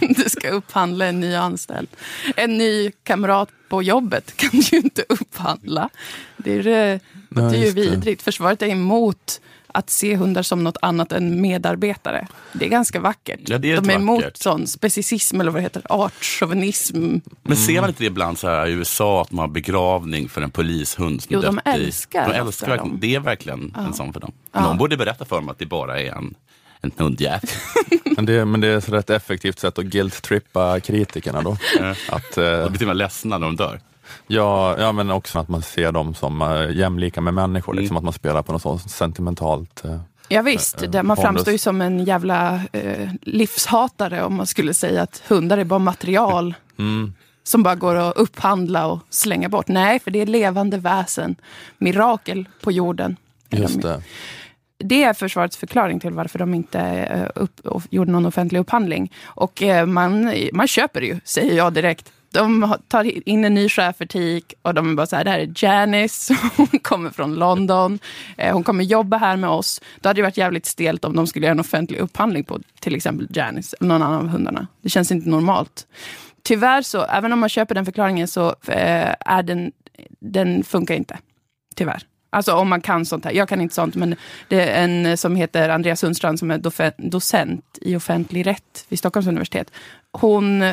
Du 0.00 0.24
ska 0.28 0.48
upphandla 0.50 1.06
en 1.06 1.20
ny 1.20 1.34
anställd. 1.34 1.88
En 2.36 2.58
ny 2.58 2.90
kamrat 3.02 3.48
på 3.68 3.82
jobbet 3.82 4.36
kan 4.36 4.50
du 4.52 4.58
ju 4.58 4.76
inte 4.78 5.04
upphandla. 5.08 5.88
Det 6.36 6.52
är, 6.52 6.62
det 6.62 7.00
låter 7.30 7.56
ju 7.56 7.70
vidrigt. 7.70 8.22
Försvaret 8.22 8.62
är 8.62 8.66
emot 8.66 9.40
att 9.76 9.90
se 9.90 10.16
hundar 10.16 10.42
som 10.42 10.64
något 10.64 10.76
annat 10.82 11.12
än 11.12 11.40
medarbetare. 11.40 12.26
Det 12.52 12.64
är 12.64 12.68
ganska 12.68 13.00
vackert. 13.00 13.40
Ja, 13.46 13.58
det 13.58 13.72
är 13.72 13.80
De 13.80 13.90
är 13.90 13.94
emot 13.94 14.22
vackert. 14.24 14.36
sån 14.36 14.66
specicism, 14.66 15.40
eller 15.40 15.50
vad 15.50 15.58
det 15.60 15.62
heter, 15.62 15.82
artchauvinism. 15.88 17.14
Men 17.42 17.56
ser 17.56 17.80
man 17.80 17.90
inte 17.90 18.02
det 18.02 18.06
ibland 18.06 18.38
så 18.38 18.48
här 18.48 18.66
i 18.66 18.72
USA 18.72 19.22
att 19.22 19.30
man 19.32 19.40
har 19.40 19.48
begravning 19.48 20.28
för 20.28 20.40
en 20.42 20.50
polishund 20.50 21.22
som 21.22 21.28
Jo, 21.34 21.40
de 21.40 21.54
dött 21.56 21.66
i- 21.66 21.70
älskar 21.70 22.28
de 22.28 22.34
älskar 22.34 22.66
verkligen, 22.68 22.90
dem. 22.90 22.98
Det 23.00 23.14
är 23.14 23.20
verkligen 23.20 23.72
Ja. 23.76 23.80
en 23.86 23.92
sån 23.94 24.12
för 24.12 24.20
dem. 24.20 24.32
Ja. 24.52 24.60
Någon 24.60 24.78
borde 24.78 24.96
berätta 24.96 25.24
för 25.24 25.36
dem 25.36 25.48
att 25.48 25.58
det 25.58 25.66
bara 25.66 26.00
är 26.00 26.10
en, 26.12 26.34
en 26.80 26.90
hundjävel. 26.96 27.48
Men 28.16 28.26
det, 28.26 28.44
men 28.44 28.60
det 28.60 28.68
är 28.68 28.76
ett 28.76 28.88
rätt 28.88 29.10
effektivt 29.10 29.58
sätt 29.58 29.78
att 29.78 29.84
guilt-trippa 29.84 30.80
kritikerna 30.80 31.42
då. 31.42 31.56
Att, 32.08 32.38
eh, 32.38 32.44
De 32.44 32.68
blir 32.68 32.78
till 32.78 32.86
och 32.86 32.88
med 32.88 32.96
ledsna 32.96 33.38
när 33.38 33.46
de 33.46 33.56
dör. 33.56 33.80
Ja, 34.26 34.76
ja, 34.78 34.92
men 34.92 35.10
också 35.10 35.38
att 35.38 35.48
man 35.48 35.62
ser 35.62 35.92
dem 35.92 36.14
som 36.14 36.42
eh, 36.42 36.76
jämlika 36.76 37.20
med 37.20 37.34
människor, 37.34 37.74
liksom 37.74 37.96
att 37.96 38.04
man 38.04 38.12
spelar 38.12 38.42
på 38.42 38.52
något 38.52 38.62
sånt 38.62 38.90
sentimentalt 38.90 39.84
eh, 39.84 40.00
Ja, 40.28 40.42
visst, 40.42 40.92
det, 40.92 41.02
man 41.02 41.16
framstår 41.16 41.52
ju 41.52 41.58
som 41.58 41.80
en 41.80 42.04
jävla 42.04 42.60
eh, 42.72 43.08
livshatare 43.22 44.22
om 44.22 44.34
man 44.34 44.46
skulle 44.46 44.74
säga 44.74 45.02
att 45.02 45.22
hundar 45.28 45.58
är 45.58 45.64
bara 45.64 45.78
material 45.78 46.54
Mm. 46.78 47.12
som 47.42 47.62
bara 47.62 47.74
går 47.74 47.94
att 47.96 48.16
upphandla 48.16 48.86
och 48.86 48.98
slänga 49.10 49.48
bort. 49.48 49.68
Nej, 49.68 49.98
för 49.98 50.10
det 50.10 50.18
är 50.22 50.26
levande 50.26 50.78
väsen. 50.78 51.36
Mirakel 51.78 52.48
på 52.62 52.72
jorden. 52.72 53.16
Just 53.50 53.82
de. 53.82 53.88
det. 53.88 54.02
Det 54.78 55.04
är 55.04 55.14
försvarets 55.14 55.56
förklaring 55.56 56.00
till 56.00 56.12
varför 56.12 56.38
de 56.38 56.54
inte 56.54 57.30
upp, 57.34 57.60
gjorde 57.90 58.10
någon 58.10 58.26
offentlig 58.26 58.60
upphandling. 58.60 59.12
Och 59.24 59.62
man, 59.86 60.34
man 60.52 60.66
köper 60.68 61.00
ju, 61.00 61.20
säger 61.24 61.56
jag 61.56 61.72
direkt. 61.72 62.12
De 62.32 62.74
tar 62.88 63.28
in 63.28 63.44
en 63.44 63.54
ny 63.54 63.68
schäfertik 63.68 64.54
och 64.62 64.74
de 64.74 64.90
är 64.90 64.94
bara 64.94 65.06
så 65.06 65.16
här, 65.16 65.24
det 65.24 65.30
här 65.30 65.38
är 65.38 65.52
Janice, 65.56 66.36
hon 66.56 66.66
kommer 66.66 67.10
från 67.10 67.34
London, 67.34 67.98
eh, 68.36 68.52
hon 68.52 68.64
kommer 68.64 68.84
jobba 68.84 69.16
här 69.16 69.36
med 69.36 69.50
oss. 69.50 69.80
Då 70.00 70.08
hade 70.08 70.18
det 70.18 70.22
varit 70.22 70.36
jävligt 70.36 70.66
stelt 70.66 71.04
om 71.04 71.16
de 71.16 71.26
skulle 71.26 71.46
göra 71.46 71.52
en 71.52 71.60
offentlig 71.60 71.98
upphandling 71.98 72.44
på 72.44 72.60
till 72.80 72.94
exempel 72.94 73.28
Janice, 73.30 73.76
eller 73.80 73.88
någon 73.88 74.02
annan 74.02 74.20
av 74.20 74.28
hundarna. 74.28 74.66
Det 74.82 74.88
känns 74.88 75.12
inte 75.12 75.28
normalt. 75.28 75.86
Tyvärr 76.42 76.82
så, 76.82 77.02
även 77.04 77.32
om 77.32 77.38
man 77.38 77.48
köper 77.48 77.74
den 77.74 77.84
förklaringen 77.84 78.28
så 78.28 78.48
eh, 78.48 79.14
är 79.20 79.42
den, 79.42 79.72
den 80.20 80.64
funkar 80.64 80.94
inte. 80.94 81.18
Tyvärr. 81.74 82.02
Alltså 82.30 82.52
om 82.52 82.68
man 82.68 82.80
kan 82.80 83.06
sånt 83.06 83.24
här. 83.24 83.32
Jag 83.32 83.48
kan 83.48 83.60
inte 83.60 83.74
sånt, 83.74 83.94
men 83.94 84.16
det 84.48 84.60
är 84.60 84.84
en 84.84 85.16
som 85.16 85.36
heter 85.36 85.68
Andreas 85.68 86.00
Sundstrand 86.00 86.38
som 86.38 86.50
är 86.50 87.08
docent 87.10 87.78
i 87.80 87.96
offentlig 87.96 88.46
rätt 88.46 88.86
vid 88.88 88.98
Stockholms 88.98 89.28
universitet. 89.28 89.70
Hon 90.12 90.64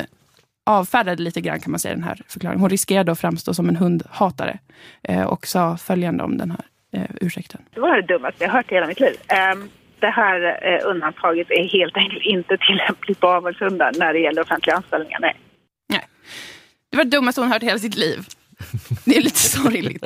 avfärdade 0.65 1.23
lite 1.23 1.41
grann 1.41 1.59
kan 1.59 1.71
man 1.71 1.79
säga 1.79 1.93
den 1.93 2.03
här 2.03 2.21
förklaringen. 2.27 2.61
Hon 2.61 2.69
riskerade 2.69 3.11
att 3.11 3.19
framstå 3.19 3.53
som 3.53 3.69
en 3.69 3.75
hundhatare 3.75 4.59
eh, 5.03 5.23
och 5.23 5.47
sa 5.47 5.77
följande 5.77 6.23
om 6.23 6.37
den 6.37 6.51
här 6.51 6.65
eh, 6.93 7.09
ursäkten. 7.21 7.61
Det 7.73 7.79
var 7.79 7.95
det 8.01 8.13
dummaste 8.13 8.43
jag 8.43 8.51
hört 8.51 8.71
i 8.71 8.75
hela 8.75 8.87
mitt 8.87 8.99
liv. 8.99 9.15
Ehm, 9.27 9.69
det 9.99 10.09
här 10.09 10.67
eh, 10.67 10.89
undantaget 10.89 11.51
är 11.51 11.79
helt 11.79 11.97
enkelt 11.97 12.25
inte 12.25 12.57
tillämpligt 12.57 13.19
på 13.19 13.27
avelshundar 13.27 13.91
när 13.97 14.13
det 14.13 14.19
gäller 14.19 14.41
offentliga 14.41 14.75
anställningar. 14.75 15.19
Nej. 15.19 15.35
Det 16.93 16.97
var 16.97 17.03
det 17.03 17.09
dummaste 17.09 17.41
hon 17.41 17.51
hört 17.51 17.63
i 17.63 17.65
hela 17.65 17.79
sitt 17.79 17.95
liv. 17.95 18.19
Det 19.05 19.17
är 19.17 19.21
lite 19.21 19.39
sorgligt. 19.39 20.03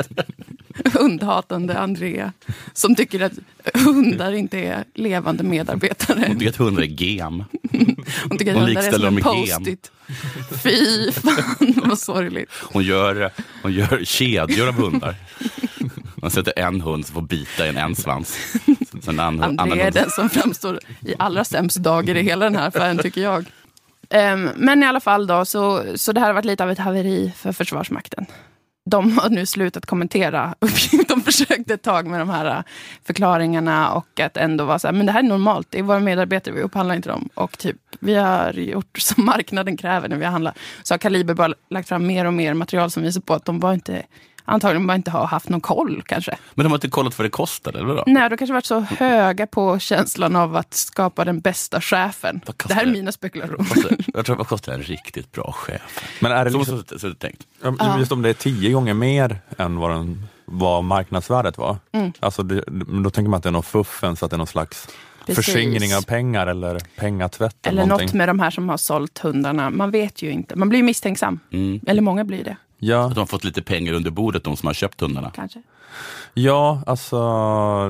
Hundhatande 0.93 1.79
Andrea 1.79 2.33
som 2.73 2.95
tycker 2.95 3.19
att 3.21 3.33
hundar 3.73 4.31
inte 4.31 4.59
är 4.59 4.83
levande 4.93 5.43
medarbetare. 5.43 6.23
Hon 6.27 6.39
tycker 6.39 6.49
att 6.49 6.55
hundar 6.55 6.83
är 6.83 7.03
gem. 7.03 7.43
Hon 8.29 8.37
tycker 8.37 8.51
att 8.51 8.57
Hon 8.57 8.67
hundar 8.67 8.81
är 8.81 8.91
som 8.91 9.17
en 9.17 9.23
post-it. 9.23 9.91
Fy 10.63 11.11
fan 11.11 11.73
vad 11.85 11.99
sorgligt. 11.99 12.51
Hon 12.71 12.83
gör, 12.83 13.31
hon 13.61 13.73
gör 13.73 14.01
kedjor 14.05 14.67
av 14.67 14.73
hundar. 14.73 15.15
Man 16.15 16.31
sätter 16.31 16.53
en 16.59 16.81
hund 16.81 17.05
som 17.05 17.13
får 17.13 17.21
bita 17.21 17.65
en, 17.65 17.77
en 17.77 17.95
svans. 17.95 18.37
Sen 19.01 19.19
annan 19.19 19.59
Andrea 19.59 19.87
är 19.87 19.91
den 19.91 20.09
som 20.09 20.29
framstår 20.29 20.79
i 21.05 21.13
allra 21.19 21.43
sämst 21.43 21.77
dagar 21.77 22.15
i 22.15 22.21
hela 22.21 22.45
den 22.45 22.55
här 22.55 22.67
affären 22.67 22.97
tycker 22.97 23.21
jag. 23.21 23.45
Ehm, 24.09 24.49
men 24.55 24.83
i 24.83 24.85
alla 24.85 24.99
fall 24.99 25.27
då, 25.27 25.45
så, 25.45 25.83
så 25.95 26.11
det 26.11 26.19
här 26.19 26.27
har 26.27 26.33
varit 26.33 26.45
lite 26.45 26.63
av 26.63 26.71
ett 26.71 26.79
haveri 26.79 27.33
för 27.35 27.51
Försvarsmakten. 27.51 28.25
De 28.89 29.17
har 29.17 29.29
nu 29.29 29.45
slutat 29.45 29.85
kommentera. 29.85 30.55
uppgifter. 30.59 31.05
De 31.07 31.21
försökte 31.21 31.73
ett 31.73 31.81
tag 31.81 32.07
med 32.07 32.19
de 32.19 32.29
här 32.29 32.45
äh, 32.45 32.63
förklaringarna 33.03 33.91
och 33.91 34.19
att 34.19 34.37
ändå 34.37 34.65
vara 34.65 34.79
så 34.79 34.87
här, 34.87 34.93
men 34.93 35.05
det 35.05 35.11
här 35.11 35.19
är 35.19 35.27
normalt, 35.27 35.67
det 35.69 35.79
är 35.79 35.83
våra 35.83 35.99
medarbetare, 35.99 36.55
vi 36.55 36.61
upphandlar 36.61 36.95
inte 36.95 37.09
dem. 37.09 37.29
Och 37.33 37.57
typ, 37.57 37.75
vi 37.99 38.15
har 38.15 38.53
gjort 38.53 38.97
som 38.99 39.25
marknaden 39.25 39.77
kräver 39.77 40.09
när 40.09 40.17
vi 40.17 40.25
handlar. 40.25 40.53
Så 40.83 40.93
har 40.93 40.99
Kaliber 40.99 41.33
bara 41.33 41.53
lagt 41.69 41.89
fram 41.89 42.07
mer 42.07 42.25
och 42.25 42.33
mer 42.33 42.53
material 42.53 42.91
som 42.91 43.03
visar 43.03 43.21
på 43.21 43.33
att 43.33 43.45
de 43.45 43.59
var 43.59 43.73
inte 43.73 44.03
antagligen 44.47 44.87
bara 44.87 44.95
inte 44.95 45.11
har 45.11 45.25
haft 45.25 45.49
någon 45.49 45.61
koll 45.61 46.03
kanske. 46.05 46.37
Men 46.53 46.63
de 46.63 46.69
har 46.69 46.77
inte 46.77 46.89
kollat 46.89 47.17
vad 47.17 47.25
det 47.25 47.29
kostade, 47.29 47.77
eller 47.77 47.87
vadå? 47.87 48.03
Nej, 48.07 48.29
de 48.29 48.37
kanske 48.37 48.53
varit 48.53 48.65
så 48.65 48.79
höga 48.79 49.47
på 49.47 49.79
känslan 49.79 50.35
av 50.35 50.55
att 50.55 50.73
skapa 50.73 51.25
den 51.25 51.39
bästa 51.39 51.81
chefen. 51.81 52.41
Det 52.67 52.73
här 52.73 52.83
är 52.83 52.91
mina 52.91 53.11
spekulationer. 53.11 53.97
Jag 54.13 54.25
tror 54.25 54.35
vad 54.35 54.47
kostar 54.47 54.73
en 54.73 54.81
riktigt 54.83 55.31
bra 55.31 55.51
chef? 55.51 56.03
Men 56.19 56.31
är 56.31 56.45
det 56.45 56.51
så, 56.51 56.57
liksom, 56.57 56.77
så, 56.77 56.99
så, 56.99 56.99
så 56.99 57.13
tänkt. 57.13 57.47
Just 57.99 58.11
om 58.11 58.21
det 58.21 58.29
är 58.29 58.33
tio 58.33 58.71
gånger 58.71 58.93
mer 58.93 59.39
än 59.57 59.77
vad, 59.77 59.91
den, 59.91 60.27
vad 60.45 60.83
marknadsvärdet 60.83 61.57
var. 61.57 61.77
Mm. 61.91 62.13
Alltså 62.19 62.43
det, 62.43 62.63
då 63.03 63.09
tänker 63.09 63.29
man 63.29 63.37
att 63.37 63.43
det 63.43 63.49
är 63.49 63.51
någon 63.51 63.63
fuffen, 63.63 64.15
så 64.15 64.25
att 64.25 64.31
det 64.31 64.35
är 64.35 64.37
någon 64.37 64.47
slags 64.47 64.87
Precis. 65.25 65.45
förskingring 65.45 65.95
av 65.95 66.01
pengar 66.01 66.47
eller 66.47 66.79
pengatvätt. 66.95 67.67
Eller 67.67 67.85
någonting. 67.85 68.05
något 68.05 68.13
med 68.13 68.29
de 68.29 68.39
här 68.39 68.49
som 68.49 68.69
har 68.69 68.77
sålt 68.77 69.19
hundarna. 69.19 69.69
Man 69.69 69.91
vet 69.91 70.21
ju 70.21 70.31
inte. 70.31 70.55
Man 70.55 70.69
blir 70.69 70.83
misstänksam. 70.83 71.39
Mm. 71.51 71.79
Eller 71.87 72.01
många 72.01 72.23
blir 72.23 72.43
det. 72.43 72.57
Ja. 72.79 73.05
Att 73.05 73.15
de 73.15 73.19
har 73.19 73.25
fått 73.25 73.43
lite 73.43 73.61
pengar 73.61 73.93
under 73.93 74.11
bordet, 74.11 74.43
de 74.43 74.57
som 74.57 74.67
har 74.67 74.73
köpt 74.73 75.01
hundarna. 75.01 75.31
Kanske. 75.35 75.61
Ja, 76.33 76.81
alltså 76.85 77.17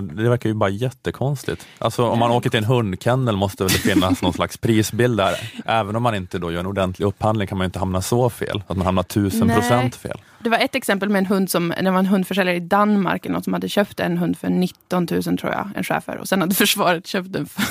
det 0.02 0.30
verkar 0.30 0.50
ju 0.50 0.54
bara 0.54 0.70
jättekonstigt. 0.70 1.68
Alltså 1.78 2.06
om 2.06 2.20
man 2.20 2.32
åker 2.32 2.50
till 2.50 2.58
en 2.58 2.64
hundkennel 2.64 3.36
måste 3.36 3.64
väl 3.64 3.72
det 3.72 3.80
finnas 3.80 4.22
någon 4.22 4.34
slags 4.34 4.58
prisbild 4.58 5.18
där. 5.18 5.52
Även 5.66 5.96
om 5.96 6.04
man 6.04 6.16
inte 6.16 6.40
då 6.40 6.52
gör 6.52 6.60
en 6.60 6.66
ordentlig 6.66 7.06
upphandling 7.06 7.48
kan 7.48 7.58
man 7.58 7.66
ju 7.66 7.68
inte 7.68 7.80
hamna 7.80 8.02
så 8.02 8.30
fel, 8.30 8.64
att 8.68 8.78
man 8.78 8.86
hamnar 8.86 9.04
tusen 9.04 9.50
procent 9.50 9.96
fel. 9.96 10.22
Det 10.40 10.50
var 10.50 10.58
ett 10.58 10.76
exempel 10.76 11.10
med 11.10 11.20
en 11.20 11.26
hund 11.26 11.52
som, 11.52 11.74
det 11.82 11.92
var 11.92 12.00
en 12.00 12.06
hundförsäljare 12.06 12.56
i 12.56 12.60
Danmark 12.60 13.26
eller 13.26 13.36
något 13.36 13.44
som 13.44 13.54
hade 13.54 13.70
köpt 13.70 14.00
en 14.00 14.18
hund 14.18 14.38
för 14.38 14.50
19 14.50 15.08
000 15.12 15.24
tror 15.24 15.52
jag, 15.52 15.70
en 15.76 15.84
schäfer. 15.84 16.18
Och 16.18 16.28
sen 16.28 16.42
hade 16.42 16.56
försvaret 16.56 17.08
köpt 17.08 17.34
den 17.34 17.46
för, 17.46 17.64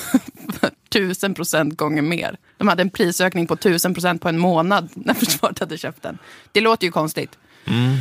för 0.52 0.70
1000 0.96 1.35
procent 1.35 1.76
gånger 1.76 2.02
mer. 2.02 2.37
De 2.59 2.68
hade 2.68 2.82
en 2.82 2.90
prisökning 2.90 3.46
på 3.46 3.54
1000 3.54 3.94
procent 3.94 4.22
på 4.22 4.28
en 4.28 4.38
månad 4.38 4.88
när 4.94 5.14
försvaret 5.24 5.59
hade 5.59 5.78
köpt 5.78 6.02
den. 6.02 6.18
Det 6.52 6.61
låter 6.61 6.87
ju 6.87 6.90
konstigt. 6.92 7.38
Mm. 7.66 7.96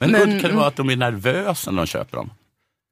Men, 0.00 0.10
Men- 0.10 0.40
kan 0.40 0.50
det 0.50 0.56
vara 0.56 0.66
att 0.66 0.76
de 0.76 0.90
är 0.90 0.96
nervösa 0.96 1.70
när 1.70 1.78
de 1.82 1.86
köper 1.86 2.16
dem? 2.16 2.30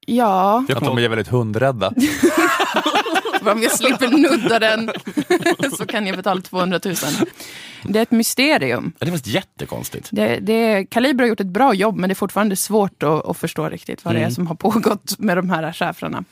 Ja, 0.07 0.65
Att 0.69 0.85
de 0.85 0.99
är 0.99 1.09
väldigt 1.09 1.29
hundrädda. 1.29 1.93
om 3.53 3.63
jag 3.63 3.73
slipper 3.73 4.09
nudda 4.09 4.59
den 4.59 4.91
så 5.79 5.87
kan 5.87 6.07
jag 6.07 6.17
betala 6.17 6.41
200 6.41 6.81
000. 6.85 6.95
Det 7.85 7.99
är 7.99 8.03
ett 8.03 8.11
mysterium. 8.11 8.93
Det 8.99 9.11
var 9.11 9.21
jättekonstigt. 9.25 10.09
Det, 10.13 10.39
det, 10.43 10.85
Kaliber 10.91 11.25
har 11.25 11.29
gjort 11.29 11.41
ett 11.41 11.47
bra 11.47 11.75
jobb, 11.75 11.97
men 11.97 12.09
det 12.09 12.13
är 12.13 12.15
fortfarande 12.15 12.57
svårt 12.57 13.03
att, 13.03 13.27
att 13.27 13.37
förstå 13.37 13.69
riktigt 13.69 14.05
vad 14.05 14.15
det 14.15 14.19
är 14.19 14.23
Mm. 14.23 14.35
som 14.35 14.47
har 14.47 14.55
pågått 14.55 15.19
med 15.19 15.37
de 15.39 15.51
här 15.51 15.73
schäfrarna. 15.73 16.25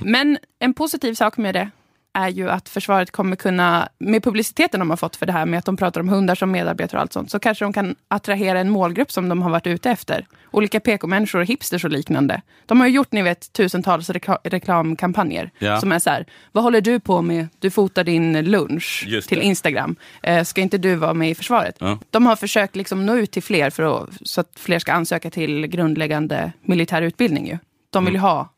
Men 0.00 0.38
en 0.58 0.74
positiv 0.74 1.14
sak 1.14 1.36
med 1.36 1.54
det 1.54 1.70
är 2.18 2.28
ju 2.28 2.50
att 2.50 2.68
försvaret 2.68 3.10
kommer 3.10 3.36
kunna, 3.36 3.88
med 3.98 4.24
publiciteten 4.24 4.80
de 4.80 4.90
har 4.90 4.96
fått 4.96 5.16
för 5.16 5.26
det 5.26 5.32
här 5.32 5.46
med 5.46 5.58
att 5.58 5.64
de 5.64 5.76
pratar 5.76 6.00
om 6.00 6.08
hundar 6.08 6.34
som 6.34 6.50
medarbetare 6.50 6.98
och 6.98 7.02
allt 7.02 7.12
sånt, 7.12 7.30
så 7.30 7.38
kanske 7.38 7.64
de 7.64 7.72
kan 7.72 7.94
attrahera 8.08 8.60
en 8.60 8.70
målgrupp 8.70 9.12
som 9.12 9.28
de 9.28 9.42
har 9.42 9.50
varit 9.50 9.66
ute 9.66 9.90
efter. 9.90 10.26
Olika 10.50 10.80
PK-människor, 10.80 11.40
hipsters 11.44 11.84
och 11.84 11.90
liknande. 11.90 12.42
De 12.66 12.80
har 12.80 12.86
ju 12.86 12.92
gjort, 12.94 13.12
ni 13.12 13.22
vet, 13.22 13.52
tusentals 13.52 14.10
rekla- 14.10 14.38
reklamkampanjer 14.44 15.50
Ja. 15.58 15.80
som 15.80 15.92
är 15.92 15.98
så 15.98 16.10
här, 16.10 16.26
vad 16.52 16.64
håller 16.64 16.80
du 16.80 17.00
på 17.00 17.22
med? 17.22 17.48
Du 17.58 17.70
fotar 17.70 18.04
din 18.04 18.44
lunch 18.50 19.06
till. 19.28 19.40
Instagram. 19.42 19.96
Eh, 20.22 20.44
ska 20.44 20.60
inte 20.60 20.78
du 20.78 20.94
vara 20.94 21.14
med 21.14 21.30
i 21.30 21.34
försvaret? 21.34 21.76
Ja. 21.78 21.98
De 22.10 22.26
har 22.26 22.36
försökt 22.36 22.76
liksom 22.76 23.06
nå 23.06 23.16
ut 23.16 23.30
till 23.30 23.42
fler 23.42 23.70
för 23.70 23.82
att, 24.02 24.08
så 24.22 24.40
att 24.40 24.50
fler 24.56 24.78
ska 24.78 24.92
ansöka 24.92 25.30
till 25.30 25.66
grundläggande 25.66 26.52
militär 26.62 27.02
utbildning. 27.02 27.46
Ju. 27.46 27.58
De 27.90 28.04
vill 28.04 28.14
ju 28.14 28.20
ha 28.20 28.48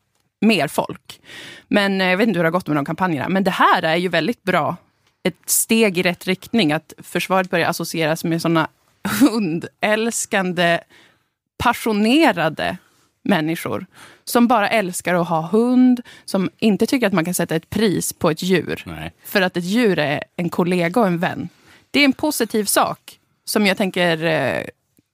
mer 0.41 0.67
folk. 0.67 1.21
Men 1.67 2.01
eh, 2.01 2.07
jag 2.07 2.17
vet 2.17 2.27
inte 2.27 2.37
hur 2.37 2.43
det 2.43 2.47
har 2.47 2.51
gått 2.51 2.67
med 2.67 2.77
de 2.77 2.85
kampanjerna. 2.85 3.29
Men 3.29 3.43
det 3.43 3.51
här 3.51 3.83
är 3.83 3.95
ju 3.95 4.07
väldigt 4.07 4.43
bra. 4.43 4.75
Ett 5.23 5.49
steg 5.49 5.97
i 5.97 6.03
rätt 6.03 6.27
riktning. 6.27 6.71
Att 6.71 6.93
försvaret 6.97 7.49
börjar 7.49 7.69
associeras 7.69 8.23
med 8.23 8.41
sådana 8.41 8.67
hundälskande, 9.21 10.79
passionerade 11.63 12.77
människor. 13.23 13.85
Som 14.23 14.47
bara 14.47 14.69
älskar 14.69 15.13
att 15.13 15.29
ha 15.29 15.41
hund. 15.41 16.01
Som 16.25 16.49
inte 16.59 16.85
tycker 16.85 17.07
att 17.07 17.13
man 17.13 17.25
kan 17.25 17.33
sätta 17.33 17.55
ett 17.55 17.69
pris 17.69 18.13
på 18.13 18.29
ett 18.29 18.43
djur. 18.43 18.83
Nej. 18.85 19.13
För 19.25 19.41
att 19.41 19.57
ett 19.57 19.63
djur 19.63 19.99
är 19.99 20.23
en 20.35 20.49
kollega 20.49 21.01
och 21.01 21.07
en 21.07 21.19
vän. 21.19 21.49
Det 21.91 21.99
är 21.99 22.05
en 22.05 22.13
positiv 22.13 22.65
sak 22.65 23.19
som 23.45 23.67
jag 23.67 23.77
tänker 23.77 24.23
eh, 24.23 24.63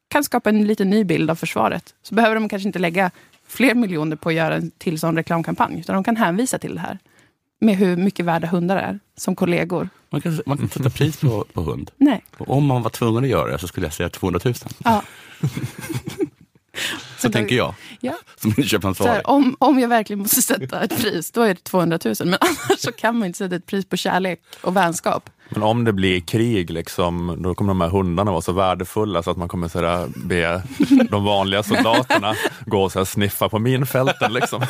kan 0.07 0.23
skapa 0.23 0.49
en 0.49 0.67
lite 0.67 0.85
ny 0.85 1.03
bild 1.03 1.29
av 1.31 1.35
försvaret. 1.35 1.95
Så 2.01 2.15
behöver 2.15 2.35
de 2.35 2.49
kanske 2.49 2.67
inte 2.67 2.79
lägga 2.79 3.11
fler 3.47 3.75
miljoner 3.75 4.15
på 4.15 4.29
att 4.29 4.35
göra 4.35 4.55
en 4.55 4.71
till 4.71 4.99
sån 4.99 5.15
reklamkampanj. 5.15 5.79
Utan 5.79 5.93
de 5.95 6.03
kan 6.03 6.15
hänvisa 6.17 6.59
till 6.59 6.75
det 6.75 6.81
här. 6.81 6.99
Med 7.59 7.75
hur 7.75 7.97
mycket 7.97 8.25
värda 8.25 8.47
hundar 8.47 8.77
är 8.77 8.99
som 9.17 9.35
kollegor. 9.35 9.89
Man 10.09 10.21
kan, 10.21 10.39
man 10.45 10.57
kan 10.57 10.69
sätta 10.69 10.89
pris 10.89 11.17
på, 11.17 11.45
på 11.53 11.61
hund. 11.61 11.91
Nej. 11.97 12.23
Och 12.37 12.49
om 12.57 12.65
man 12.65 12.81
var 12.81 12.89
tvungen 12.89 13.23
att 13.23 13.29
göra 13.29 13.51
det 13.51 13.57
så 13.59 13.67
skulle 13.67 13.85
jag 13.85 13.93
säga 13.93 14.09
200 14.09 14.39
000. 14.45 14.53
Ja. 14.83 15.03
Så 17.17 17.29
tänker 17.31 17.55
jag, 17.55 17.73
Ja. 17.99 18.13
som 18.35 18.51
Så 18.51 18.61
inköpsansvarig. 18.61 19.21
om, 19.29 19.55
om 19.59 19.79
jag 19.79 19.87
verkligen 19.87 20.19
måste 20.19 20.41
sätta 20.41 20.83
ett 20.83 20.97
pris, 20.97 21.31
då 21.31 21.41
är 21.41 21.47
det 21.47 21.63
200 21.63 21.99
000. 22.05 22.15
Men 22.19 22.33
annars 22.41 22.79
så 22.79 22.91
kan 22.91 23.17
man 23.17 23.25
inte 23.25 23.37
sätta 23.37 23.55
ett 23.55 23.65
pris 23.65 23.85
på 23.85 23.97
kärlek 23.97 24.41
och 24.61 24.75
vänskap. 24.75 25.29
Men 25.49 25.63
om 25.63 25.83
det 25.83 25.93
blir 25.93 26.19
krig, 26.19 26.69
liksom, 26.69 27.37
då 27.43 27.55
kommer 27.55 27.69
de 27.69 27.81
här 27.81 27.89
hundarna 27.89 28.31
vara 28.31 28.41
så 28.41 28.51
värdefulla 28.51 29.23
så 29.23 29.31
att 29.31 29.37
man 29.37 29.47
kommer 29.47 29.67
så 29.67 29.85
här, 29.85 30.07
be 30.15 30.63
de 31.09 31.23
vanliga 31.23 31.63
soldaterna 31.63 32.35
gå 32.65 32.83
och 32.83 32.91
så 32.91 32.99
här, 32.99 33.05
sniffa 33.05 33.49
på 33.49 33.59
minfälten. 33.59 34.33
Liksom. 34.33 34.65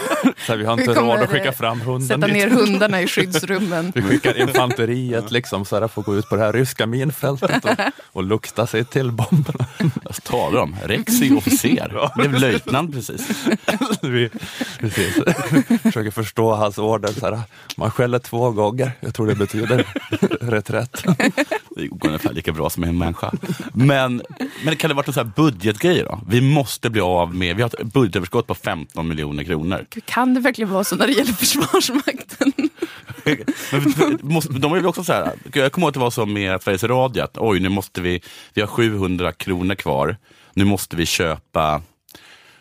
Så 0.46 0.52
här, 0.52 0.58
vi 0.58 0.66
har 0.66 0.74
inte 0.80 0.94
råd 0.94 1.20
att 1.20 1.30
skicka 1.30 1.52
fram 1.52 1.82
hunden 1.82 2.08
Sätta 2.08 2.28
dit. 2.28 2.36
ner 2.36 2.50
hundarna 2.50 3.02
i 3.02 3.08
skyddsrummen. 3.08 3.92
Vi 3.96 4.02
skickar 4.02 4.42
infanteriet 4.42 5.32
liksom, 5.32 5.66
så 5.66 5.80
här, 5.80 5.88
får 5.88 6.02
gå 6.04 6.16
ut 6.16 6.30
på 6.30 6.36
det 6.36 6.42
här 6.42 6.54
ryska 6.54 6.86
minfältet 6.86 7.66
och, 7.66 7.72
och 8.12 8.24
lukta 8.24 8.68
sig 8.68 8.86
till 8.86 9.12
bomberna. 9.12 9.66
Vad 10.04 10.24
talar 10.24 10.62
om? 10.62 10.76
Rex 10.84 11.22
är 11.22 11.26
ju 11.26 11.36
officer. 11.38 12.12
Blev 12.16 12.34
löjtnant 12.34 12.94
precis. 12.94 13.46
Vi, 14.02 14.30
precis. 14.80 15.16
Försöker 15.84 16.12
förstå 16.12 16.54
hans 16.54 16.78
order. 16.78 17.08
Så 17.08 17.26
här, 17.26 17.42
man 17.78 17.92
skäller 17.92 18.20
två 18.20 18.52
gånger, 18.52 18.92
jag 19.00 19.14
tror 19.16 19.28
det 19.28 19.36
betyder 19.36 19.86
reträtt. 20.70 21.04
Det 21.76 21.88
går 21.88 22.08
ungefär 22.08 22.34
lika 22.34 22.52
bra 22.52 22.70
som 22.70 22.84
en 22.84 22.98
människa. 22.98 23.32
Men, 23.74 24.22
men 24.66 24.76
kan 24.76 24.90
det 24.90 24.94
varit 24.94 25.08
en 25.08 25.14
sån 25.14 25.34
budgetgrej 25.36 26.04
då? 26.04 26.22
Vi 26.28 26.42
måste 26.42 26.90
bli 26.90 27.02
av 27.02 27.36
med, 27.36 27.56
vi 27.56 27.62
har 27.62 27.82
ett 27.82 27.94
budgetöverskott 27.94 28.48
på 28.48 28.56
15 28.56 29.08
miljoner 29.08 29.44
kronor. 29.44 29.86
Kan 30.06 30.34
det 30.34 30.40
verkligen 30.40 30.72
vara 30.72 30.84
så 30.84 30.96
när 30.96 31.08
det 31.08 31.14
gäller 31.14 31.34
Försvarsmakten? 31.34 32.54
Men, 33.98 34.20
måste, 34.22 34.54
de 34.54 34.72
är 34.72 34.76
väl 34.76 34.86
också 34.86 35.04
så 35.04 35.14
här, 35.14 35.32
jag 35.54 35.72
kommer 35.72 35.86
ihåg 35.86 35.90
att 35.90 35.94
det 35.94 36.00
var 36.00 36.12
så 36.12 36.26
med 36.26 36.62
Sveriges 36.62 36.84
Radio, 36.84 37.24
att 37.24 37.38
oj 37.38 37.60
nu 37.60 37.70
måste 37.70 38.02
vi, 38.02 38.22
vi 38.54 38.62
har 38.62 38.68
700 38.68 39.32
kronor 39.32 39.76
kvar, 39.76 40.18
nu 40.54 40.66
måste 40.66 40.96
vi 40.96 41.06
köpa 41.06 41.82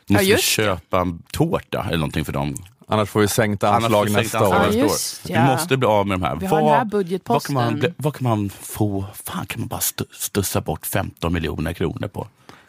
Måste 0.08 0.24
vi 0.24 0.30
just 0.30 0.44
köpa 0.44 1.00
en 1.00 1.22
tårta 1.32 1.84
eller 1.88 1.98
någonting 1.98 2.24
för 2.24 2.32
dem? 2.32 2.54
Annars 2.88 3.08
får 3.08 3.20
vi 3.20 3.28
sänkta 3.28 3.68
Annars 3.68 3.84
anslag 3.84 4.10
nästa 4.10 4.48
år. 4.48 4.54
Ja, 4.54 4.62
nästa 4.66 4.78
just, 4.80 5.26
år. 5.30 5.36
ja. 5.36 5.42
Vi 5.42 5.48
måste 5.48 5.76
bli 5.76 5.86
av 5.88 6.06
med 6.06 6.20
de 6.20 6.26
här. 6.26 6.36
Vi 6.36 6.46
har 6.46 6.60
den 6.60 6.68
här 6.68 6.84
budgetposten. 6.84 7.54
Vad 7.54 7.64
kan 7.66 7.78
man, 7.80 7.92
vad 7.96 8.14
kan 8.14 8.24
man 8.28 8.50
få, 8.50 9.04
fan 9.14 9.46
kan 9.46 9.60
man 9.60 9.68
bara 9.68 9.80
stu- 9.80 10.12
stussa 10.12 10.60
bort 10.60 10.86
15 10.86 11.32
miljoner 11.32 11.72
kronor 11.72 12.08
på? 12.08 12.26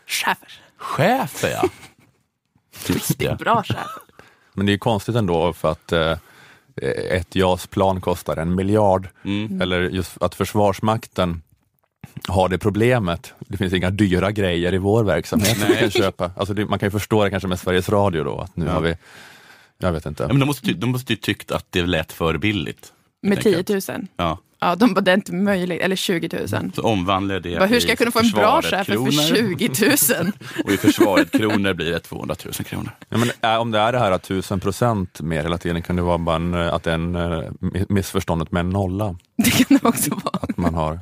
Chefer. 0.07 0.49
Chefer 0.77 1.49
ja! 1.49 1.69
Det. 3.17 3.37
Bra 3.39 3.63
chef. 3.63 3.77
Men 4.53 4.65
det 4.65 4.69
är 4.69 4.73
ju 4.73 4.79
konstigt 4.79 5.15
ändå 5.15 5.53
för 5.53 5.71
att 5.71 5.91
eh, 5.91 6.17
ett 7.11 7.35
JAS-plan 7.35 8.01
kostar 8.01 8.37
en 8.37 8.55
miljard. 8.55 9.07
Mm. 9.25 9.61
Eller 9.61 9.81
just 9.81 10.21
att 10.21 10.35
Försvarsmakten 10.35 11.41
har 12.27 12.49
det 12.49 12.57
problemet. 12.57 13.33
Det 13.39 13.57
finns 13.57 13.73
inga 13.73 13.89
dyra 13.89 14.31
grejer 14.31 14.73
i 14.73 14.77
vår 14.77 15.03
verksamhet 15.03 15.47
som 15.57 15.67
vi 15.67 15.73
Nej. 15.73 15.79
kan 15.81 15.91
köpa. 15.91 16.31
Alltså 16.37 16.53
det, 16.53 16.65
man 16.65 16.79
kan 16.79 16.87
ju 16.87 16.91
förstå 16.91 17.23
det 17.23 17.29
kanske 17.29 17.47
med 17.47 17.59
Sveriges 17.59 17.89
Radio 17.89 18.23
då, 18.23 18.39
att 18.39 18.55
nu 18.57 18.65
Ja. 18.65 18.71
har 18.71 18.81
vi, 18.81 18.95
jag 19.77 19.91
vet 19.91 20.05
inte. 20.05 20.23
Ja, 20.23 20.27
men 20.27 20.39
de, 20.39 20.45
måste, 20.45 20.65
ty- 20.65 20.73
de 20.73 20.91
måste 20.91 21.13
ju 21.13 21.17
tyckt 21.17 21.51
att 21.51 21.65
det 21.69 21.85
lät 21.85 22.11
för 22.13 22.37
billigt. 22.37 22.93
Med 23.21 23.31
helt 23.37 23.43
10 23.43 23.57
enkelt. 23.57 23.89
000. 23.89 24.07
Ja. 24.17 24.37
Ja, 24.59 24.75
de 24.75 24.93
bara, 24.93 25.01
det 25.01 25.11
är 25.11 25.15
inte 25.15 25.33
möjligt. 25.33 25.81
Eller 25.81 25.95
20 25.95 26.29
000. 26.37 26.71
Så 26.75 26.81
omvandlar 26.81 27.39
det 27.39 27.55
Bara, 27.59 27.65
hur 27.65 27.79
ska 27.79 27.89
jag 27.91 27.97
kunna 27.97 28.11
få 28.11 28.19
en 28.19 28.29
bra 28.31 28.61
chef 28.61 28.85
för 28.87 28.93
kronor. 28.93 29.35
20 29.35 29.69
000? 30.21 30.31
Och 30.65 30.71
i 30.71 30.77
försvaret 30.77 31.31
kronor 31.31 31.73
blir 31.73 31.91
det 31.91 31.99
200 31.99 32.35
000 32.45 32.53
kronor. 32.53 32.91
Ja, 33.09 33.17
men, 33.17 33.29
äh, 33.53 33.61
om 33.61 33.71
det 33.71 33.79
är 33.79 33.91
det 33.91 33.99
här 33.99 34.11
att 34.11 34.23
tusen 34.23 34.59
procent 34.59 35.21
mer 35.21 35.43
hela 35.43 35.57
tiden, 35.57 35.81
kan 35.81 35.95
det 35.95 36.01
vara 36.01 36.17
bara 36.17 36.35
en, 36.35 36.53
eh, 36.53 36.73
att 36.73 36.83
det 36.83 36.89
är 36.91 36.95
en, 36.95 37.17
mi- 37.17 37.85
missförståndet 37.89 38.51
med 38.51 38.59
en 38.59 38.69
nolla? 38.69 39.15
Det 39.37 39.51
kan 39.51 39.77
det 39.81 39.87
också 39.87 40.09
vara. 40.09 40.39
Att 40.41 40.57
man 40.57 40.73
har, 40.73 40.99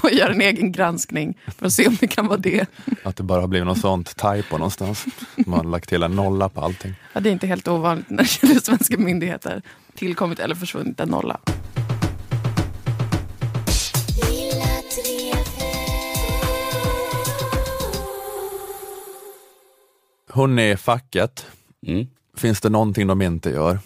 Få 0.00 0.10
göra 0.10 0.32
en 0.32 0.40
egen 0.40 0.72
granskning 0.72 1.38
för 1.58 1.66
att 1.66 1.72
se 1.72 1.86
om 1.86 1.96
det 2.00 2.06
kan 2.06 2.26
vara 2.26 2.38
det. 2.38 2.66
att 3.02 3.16
det 3.16 3.22
bara 3.22 3.40
har 3.40 3.48
blivit 3.48 3.66
något 3.66 3.78
sånt 3.80 4.16
typo 4.16 4.56
någonstans. 4.58 5.04
Man 5.36 5.58
har 5.58 5.64
lagt 5.64 5.88
till 5.88 6.02
en 6.02 6.16
nolla 6.16 6.48
på 6.48 6.60
allting. 6.60 6.94
Ja, 7.12 7.20
det 7.20 7.28
är 7.30 7.32
inte 7.32 7.46
helt 7.46 7.68
ovanligt 7.68 8.10
när 8.10 8.16
det 8.22 8.42
gäller 8.48 8.60
svenska 8.60 8.98
myndigheter. 8.98 9.62
Tillkommit 9.94 10.38
eller 10.38 10.54
försvunnit 10.54 11.00
en 11.00 11.08
nolla. 11.08 11.40
Hon 20.30 20.58
är 20.58 20.76
facket. 20.76 21.46
Mm. 21.86 22.06
Finns 22.36 22.60
det 22.60 22.68
någonting 22.68 23.06
de 23.06 23.22
inte 23.22 23.50
gör? 23.50 23.78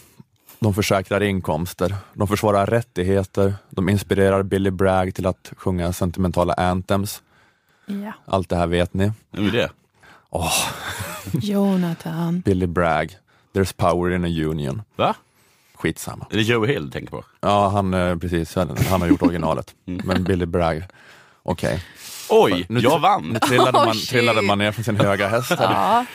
De 0.58 0.74
försäkrar 0.74 1.22
inkomster, 1.22 1.94
de 2.14 2.28
försvarar 2.28 2.66
rättigheter, 2.66 3.54
de 3.70 3.88
inspirerar 3.88 4.42
Billy 4.42 4.70
Bragg 4.70 5.14
till 5.14 5.26
att 5.26 5.52
sjunga 5.56 5.92
sentimentala 5.92 6.52
anthems. 6.52 7.22
Ja. 7.86 8.12
Allt 8.24 8.48
det 8.48 8.56
här 8.56 8.66
vet 8.66 8.94
ni. 8.94 9.12
Vem 9.30 9.46
är 9.46 9.50
det? 9.52 9.70
Jonathan. 11.32 12.40
Billy 12.44 12.66
Bragg. 12.66 13.16
There's 13.54 13.74
power 13.76 14.12
in 14.12 14.24
a 14.24 14.48
union. 14.50 14.82
Va? 14.96 15.14
Skitsamma. 15.74 16.26
Är 16.30 16.36
det 16.36 16.42
Joe 16.42 16.66
Hill 16.66 16.84
du 16.84 16.90
tänker 16.90 17.10
på? 17.10 17.24
Ja, 17.40 17.68
han, 17.68 17.94
eh, 17.94 18.16
precis, 18.16 18.54
han, 18.56 19.00
har 19.00 19.08
gjort 19.08 19.22
originalet. 19.22 19.74
Men 19.84 20.24
Billy 20.24 20.46
Bragg, 20.46 20.82
okej. 21.42 21.84
Oj, 22.28 22.66
Nu, 22.68 22.80
jag 22.80 22.98
vann. 22.98 23.28
Nu 23.28 23.38
trillade 23.38 23.72
man, 23.72 23.88
Oh, 23.96 24.00
trillade 24.00 24.42
man 24.42 24.58
ner 24.58 24.72
från 24.72 24.84
sin 24.84 24.96
höga 24.96 25.28
häst. 25.28 25.52
Ja. 25.58 26.06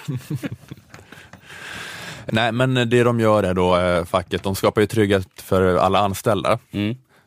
Nej, 2.25 2.51
men 2.51 2.73
det 2.73 3.03
de 3.03 3.19
gör 3.19 3.43
är 3.43 3.53
då, 3.53 3.77
eh, 3.77 4.05
facket, 4.05 4.43
de 4.43 4.55
skapar 4.55 4.81
ju 4.81 4.87
trygghet 4.87 5.27
för 5.35 5.75
alla 5.75 5.99
anställda. 5.99 6.59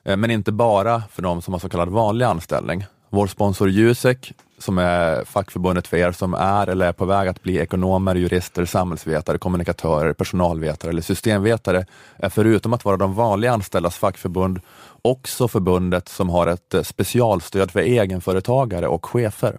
Eh, 0.05 0.17
Men 0.17 0.31
inte 0.31 0.53
bara 0.53 1.03
för 1.13 1.23
de 1.23 1.43
som 1.43 1.55
har 1.55 1.59
så 1.59 1.69
kallad 1.69 1.89
vanlig 1.89 2.25
anställning. 2.25 2.85
Vår 3.11 3.27
sponsor 3.27 3.71
Jusek, 3.71 4.33
som 4.59 4.79
är 4.79 5.25
fackförbundet 5.25 5.87
för 5.87 5.97
er 5.97 6.13
som 6.13 6.35
är 6.35 6.67
eller 6.67 6.87
är 6.87 6.93
på 6.93 7.05
väg 7.05 7.29
att 7.29 7.43
bli 7.43 7.59
ekonomer, 7.59 8.15
jurister, 8.15 8.65
samhällsvetare, 8.65 9.39
kommunikatörer, 9.39 10.13
personalvetare 10.13 10.91
eller 10.91 11.03
systemvetare, 11.03 11.87
är 12.17 12.29
förutom 12.29 12.73
att 12.73 12.85
vara 12.85 12.97
de 12.97 13.15
vanliga 13.15 13.53
anställdas 13.53 13.97
fackförbund 13.97 14.61
också 15.03 15.49
förbundet 15.49 16.09
som 16.09 16.31
har 16.31 16.47
ett 16.47 16.75
eh, 16.75 16.83
specialstöd 16.83 17.71
för 17.71 17.81
egenföretagare 17.81 18.87
och 18.87 19.07
chefer. 19.07 19.59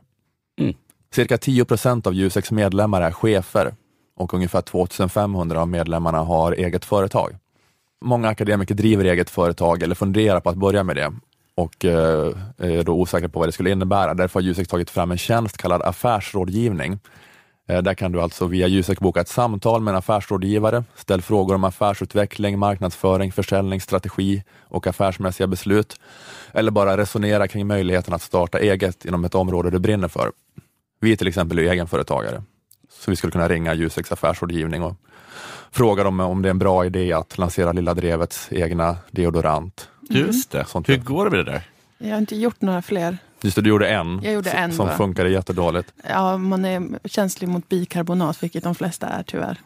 Cirka 1.13 1.38
10 1.38 1.65
procent 1.65 2.08
av 2.08 2.13
Juseks 2.13 2.52
medlemmar 2.52 3.02
är 3.02 3.12
chefer 3.12 3.74
och 4.15 4.34
ungefär 4.34 4.62
2500 4.62 5.62
av 5.62 5.67
medlemmarna 5.67 6.17
har 6.17 6.51
eget 6.51 6.86
företag. 6.86 7.38
Många 8.01 8.28
akademiker 8.28 8.75
driver 8.75 9.06
eget 9.06 9.30
företag 9.30 9.84
eller 9.84 9.95
funderar 9.95 10.39
på 10.39 10.49
att 10.49 10.56
börja 10.58 10.84
med 10.84 10.95
det 10.95 11.13
och 11.56 11.86
eh, 11.86 12.34
är 12.58 12.84
då 12.84 12.93
osäkra 12.93 13.30
på 13.30 13.39
vad 13.39 13.47
det 13.47 13.51
skulle 13.51 13.71
innebära. 13.71 14.13
Därför 14.13 14.39
har 14.39 14.47
Jusek 14.47 14.67
tagit 14.67 14.89
fram 14.89 15.12
en 15.12 15.17
tjänst 15.17 15.58
kallad 15.58 15.82
affärsrådgivning. 15.82 16.99
Eh, 17.67 17.82
där 17.82 17.93
kan 17.93 18.12
du 18.12 18.21
alltså 18.21 18.45
via 18.45 18.67
Jusek 18.67 18.99
boka 18.99 19.21
ett 19.21 19.28
samtal 19.28 19.82
med 19.82 19.91
en 19.91 19.97
affärsrådgivare, 19.97 20.84
ställ 20.95 21.21
frågor 21.21 21.56
om 21.56 21.63
affärsutveckling, 21.63 22.60
marknadsföring, 22.60 23.32
försäljning, 23.32 23.82
strategi 23.82 24.43
och 24.62 24.88
affärsmässiga 24.88 25.47
beslut. 25.47 25.99
Eller 26.51 26.71
bara 26.71 26.97
resonera 26.97 27.47
kring 27.47 27.67
möjligheten 27.67 28.13
att 28.13 28.21
starta 28.21 28.60
eget 28.60 29.06
inom 29.06 29.25
ett 29.25 29.36
område 29.36 29.69
du 29.69 29.80
brinner 29.80 30.08
för. 30.08 30.32
Vi 30.99 31.12
är 31.12 31.15
till 31.15 31.28
exempel 31.28 31.60
egenföretagare, 31.60 32.43
så 33.00 33.12
vi 33.12 33.16
skulle 33.18 33.32
kunna 33.32 33.50
ringa 33.50 33.74
Juseks 33.74 34.12
affärsrådgivning 34.12 34.84
och 34.84 34.96
fråga 35.72 36.04
dem 36.04 36.20
om 36.20 36.42
det 36.42 36.48
är 36.48 36.52
en 36.52 36.60
bra 36.60 36.86
idé 36.86 37.14
att 37.14 37.38
lansera 37.38 37.72
Lilla 37.72 37.94
Drevets 37.94 38.48
egna 38.52 38.98
deodorant. 39.12 39.90
Just 40.10 40.52
det. 40.52 40.66
Sånt 40.66 40.90
Hur 40.90 40.98
går 40.98 41.26
det 41.26 41.32
med 41.38 41.46
det 41.46 41.52
där? 41.52 41.62
Jag 41.98 42.10
har 42.12 42.18
inte 42.18 42.36
gjort 42.36 42.62
några 42.62 42.82
fler. 42.82 43.18
Just 43.42 43.56
det, 43.56 43.62
du 43.62 43.70
gjorde 43.70 43.90
en, 43.90 44.20
Jag 44.24 44.34
gjorde 44.34 44.50
som- 44.50 44.60
en 44.60 44.74
som 44.74 44.86
bara. 44.88 44.98
funkade 44.98 45.30
jättedåligt. 45.30 45.94
Ja, 46.10 46.38
man 46.38 46.66
är 46.66 47.08
känslig 47.08 47.48
mot 47.50 47.70
bikarbonat, 47.70 48.44
vilket 48.44 48.64
de 48.64 48.76
flesta 48.76 49.08
är 49.08 49.24
tyvärr. 49.24 49.58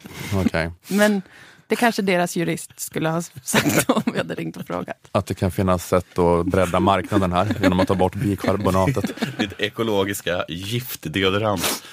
Okej. 0.46 0.72
Men 0.88 1.22
det 1.68 1.76
kanske 1.76 2.02
deras 2.02 2.36
jurist 2.36 2.80
skulle 2.80 3.10
ha 3.10 3.22
sagt 3.44 3.90
om 3.90 4.02
vi 4.06 4.18
hade 4.18 4.36
ringt 4.36 4.58
och 4.58 4.66
frågat. 4.68 5.08
Att 5.12 5.26
det 5.26 5.34
kan 5.34 5.52
finnas 5.52 5.88
sätt 5.88 6.20
att 6.20 6.46
bredda 6.46 6.80
marknaden 6.80 7.32
här 7.34 7.56
genom 7.62 7.80
att 7.80 7.88
ta 7.88 7.96
bort 7.96 8.16
bikarbonatet. 8.16 9.06
Ditt 9.40 9.60
ekologiska 9.60 10.46
giftdeodorant. 10.50 11.84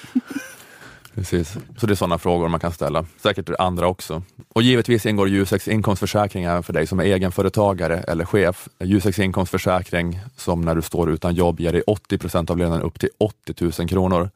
Precis. 1.17 1.57
Så 1.77 1.87
det 1.87 1.93
är 1.93 1.95
sådana 1.95 2.17
frågor 2.17 2.47
man 2.47 2.59
kan 2.59 2.71
ställa. 2.71 3.05
Säkert 3.21 3.49
andra 3.59 3.87
också. 3.87 4.23
Och 4.49 4.61
givetvis 4.61 5.05
ingår 5.05 5.29
Juseks 5.29 5.67
inkomstförsäkring 5.67 6.43
även 6.43 6.63
för 6.63 6.73
dig 6.73 6.87
som 6.87 6.99
är 6.99 7.03
egenföretagare 7.03 7.99
eller 7.99 8.25
chef. 8.25 8.67
Juseks 8.79 9.19
inkomstförsäkring 9.19 10.19
som 10.35 10.61
när 10.61 10.75
du 10.75 10.81
står 10.81 11.09
utan 11.09 11.35
jobb 11.35 11.59
ger 11.59 11.73
dig 11.73 11.81
80 11.81 12.17
procent 12.17 12.49
av 12.49 12.57
lönen 12.57 12.81
upp 12.81 12.99
till 12.99 13.09
80 13.17 13.71
000 13.79 13.89
kronor. 13.89 14.29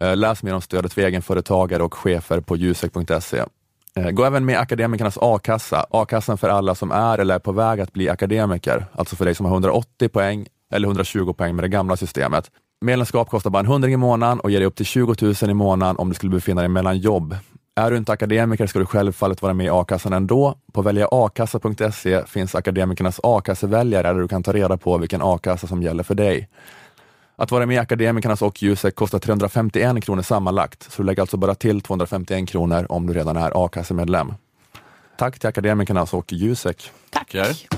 Eh, 0.00 0.16
läs 0.16 0.42
mer 0.42 0.54
om 0.54 0.60
stödet 0.60 0.92
för 0.92 1.02
egenföretagare 1.02 1.82
och 1.82 1.94
chefer 1.94 2.40
på 2.40 2.56
jusek.se. 2.56 3.42
Eh, 3.94 4.10
gå 4.10 4.24
även 4.24 4.44
med 4.44 4.52
i 4.52 4.56
Akademikernas 4.56 5.18
a-kassa, 5.20 5.86
a-kassan 5.90 6.38
för 6.38 6.48
alla 6.48 6.74
som 6.74 6.90
är 6.90 7.18
eller 7.18 7.34
är 7.34 7.38
på 7.38 7.52
väg 7.52 7.80
att 7.80 7.92
bli 7.92 8.08
akademiker, 8.08 8.86
alltså 8.92 9.16
för 9.16 9.24
dig 9.24 9.34
som 9.34 9.46
har 9.46 9.52
180 9.52 10.08
poäng 10.08 10.46
eller 10.72 10.88
120 10.88 11.32
poäng 11.32 11.56
med 11.56 11.64
det 11.64 11.68
gamla 11.68 11.96
systemet. 11.96 12.50
Medlemskap 12.80 13.30
kostar 13.30 13.50
bara 13.50 13.60
en 13.60 13.66
hundring 13.66 13.94
i 13.94 13.96
månaden 13.96 14.40
och 14.40 14.50
ger 14.50 14.58
dig 14.58 14.66
upp 14.66 14.76
till 14.76 14.86
20 14.86 15.14
000 15.20 15.34
i 15.42 15.54
månaden 15.54 15.96
om 15.96 16.08
du 16.08 16.14
skulle 16.14 16.30
befinna 16.30 16.60
dig 16.60 16.68
mellan 16.68 16.98
jobb. 16.98 17.36
Är 17.76 17.90
du 17.90 17.96
inte 17.96 18.12
akademiker 18.12 18.66
ska 18.66 18.78
du 18.78 18.86
självfallet 18.86 19.42
vara 19.42 19.54
med 19.54 19.66
i 19.66 19.68
a-kassan 19.68 20.12
ändå. 20.12 20.54
På 20.72 20.82
väljaakassa.se 20.82 22.24
finns 22.26 22.54
Akademikernas 22.54 23.20
a-kasseväljare 23.22 24.12
där 24.12 24.20
du 24.20 24.28
kan 24.28 24.42
ta 24.42 24.52
reda 24.52 24.76
på 24.76 24.98
vilken 24.98 25.22
a-kassa 25.22 25.66
som 25.66 25.82
gäller 25.82 26.02
för 26.02 26.14
dig. 26.14 26.48
Att 27.36 27.50
vara 27.50 27.66
med 27.66 27.74
i 27.74 27.78
Akademikernas 27.78 28.42
och 28.42 28.62
Jusek 28.62 28.94
kostar 28.94 29.18
351 29.18 30.04
kronor 30.04 30.22
sammanlagt, 30.22 30.92
så 30.92 31.02
du 31.02 31.06
lägger 31.06 31.22
alltså 31.22 31.36
bara 31.36 31.54
till 31.54 31.80
251 31.80 32.48
kronor 32.48 32.86
om 32.88 33.06
du 33.06 33.12
redan 33.12 33.36
är 33.36 33.64
a-kassemedlem. 33.64 34.34
Tack 35.18 35.38
till 35.38 35.48
Akademikernas 35.48 36.14
och 36.14 36.32
Jusek. 36.32 36.90
Tackar. 37.10 37.77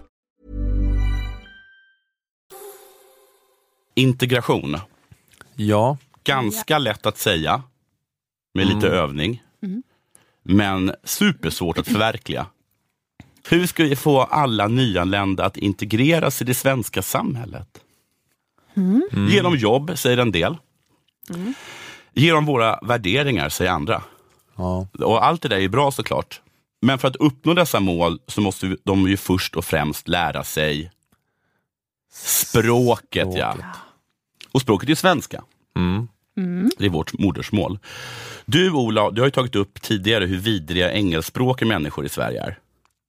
Integration. 3.93 4.77
Ja. 5.55 5.97
Ganska 6.23 6.77
lätt 6.77 7.05
att 7.05 7.17
säga 7.17 7.63
med 8.53 8.65
lite 8.67 8.87
Mm. 8.87 8.99
övning. 8.99 9.43
Mm. 9.63 9.83
Men 10.43 10.95
supersvårt 11.03 11.77
att 11.77 11.87
förverkliga. 11.87 12.45
Hur 13.49 13.67
ska 13.67 13.83
vi 13.83 13.95
få 13.95 14.21
alla 14.21 14.67
nyanlända 14.67 15.45
att 15.45 15.57
integreras 15.57 16.41
i 16.41 16.45
det 16.45 16.53
svenska 16.53 17.01
samhället? 17.01 17.67
Mm. 18.75 19.01
Genom 19.29 19.55
jobb, 19.57 19.91
säger 19.97 20.17
en 20.17 20.31
del. 20.31 20.57
Mm. 21.29 21.53
Genom 22.13 22.45
våra 22.45 22.79
värderingar, 22.81 23.49
säger 23.49 23.71
andra. 23.71 24.03
Och 24.99 25.25
allt 25.25 25.41
det 25.41 25.49
där 25.49 25.57
är 25.59 25.67
bra 25.69 25.91
såklart. 25.91 26.41
Men 26.81 26.99
för 26.99 27.07
att 27.07 27.15
uppnå 27.15 27.53
dessa 27.53 27.79
mål 27.79 28.19
så 28.27 28.41
måste 28.41 28.65
vi- 28.67 28.77
de 28.83 29.09
ju 29.09 29.17
först 29.17 29.55
och 29.55 29.65
främst 29.65 30.07
lära 30.07 30.43
sig 30.43 30.91
språket. 32.13 33.27
Ja. 33.35 33.55
Och 34.51 34.61
språket 34.61 34.89
är 34.89 34.95
svenska. 34.95 35.43
Mm. 35.75 36.07
Det 36.77 36.85
är 36.85 36.89
vårt 36.89 37.19
modersmål. 37.19 37.79
Du 38.45 38.71
Ola, 38.71 39.11
du 39.11 39.21
har 39.21 39.27
ju 39.27 39.31
tagit 39.31 39.55
upp 39.55 39.81
tidigare 39.81 40.25
hur 40.25 40.37
vidriga 40.37 40.91
engelskspråkiga 40.93 41.67
människor 41.67 42.05
i 42.05 42.09
Sverige 42.09 42.43
är. 42.43 42.59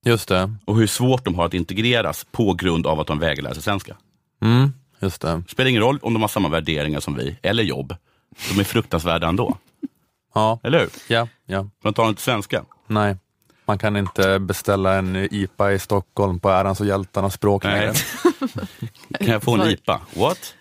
Just 0.04 0.28
det. 0.28 0.54
Och 0.64 0.76
hur 0.76 0.86
svårt 0.86 1.24
de 1.24 1.34
har 1.34 1.46
att 1.46 1.54
integreras 1.54 2.26
på 2.30 2.54
grund 2.54 2.86
av 2.86 3.00
att 3.00 3.06
de 3.06 3.18
vägrar 3.18 3.42
lära 3.42 3.54
sig 3.54 3.62
svenska. 3.62 3.96
Mm, 4.42 4.72
just 5.00 5.20
det. 5.20 5.42
Spelar 5.48 5.70
ingen 5.70 5.82
roll 5.82 5.98
om 6.02 6.12
de 6.12 6.22
har 6.22 6.28
samma 6.28 6.48
värderingar 6.48 7.00
som 7.00 7.14
vi, 7.14 7.36
eller 7.42 7.62
jobb. 7.62 7.96
De 8.52 8.60
är 8.60 8.64
fruktansvärda 8.64 9.28
ändå. 9.28 9.56
Ja. 10.34 10.60
Eller 10.62 10.80
hur? 10.80 10.90
Ja, 11.08 11.28
ja. 11.46 11.68
Man 11.84 11.94
tar 11.94 12.08
inte 12.08 12.22
svenska. 12.22 12.64
Nej, 12.86 13.16
man 13.64 13.78
kan 13.78 13.96
inte 13.96 14.38
beställa 14.38 14.94
en 14.94 15.16
IPA 15.16 15.72
i 15.72 15.78
Stockholm 15.78 16.40
på 16.40 16.48
ärans 16.48 16.80
och 16.80 16.86
hjältarnas 16.86 17.34
språk 17.34 17.64
längre. 17.64 17.92
Kan 19.18 19.28
jag 19.28 19.42
få 19.42 19.54
en 19.54 19.70
IPA? 19.70 20.00
What? 20.14 20.54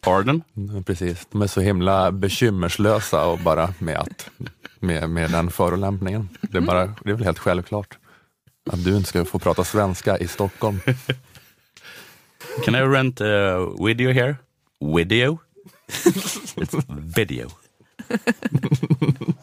Pardon? 0.00 0.42
Precis, 0.86 1.26
de 1.30 1.42
är 1.42 1.46
så 1.46 1.60
himla 1.60 2.12
bekymmerslösa 2.12 3.26
och 3.26 3.38
bara 3.38 3.74
med, 3.78 3.96
att, 3.96 4.30
med, 4.80 5.10
med 5.10 5.30
den 5.30 5.50
förolämpningen. 5.50 6.28
Det 6.40 6.56
är, 6.56 6.60
bara, 6.60 6.94
det 7.04 7.10
är 7.10 7.14
väl 7.14 7.24
helt 7.24 7.38
självklart 7.38 7.98
att 8.70 8.84
du 8.84 8.96
inte 8.96 9.08
ska 9.08 9.24
få 9.24 9.38
prata 9.38 9.64
svenska 9.64 10.18
i 10.18 10.28
Stockholm. 10.28 10.80
Can 12.64 12.74
I 12.74 12.82
rent 12.82 13.20
a 13.20 13.58
video 13.86 14.12
here? 14.12 14.36
Video? 14.80 15.38
It's 16.56 16.84
video. 17.16 17.50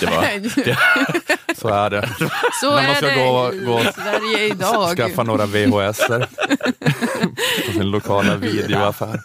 Det 0.00 0.06
var... 0.06 0.22
Det, 0.64 0.78
Så 1.56 1.68
är 1.68 1.90
det. 1.90 2.08
Så 2.60 2.74
När 2.76 2.86
man 2.86 2.96
ska 2.96 3.06
det 3.06 3.14
gå, 3.14 3.52
gå, 3.72 3.80
Sverige 3.94 4.46
idag. 4.46 4.96
skaffa 4.96 5.22
några 5.22 5.46
VHS-er 5.46 6.28
på 7.66 7.72
sin 7.72 7.90
lokala 7.90 8.36
videoaffär. 8.36 9.20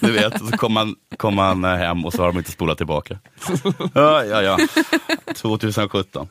du 0.00 0.12
vet, 0.12 0.38
så 0.38 0.56
kommer 0.56 0.84
man 0.84 0.94
kom 1.16 1.34
man 1.34 1.64
hem 1.64 2.04
och 2.04 2.12
så 2.12 2.22
har 2.22 2.26
de 2.26 2.38
inte 2.38 2.50
spolat 2.50 2.76
tillbaka. 2.76 3.18
Ja, 3.94 4.24
ja, 4.24 4.42
ja. 4.42 4.58
2017. 5.34 6.28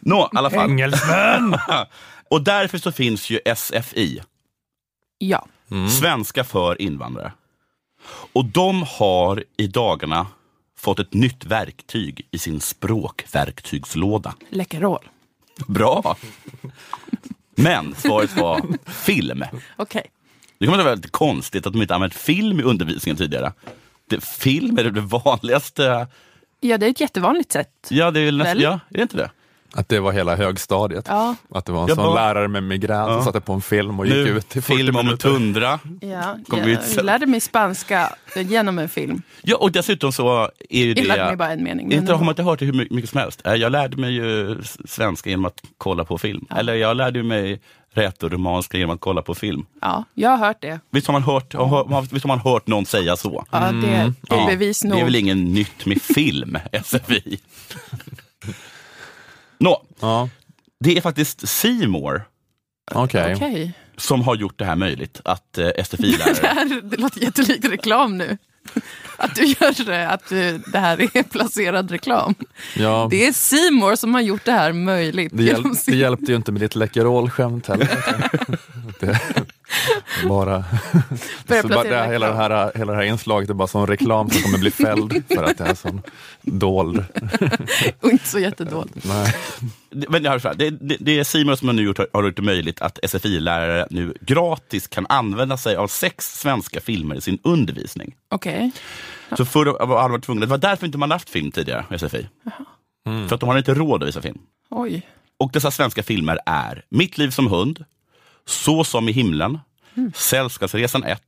Nå, 0.00 0.30
i 0.34 0.36
alla 0.36 0.50
fall. 0.50 0.70
Engelsmän! 0.70 1.58
och 2.30 2.42
därför 2.42 2.78
så 2.78 2.92
finns 2.92 3.30
ju 3.30 3.40
SFI, 3.56 4.22
Ja. 5.18 5.46
Svenska 6.00 6.44
för 6.44 6.82
invandrare. 6.82 7.32
Och 8.32 8.44
de 8.44 8.84
har 8.98 9.44
i 9.56 9.66
dagarna 9.66 10.26
fått 10.78 10.98
ett 10.98 11.14
nytt 11.14 11.44
verktyg 11.44 12.28
i 12.30 12.38
sin 12.38 12.60
språkverktygslåda. 12.60 14.34
Läkerol. 14.48 15.08
Bra! 15.66 16.16
Men 17.54 17.94
svaret 17.94 18.36
var 18.36 18.62
film. 18.86 19.44
Okej. 19.76 20.10
Det 20.58 20.66
kommer 20.66 20.78
att 20.78 20.84
vara 20.84 20.94
väldigt 20.94 21.12
konstigt 21.12 21.66
att 21.66 21.72
de 21.72 21.82
inte 21.82 21.94
använt 21.94 22.14
film 22.14 22.60
i 22.60 22.62
undervisningen 22.62 23.16
tidigare. 23.16 23.52
Det, 24.08 24.24
film 24.24 24.78
är 24.78 24.84
det 24.84 25.00
vanligaste. 25.00 26.06
Ja, 26.60 26.78
det 26.78 26.86
är 26.86 26.90
ett 26.90 27.00
jättevanligt 27.00 27.52
sätt. 27.52 27.86
Ja, 27.88 28.10
det 28.10 28.20
är, 28.20 28.32
Väl? 28.44 28.60
ja, 28.62 28.80
är 28.90 28.96
det 28.96 29.02
inte 29.02 29.16
det? 29.16 29.30
Att 29.74 29.88
det 29.88 30.00
var 30.00 30.12
hela 30.12 30.36
högstadiet. 30.36 31.04
Ja. 31.08 31.34
Att 31.54 31.64
det 31.64 31.72
var 31.72 31.82
en 31.82 31.88
Jag 31.88 31.96
sån 31.96 32.04
bara- 32.06 32.14
lärare 32.26 32.48
med 32.48 32.62
migrän 32.62 32.98
Ja. 32.98 33.14
som 33.14 33.24
satte 33.24 33.40
på 33.40 33.52
en 33.52 33.60
film 33.60 34.00
och 34.00 34.06
gick 34.06 34.14
Nu, 34.14 34.20
ut 34.28 34.56
i 34.56 34.60
40 34.60 34.62
film 34.76 34.96
om 34.96 35.04
minuter. 35.06 35.28
tundra. 35.28 35.78
Ja, 36.00 36.36
jag 36.96 37.04
lärde 37.04 37.26
mig 37.26 37.40
spanska 37.40 38.12
genom 38.36 38.78
en 38.78 38.88
film. 38.88 39.22
Ja, 39.42 39.56
och 39.56 39.72
dessutom 39.72 40.12
så 40.12 40.50
är 40.70 40.84
ju 40.84 40.94
det... 40.94 41.00
Jag 41.00 41.08
lärde 41.08 41.24
mig 41.24 41.36
bara 41.36 41.50
en 41.52 41.62
mening. 41.64 41.88
men 41.88 41.98
Inte, 41.98 42.12
har 42.12 42.18
man 42.20 42.28
inte 42.28 42.42
hört 42.42 42.58
det 42.58 42.64
hur 42.64 42.72
my- 42.72 42.86
mycket 42.90 43.10
som 43.10 43.20
helst? 43.20 43.40
Eh, 43.46 43.54
Jag 43.54 43.72
lärde 43.72 43.96
mig 43.96 44.12
ju 44.12 44.56
svenska 44.84 45.30
genom 45.30 45.44
att 45.44 45.60
kolla 45.78 46.04
på 46.04 46.18
film. 46.18 46.46
Eller 46.56 46.74
jag 46.74 46.96
lärde 46.96 47.22
mig 47.22 47.60
rätoromanska 47.92 48.78
genom 48.78 48.94
att 48.94 49.00
kolla 49.00 49.22
på 49.22 49.34
film. 49.34 49.66
Ja, 49.80 50.04
jag 50.14 50.30
har 50.30 50.46
hört 50.46 50.60
det. 50.60 50.80
Visst 50.90 51.06
har 51.06 51.12
man 51.12 51.22
hört, 51.22 51.54
visst 52.12 52.24
har 52.24 52.28
man 52.28 52.38
hört 52.40 52.66
någon 52.66 52.86
säga 52.86 53.16
så? 53.16 53.44
Ja, 53.50 53.58
det, 53.72 54.12
det 54.20 54.34
är 54.36 54.46
bevis 54.46 54.84
nog. 54.84 54.92
Det 54.96 55.00
är 55.00 55.04
väl 55.04 55.14
ingen 55.14 55.44
nytt 55.52 55.86
med 55.86 56.02
film, 56.02 56.58
SFI. 56.84 57.38
Nå, 59.58 59.82
det 60.80 60.96
är 60.96 61.00
faktiskt 61.00 61.48
Seymour 61.48 62.22
Okej. 62.94 63.34
Okej. 63.34 63.72
som 63.96 64.22
har 64.22 64.36
gjort 64.36 64.58
det 64.58 64.64
här 64.64 64.76
möjligt 64.76 65.20
att 65.24 65.58
eh, 65.58 65.64
Det, 65.76 65.84
SFI-lärare... 65.84 66.46
här, 66.46 66.80
det 66.82 66.96
låter 66.96 67.20
jättelikt 67.22 67.64
reklam 67.64 68.18
nu. 68.18 68.38
Att 69.16 69.34
du 69.34 69.44
gör 69.44 69.84
det, 69.86 70.08
att 70.08 70.28
du, 70.28 70.58
det 70.72 70.78
här 70.78 71.16
är 71.16 71.22
placerad 71.22 71.90
reklam. 71.90 72.34
Ja, 72.76 73.08
Det 73.10 73.26
är 73.26 73.32
Seymour 73.32 73.96
som 73.96 74.14
har 74.14 74.20
gjort 74.20 74.44
det 74.44 74.52
här 74.52 74.72
möjligt. 74.72 75.32
det, 75.36 75.42
hjälp, 75.42 75.56
genom 75.58 75.72
det 75.72 75.78
sin- 75.78 75.98
hjälpte 75.98 76.32
ju 76.32 76.36
inte 76.36 76.52
med 76.52 76.60
ditt 76.60 76.74
Läkerol-skämt 76.76 77.66
heller. 77.66 77.88
det, 79.00 79.20
bara, 80.28 80.64
Börja 81.46 81.62
så 81.62 81.68
bara 81.68 81.82
det, 81.84 82.06
hela, 82.06 82.26
det 82.28 82.34
här, 82.34 82.72
hela 82.74 82.92
det 82.92 82.98
här 82.98 83.04
inslaget 83.04 83.50
är 83.50 83.54
bara 83.54 83.68
som 83.68 83.86
reklam 83.86 84.30
som 84.30 84.42
kommer 84.42 84.58
bli 84.58 84.70
fälld 84.70 85.22
för 85.34 85.42
att 85.42 85.58
det 85.58 85.64
är 85.64 85.74
sån 85.74 86.02
dold. 86.42 87.04
Och 88.00 88.10
inte 88.10 88.26
så 88.28 88.38
jättedåligt. 88.38 89.04
Nej. 89.08 89.34
Det- 89.90 90.08
Men 90.08 90.22
det, 90.22 90.28
här, 90.30 90.54
det, 90.54 90.70
det, 90.70 90.96
det 91.00 91.18
är 91.18 91.24
Simon 91.24 91.56
som 91.56 91.68
har 91.68 91.72
nu 91.74 91.82
gjort, 91.82 91.98
har 92.12 92.24
gjort 92.24 92.36
det 92.36 92.42
möjligt 92.42 92.80
att 92.80 92.98
SFI-lärare 93.02 93.86
nu 93.90 94.14
gratis 94.20 94.86
kan 94.86 95.06
använda 95.08 95.56
sig 95.56 95.76
av 95.76 95.88
sex 95.88 96.38
svenska 96.40 96.80
filmer 96.80 97.14
i 97.14 97.20
sin 97.20 97.38
undervisning. 97.42 98.14
Okej. 98.30 98.70
Så 99.36 99.44
förr 99.44 99.86
var 99.86 100.00
alla 100.00 100.18
tvungna, 100.18 100.40
det 100.40 100.50
var 100.50 100.58
därför 100.58 100.86
inte 100.86 100.98
man 100.98 101.10
haft 101.10 101.30
film 101.30 101.50
tidigare, 101.52 101.84
i 101.94 101.98
SFI. 101.98 102.28
För 103.28 103.34
att 103.34 103.40
de 103.40 103.48
har 103.48 103.58
inte 103.58 103.74
råd 103.74 104.02
att 104.02 104.08
visa 104.08 104.22
film. 104.22 104.38
Oj. 104.70 105.06
Och 105.38 105.50
dessa 105.52 105.70
svenska 105.70 106.02
filmer 106.02 106.38
är 106.46 106.84
Mitt 106.90 107.18
liv 107.18 107.30
som 107.30 107.46
hund, 107.46 107.84
Så 108.48 108.84
som 108.84 109.08
i 109.08 109.12
himlen, 109.12 109.58
Sällskapsresan 110.14 111.04
1, 111.04 111.22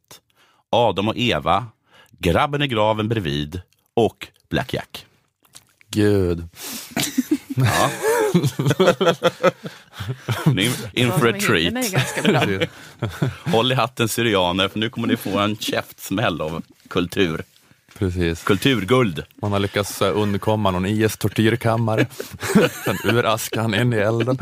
Adam 0.71 1.09
och 1.09 1.17
Eva, 1.17 1.67
Grabben 2.19 2.63
i 2.63 2.67
graven 2.67 3.09
bredvid 3.09 3.61
och 3.95 4.29
Black 4.49 4.75
Jack. 4.75 5.07
Gud. 5.89 6.49
Ja. 7.57 7.91
In 10.93 11.13
for 11.13 11.29
a 11.29 11.41
treat. 11.41 11.75
Håll 13.45 13.73
i 13.73 13.75
hatten 13.75 14.09
syrianer, 14.09 14.69
för 14.69 14.79
nu 14.79 14.91
kommer 14.91 15.09
ni 15.09 15.17
få 15.17 15.39
en 15.39 15.57
käftsmäll 15.57 16.41
av 16.41 16.63
kultur. 16.89 17.43
Precis. 17.99 18.43
Kulturguld. 18.43 19.23
Man 19.43 19.53
har 19.53 19.59
lyckats 19.59 20.03
eh, 20.03 20.17
undkomma 20.17 20.71
någon 20.71 20.87
IS 20.87 21.17
tortyrkammare. 21.17 22.07
Sen 22.85 22.97
ur 23.05 23.27
askan 23.27 23.75
in 23.75 23.93
i 23.93 23.97
elden. 23.97 24.39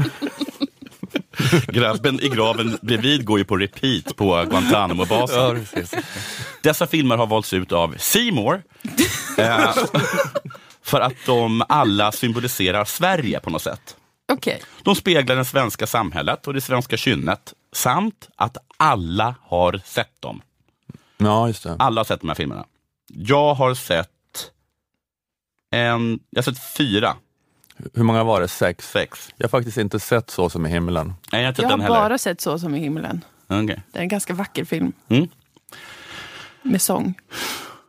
Grabben 1.68 2.20
i 2.20 2.28
graven 2.28 2.78
bredvid 2.82 3.24
går 3.24 3.38
ju 3.38 3.44
på 3.44 3.56
repeat 3.56 4.16
på 4.16 4.44
Guantanamo-basen. 4.44 5.66
Ja. 5.74 5.86
Dessa 6.62 6.86
filmer 6.86 7.16
har 7.16 7.26
valts 7.26 7.52
ut 7.52 7.72
av 7.72 7.94
Seymour 7.98 8.62
eh, 9.38 9.74
för 10.82 11.00
att 11.00 11.14
de 11.26 11.62
alla 11.68 12.12
symboliserar 12.12 12.84
Sverige 12.84 13.40
på 13.40 13.50
något 13.50 13.62
sätt. 13.62 13.96
Okej. 14.32 14.62
De 14.82 14.94
speglar 14.94 15.36
det 15.36 15.44
svenska 15.44 15.86
samhället 15.86 16.46
och 16.46 16.54
det 16.54 16.60
svenska 16.60 16.96
kynnet 16.96 17.54
samt 17.72 18.28
att 18.36 18.56
alla 18.76 19.34
har 19.42 19.80
sett 19.84 20.22
dem. 20.22 20.42
Ja, 21.16 21.46
just 21.46 21.62
det. 21.62 21.76
Alla 21.78 21.98
har 21.98 22.04
sett 22.04 22.20
de 22.20 22.28
här 22.28 22.34
filmerna. 22.34 22.66
Jag 23.08 23.54
har 23.54 23.74
sett 23.74 24.08
en, 25.70 26.20
jag 26.30 26.38
har 26.38 26.52
sett 26.52 26.76
fyra. 26.76 27.16
Hur 27.94 28.02
många 28.02 28.24
var 28.24 28.40
det? 28.40 28.48
Sex? 28.48 28.90
Sex. 28.90 29.28
Jag 29.36 29.44
har 29.44 29.48
faktiskt 29.48 29.76
inte 29.78 30.00
sett 30.00 30.30
Så 30.30 30.50
som 30.50 30.66
i 30.66 30.68
himlen. 30.68 31.14
Nej, 31.32 31.42
jag 31.42 31.52
har 31.52 31.62
Jag 31.62 31.70
har 31.78 31.88
bara 31.88 32.18
sett 32.18 32.40
Så 32.40 32.58
som 32.58 32.74
i 32.74 32.78
himlen. 32.78 33.24
Okej. 33.46 33.82
Det 33.92 33.98
är 33.98 34.02
en 34.02 34.08
ganska 34.08 34.34
vacker 34.34 34.64
film. 34.64 34.92
Mm. 35.08 35.28
Med 36.62 36.82
sång. 36.82 37.14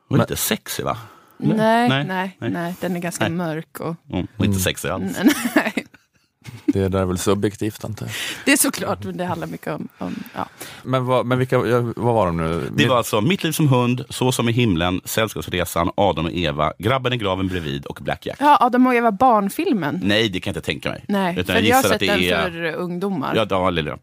Var 0.08 0.18
lite 0.18 0.36
sexig 0.36 0.84
va? 0.86 0.98
Nej, 1.38 1.58
Nej, 1.90 1.90
nej, 2.06 2.38
nej, 2.40 2.52
nej. 2.52 2.76
Den 2.82 2.96
är 2.96 3.00
ganska 3.00 3.24
Nej. 3.24 3.34
mörk. 3.34 3.80
Och, 3.80 3.96
Mm, 4.12 4.28
och 4.38 4.46
inte 4.46 4.60
sexig 4.60 4.90
alls. 4.90 5.18
nej, 5.56 5.86
Det 6.66 6.88
där 6.88 7.00
är 7.02 7.06
väl 7.06 7.18
subjektivt 7.18 7.86
antar 7.86 8.06
jag. 8.06 8.16
det 8.46 8.52
är 8.52 8.58
såklart, 8.58 9.04
men 9.04 9.18
det 9.18 9.26
handlar 9.26 9.48
mycket 9.48 9.68
om... 9.68 9.88
om 9.98 10.16
ja. 10.36 10.48
Men 10.84 11.06
vad, 11.06 11.26
men 11.26 11.38
vilka, 11.40 11.56
ja, 11.56 11.82
vad 11.96 12.16
var 12.16 12.26
de 12.26 12.38
nu? 12.38 12.70
Det 12.76 12.88
var 12.88 12.98
alltså 12.98 13.22
Mitt 13.22 13.44
liv 13.44 13.52
som 13.52 13.68
hund, 13.68 14.06
Så 14.10 14.32
som 14.32 14.50
i 14.50 14.52
himlen, 14.52 15.02
Sällskapsresan, 15.06 15.92
Adam 15.96 16.26
och 16.26 16.32
Eva, 16.32 16.74
Grabben 16.78 17.14
i 17.14 17.18
graven 17.18 17.48
bredvid 17.48 17.86
och 17.86 18.00
Black 18.02 18.26
Jack. 18.26 18.38
ja, 18.40 18.58
Adam 18.62 18.88
och 18.88 18.96
Eva 18.96 19.12
barnfilmen. 19.12 20.00
Nej, 20.04 20.30
det 20.30 20.40
kan 20.40 20.52
jag 20.52 20.58
inte 20.58 20.66
tänka 20.66 20.90
mig. 20.90 21.06
Nej, 21.08 21.34
Utan 21.40 21.56
för 21.56 21.62
jag 21.62 21.64
jag 21.64 21.76
har 21.76 21.84
sett 21.84 21.92
att 21.92 22.00
det 22.00 22.06
den 22.06 22.20
är... 22.20 22.42
för 22.52 22.74
ungdomar. 22.74 23.36
Ja, 23.36 23.46
de 23.46 23.68
eller 23.68 23.98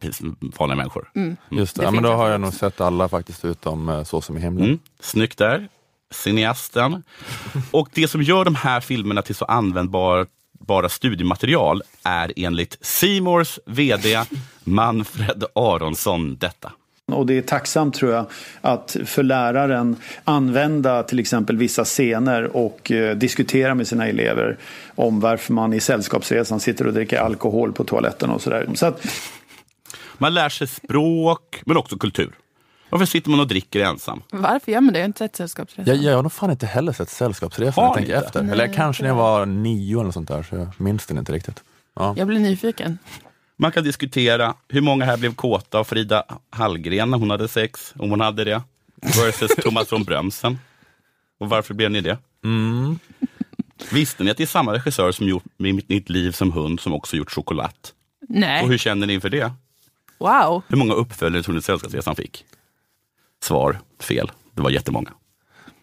farliga 0.56 0.76
människor. 0.76 1.10
Mm. 1.14 1.36
Just 1.50 1.76
det, 1.76 1.82
Det 1.82 1.86
ja, 1.86 1.90
men 1.90 2.02
då 2.02 2.12
har 2.12 2.24
jag 2.24 2.36
jag 2.36 2.40
nog 2.40 2.54
sett 2.54 2.80
alla 2.80 3.08
faktiskt 3.08 3.44
utom 3.44 3.88
eh, 3.88 4.04
Så 4.04 4.20
som 4.20 4.36
i 4.36 4.40
himlen. 4.40 4.66
Mm. 4.66 4.78
Snyggt 5.00 5.38
där. 5.38 5.68
Cineasten. 6.10 7.02
Och 7.70 7.88
det 7.92 8.08
som 8.08 8.22
gör 8.22 8.44
de 8.44 8.54
här 8.54 8.80
filmerna 8.80 9.22
till 9.22 9.34
så 9.34 9.44
användbara 9.44 10.26
bara 10.60 10.88
studiematerial 10.88 11.82
är 12.06 12.32
enligt 12.36 12.78
Seymours 12.80 13.58
VD 13.66 14.22
Manfred 14.64 15.44
Aronsson 15.54 16.36
detta. 16.36 16.72
Och 17.12 17.26
det 17.26 17.38
är 17.38 17.42
tacksamt 17.42 17.94
tror 17.94 18.12
jag 18.12 18.26
att 18.60 18.96
för 19.04 19.22
läraren 19.22 19.96
använda 20.24 21.02
till 21.02 21.18
exempel 21.18 21.56
vissa 21.56 21.84
scener 21.84 22.56
och 22.56 22.90
eh, 22.92 23.16
diskutera 23.16 23.74
med 23.74 23.86
sina 23.88 24.06
elever 24.08 24.56
om 24.94 25.20
varför 25.20 25.52
man 25.52 25.72
i 25.72 25.80
sällskapsresan 25.80 26.60
sitter 26.60 26.86
och 26.86 26.92
dricker 26.92 27.18
alkohol 27.18 27.72
på 27.72 27.84
toaletten 27.84 28.30
och 28.30 28.42
sådär. 28.42 28.68
Så 28.74 28.86
att, 28.86 29.06
Man 30.18 30.34
lär 30.34 30.48
sig 30.48 30.66
språk, 30.66 31.62
men 31.66 31.76
också 31.76 31.98
kultur. 31.98 32.32
Varför 32.90 33.06
sitter 33.06 33.30
man 33.30 33.40
och 33.40 33.48
dricker 33.48 33.80
ensam? 33.80 34.22
Varför 34.30 34.72
gör 34.72 34.80
man 34.80 34.92
det? 34.92 34.98
Jag 34.98 35.04
har 35.04 35.06
inte 35.06 35.18
sett 35.18 35.36
Sällskapsresan. 35.36 35.94
Jag, 35.94 36.04
jag 36.04 36.16
har 36.16 36.22
nog 36.22 36.32
fan 36.32 36.50
inte 36.50 36.66
heller 36.66 36.92
sett 36.92 37.10
Sällskapsresan, 37.10 37.74
Har 37.84 37.88
jag 37.88 37.94
tänker 37.96 38.14
inte? 38.14 38.26
efter. 38.26 38.42
Nej, 38.42 38.52
Eller 38.52 38.72
kanske 38.72 39.02
när 39.02 39.10
jag 39.10 39.16
var 39.16 39.46
nio 39.46 39.96
eller 39.96 40.04
något 40.04 40.14
sånt 40.14 40.28
där, 40.28 40.42
så 40.42 40.56
jag 40.56 40.68
minns 40.76 41.06
den 41.06 41.18
inte 41.18 41.32
riktigt. 41.32 41.62
Ja. 41.96 42.14
Jag 42.16 42.26
blir 42.26 42.38
nyfiken. 42.38 42.98
Man 43.56 43.72
kan 43.72 43.84
diskutera 43.84 44.54
hur 44.68 44.80
många 44.80 45.04
här 45.04 45.16
blev 45.16 45.34
kåta 45.34 45.78
av 45.78 45.84
Frida 45.84 46.24
Hallgren 46.50 47.10
när 47.10 47.18
hon 47.18 47.30
hade 47.30 47.48
sex, 47.48 47.94
om 47.98 48.10
hon 48.10 48.20
hade 48.20 48.44
det, 48.44 48.62
versus 49.02 49.50
Thomas 49.62 49.88
från 49.88 50.04
Brömsen. 50.04 50.58
Och 51.38 51.48
varför 51.48 51.74
blev 51.74 51.90
ni 51.90 52.00
det? 52.00 52.18
Mm. 52.44 52.98
Visste 53.92 54.24
ni 54.24 54.30
att 54.30 54.36
det 54.36 54.42
är 54.44 54.46
samma 54.46 54.74
regissör 54.74 55.12
som 55.12 55.28
gjort 55.28 55.44
Med 55.56 55.74
mitt 55.74 55.88
nytt 55.88 56.08
liv 56.08 56.32
som 56.32 56.52
hund 56.52 56.80
som 56.80 56.92
också 56.92 57.16
gjort 57.16 57.30
Choklad? 57.30 57.70
Nej. 58.28 58.62
Och 58.62 58.68
hur 58.68 58.78
känner 58.78 59.06
ni 59.06 59.14
inför 59.14 59.28
det? 59.28 59.52
Wow. 60.18 60.62
Hur 60.68 60.76
många 60.76 60.94
uppföljare 60.94 61.42
tror 61.42 61.54
ni 61.54 61.62
Sällskapsresan 61.62 62.16
fick? 62.16 62.44
Svar, 63.42 63.80
fel. 64.00 64.32
Det 64.54 64.62
var 64.62 64.70
jättemånga. 64.70 65.10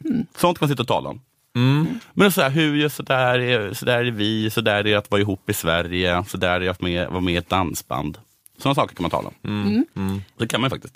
Mm. 0.06 0.26
Sånt 0.38 0.60
kan 0.60 0.66
man 0.66 0.70
sitta 0.70 0.84
och 0.84 0.88
tala 0.88 1.10
om. 1.10 1.22
Men 2.14 2.32
så 2.32 2.42
här, 2.42 2.50
hur, 2.50 2.90
så 2.90 3.04
där, 3.04 3.40
är, 3.40 3.74
så 3.74 3.86
där 3.86 4.06
är 4.06 4.12
vi, 4.12 4.50
så 4.50 4.62
där 4.62 4.76
är 4.76 4.84
det 4.84 4.96
att 4.96 5.12
vara 5.12 5.22
ihop 5.22 5.50
i 5.50 5.54
Sverige, 5.54 6.24
så 6.28 6.38
där 6.38 6.50
är 6.56 6.60
det 6.60 6.68
att 6.68 6.82
med, 6.82 7.10
vara 7.10 7.22
med 7.22 7.34
i 7.34 7.38
ett 7.38 7.50
dansband. 7.50 8.18
Sådana 8.58 8.76
saker 8.76 8.96
kan 8.96 9.04
man 9.04 9.12
tala 9.12 9.28
om. 9.28 9.36
Mm. 9.44 9.86
Mm. 9.96 10.22
Det 10.38 10.48
kan 10.48 10.62
man 10.62 10.70
faktiskt. 10.70 10.96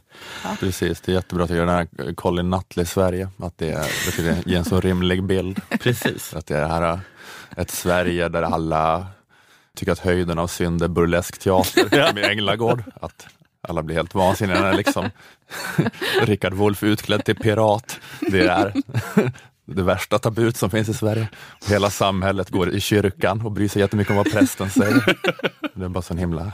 Precis, 0.59 1.01
det 1.01 1.11
är 1.11 1.13
jättebra 1.13 1.43
att 1.43 1.49
göra 1.49 1.65
den 1.65 1.75
här 1.75 2.13
Colin 2.13 2.49
Nutley 2.49 2.85
Sverige, 2.85 3.29
att 3.37 3.57
det, 3.57 3.69
är, 3.69 4.05
det 4.05 4.11
ska 4.11 4.49
ge 4.49 4.55
en 4.55 4.65
så 4.65 4.81
rimlig 4.81 5.23
bild. 5.23 5.61
Precis. 5.79 6.33
Att 6.33 6.45
det 6.45 6.57
är 6.57 6.61
det 6.61 6.67
här 6.67 6.99
ett 7.57 7.71
Sverige 7.71 8.29
där 8.29 8.41
alla 8.41 9.07
tycker 9.75 9.91
att 9.91 9.99
höjden 9.99 10.39
av 10.39 10.47
synd 10.47 10.81
är 10.81 10.87
burlesk 10.87 11.37
teater, 11.37 12.07
som 12.07 12.17
i 12.17 12.23
Änglagård. 12.23 12.83
Att 13.01 13.27
alla 13.61 13.83
blir 13.83 13.95
helt 13.95 14.15
vansinniga 14.15 14.61
när 14.61 14.73
liksom 14.73 15.09
Rickard 16.21 16.53
Wolff 16.53 16.83
utklädd 16.83 17.25
till 17.25 17.35
pirat. 17.35 17.99
Det 18.19 18.47
är 18.47 18.73
det 19.75 19.83
värsta 19.83 20.19
tabut 20.19 20.57
som 20.57 20.69
finns 20.69 20.89
i 20.89 20.93
Sverige. 20.93 21.27
Hela 21.67 21.89
samhället 21.89 22.49
går 22.49 22.69
i 22.69 22.79
kyrkan 22.79 23.41
och 23.45 23.51
bryr 23.51 23.67
sig 23.67 23.81
jättemycket 23.81 24.11
om 24.11 24.17
vad 24.17 24.31
prästen 24.31 24.69
säger. 24.69 25.15
Det 25.73 25.85
är 25.85 25.89
bara 25.89 26.01
så 26.01 26.13
himla... 26.13 26.51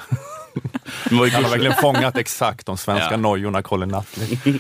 Han 1.10 1.18
har 1.20 1.50
verkligen 1.50 1.74
fångat 1.76 2.18
exakt 2.18 2.66
de 2.66 2.78
svenska 2.78 3.08
Ja. 3.12 3.18
nojorna, 3.18 3.62
Colin 3.62 3.90
Nutley. 3.90 4.60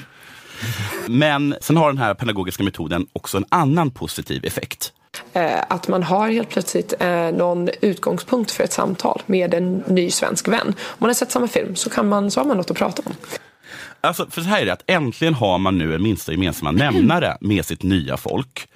Men 1.07 1.55
sen 1.61 1.77
har 1.77 1.87
den 1.87 1.97
här 1.97 2.13
pedagogiska 2.13 2.63
metoden 2.63 3.07
också 3.13 3.37
en 3.37 3.45
annan 3.49 3.91
positiv 3.91 4.45
effekt. 4.45 4.93
Eh, 5.33 5.61
Att 5.69 5.87
man 5.87 6.03
har 6.03 6.29
helt 6.29 6.49
plötsligt 6.49 6.93
eh, 6.99 7.31
någon 7.31 7.69
utgångspunkt 7.81 8.51
för 8.51 8.63
ett 8.63 8.73
samtal 8.73 9.21
med 9.25 9.53
en 9.53 9.77
ny 9.87 10.11
svensk 10.11 10.47
vän. 10.47 10.67
Om 10.67 10.97
man 10.99 11.09
har 11.09 11.13
sett 11.13 11.31
samma 11.31 11.47
film 11.47 11.75
så, 11.75 11.89
kan 11.89 12.09
man, 12.09 12.31
så 12.31 12.39
har 12.39 12.45
man 12.47 12.57
något 12.57 12.71
att 12.71 12.77
prata 12.77 13.01
om. 13.05 13.13
Alltså, 14.03 14.27
för 14.29 14.41
så 14.41 14.47
här 14.47 14.61
är 14.61 14.65
det, 14.65 14.73
att 14.73 14.83
äntligen 14.87 15.33
har 15.33 15.57
man 15.57 15.77
nu 15.77 15.95
en 15.95 16.03
minsta 16.03 16.31
gemensamma 16.31 16.71
nämnare 16.71 17.37
med 17.41 17.65
sitt 17.65 17.83
nya 17.83 18.17
folk. 18.17 18.67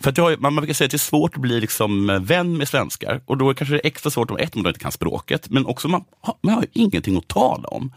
För 0.00 0.10
att 0.10 0.16
har 0.18 0.30
man, 0.36 0.54
man 0.54 0.56
brukar 0.62 0.74
säga 0.74 0.86
att 0.86 0.90
det 0.90 0.96
är 0.96 0.98
svårt 0.98 1.34
att 1.34 1.40
bli 1.40 1.60
liksom 1.60 2.10
eh, 2.10 2.20
vän 2.20 2.56
med 2.58 2.68
svenskar. 2.68 3.20
Och 3.26 3.36
då 3.36 3.50
är 3.50 3.54
kanske 3.54 3.74
det 3.74 3.80
är 3.80 3.86
extra 3.86 4.10
svårt 4.10 4.30
om 4.30 4.36
ett, 4.36 4.54
man 4.54 4.66
inte 4.66 4.80
kan 4.80 4.92
språket, 4.92 5.50
men 5.50 5.66
också 5.66 5.88
man, 5.88 6.04
har- 6.20 6.36
man 6.42 6.54
har 6.54 6.62
ju 6.62 6.68
ingenting 6.72 7.16
att 7.16 7.28
tala 7.28 7.68
om. 7.68 7.92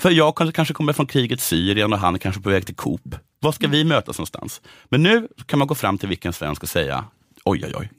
För 0.00 0.10
jag 0.10 0.34
kanske, 0.36 0.52
kanske 0.52 0.74
kommer 0.74 0.92
från 0.92 1.06
krigets 1.06 1.46
Syrien 1.46 1.92
och 1.92 1.98
han 1.98 2.14
är 2.14 2.18
kanske 2.18 2.40
på 2.42 2.50
väg 2.50 2.66
till 2.66 2.74
Coop. 2.74 3.14
Var 3.40 3.52
ska 3.52 3.68
vi 3.68 3.84
mötas 3.84 4.18
någonstans? 4.18 4.60
Men 4.88 5.02
nu 5.02 5.28
kan 5.46 5.58
man 5.58 5.68
gå 5.68 5.74
fram 5.74 5.98
till 5.98 6.08
vilken 6.08 6.32
svensk 6.32 6.62
och 6.62 6.68
säga, 6.68 7.04
oj 7.44 7.64
oj 7.66 7.72
oj, 7.76 7.90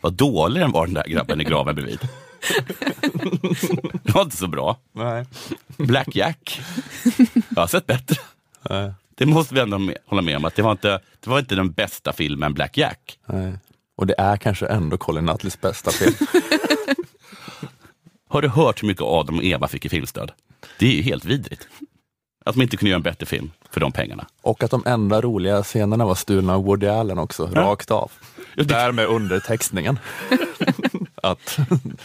vad 0.00 0.12
dålig 0.12 0.62
den 0.62 0.72
var 0.72 0.86
den 0.86 0.94
där 0.94 1.04
grabben 1.08 1.40
i 1.40 1.44
graven 1.44 1.74
bredvid. 1.74 2.08
Det 4.02 4.14
var 4.14 4.22
inte 4.22 4.36
så 4.36 4.46
bra. 4.46 4.76
Nej. 4.92 5.24
Black 5.76 6.16
Jack. 6.16 6.60
Jag 7.48 7.62
har 7.62 7.66
sett 7.66 7.86
bättre. 7.86 8.16
Det 9.14 9.26
måste 9.26 9.54
vi 9.54 9.60
ändå 9.60 9.78
med, 9.78 9.96
hålla 10.06 10.22
med 10.22 10.36
om, 10.36 10.44
att 10.44 10.54
det 10.54 10.62
var, 10.62 10.72
inte, 10.72 11.00
det 11.20 11.30
var 11.30 11.38
inte 11.38 11.54
den 11.54 11.70
bästa 11.72 12.12
filmen 12.12 12.54
Black 12.54 12.76
Jack. 12.78 13.18
Nej. 13.26 13.52
Och 13.96 14.06
det 14.06 14.14
är 14.18 14.36
kanske 14.36 14.66
ändå 14.66 14.96
Colin 14.98 15.24
Nutleys 15.24 15.60
bästa 15.60 15.90
film. 15.90 16.14
Har 18.28 18.42
du 18.42 18.48
hört 18.48 18.82
hur 18.82 18.86
mycket 18.88 19.02
Adam 19.02 19.38
och 19.38 19.44
Eva 19.44 19.68
fick 19.68 19.84
i 19.84 19.88
filmstöd? 19.88 20.32
Det 20.78 20.86
är 20.86 20.92
ju 20.96 21.02
helt 21.02 21.24
vidrigt. 21.24 21.68
Att 22.44 22.54
de 22.54 22.62
inte 22.62 22.76
kunde 22.76 22.90
göra 22.90 22.96
en 22.96 23.02
bättre 23.02 23.26
film 23.26 23.50
för 23.70 23.80
de 23.80 23.92
pengarna. 23.92 24.26
Och 24.42 24.62
att 24.62 24.70
de 24.70 24.82
enda 24.86 25.20
roliga 25.20 25.62
scenerna 25.62 26.06
var 26.06 26.14
stulna 26.14 26.54
av 26.54 26.64
Woody 26.64 26.86
Allen 26.86 27.18
också, 27.18 27.50
Ja. 27.54 27.60
rakt 27.60 27.90
av. 27.90 28.10
Därmed 28.56 29.06
undertextningen. 29.06 29.98
att 31.22 31.58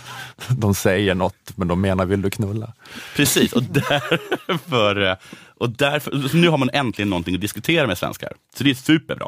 de 0.47 0.75
säger 0.75 1.15
något, 1.15 1.51
men 1.55 1.67
de 1.67 1.81
menar 1.81 2.05
vill 2.05 2.21
du 2.21 2.29
knulla? 2.29 2.73
Precis, 3.15 3.53
och 3.53 3.63
därför, 3.63 5.17
och 5.57 5.69
därför 5.69 6.27
så 6.27 6.37
nu 6.37 6.49
har 6.49 6.57
man 6.57 6.69
äntligen 6.73 7.09
någonting 7.09 7.35
att 7.35 7.41
diskutera 7.41 7.87
med 7.87 7.97
svenskar. 7.97 8.33
Så 8.57 8.63
det 8.63 8.69
är 8.69 8.75
superbra. 8.75 9.27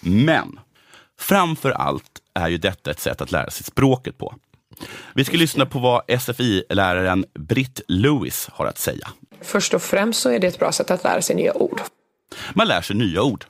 Men 0.00 0.60
framför 1.20 1.70
allt 1.70 2.10
är 2.34 2.48
ju 2.48 2.58
detta 2.58 2.90
ett 2.90 3.00
sätt 3.00 3.20
att 3.20 3.32
lära 3.32 3.50
sig 3.50 3.64
språket 3.64 4.18
på. 4.18 4.34
Vi 5.14 5.24
ska 5.24 5.36
lyssna 5.36 5.66
på 5.66 5.78
vad 5.78 6.02
SFI-läraren 6.20 7.24
Britt 7.34 7.80
Lewis 7.88 8.48
har 8.52 8.66
att 8.66 8.78
säga. 8.78 9.08
Först 9.40 9.74
och 9.74 9.82
främst 9.82 10.20
så 10.20 10.30
är 10.30 10.38
det 10.38 10.46
ett 10.46 10.58
bra 10.58 10.72
sätt 10.72 10.90
att 10.90 11.04
lära 11.04 11.22
sig 11.22 11.36
nya 11.36 11.52
ord. 11.54 11.80
Man 12.54 12.68
lär 12.68 12.82
sig 12.82 12.96
nya 12.96 13.22
ord. 13.22 13.44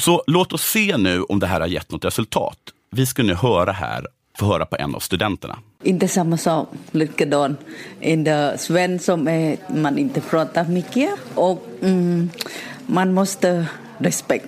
Så 0.00 0.22
låt 0.26 0.52
oss 0.52 0.62
se 0.62 0.96
nu 0.96 1.22
om 1.22 1.38
det 1.38 1.46
här 1.46 1.60
har 1.60 1.66
gett 1.66 1.90
något 1.90 2.04
resultat. 2.04 2.58
Vi 2.90 3.06
ska 3.06 3.22
nu 3.22 3.34
höra 3.34 3.72
här, 3.72 4.06
få 4.38 4.46
höra 4.46 4.66
på 4.66 4.76
en 4.76 4.94
av 4.94 5.00
studenterna. 5.00 5.58
Inte 5.82 6.08
samma 6.08 6.36
sak, 6.36 6.68
likadant. 6.90 7.60
En 8.00 8.58
sven 8.58 8.98
som 8.98 9.28
är, 9.28 9.56
man 9.68 9.98
inte 9.98 10.20
pratar 10.20 10.64
mycket 10.64 11.10
och 11.34 11.66
mm, 11.82 12.30
man 12.86 13.14
måste 13.14 13.66
respekt. 13.98 14.46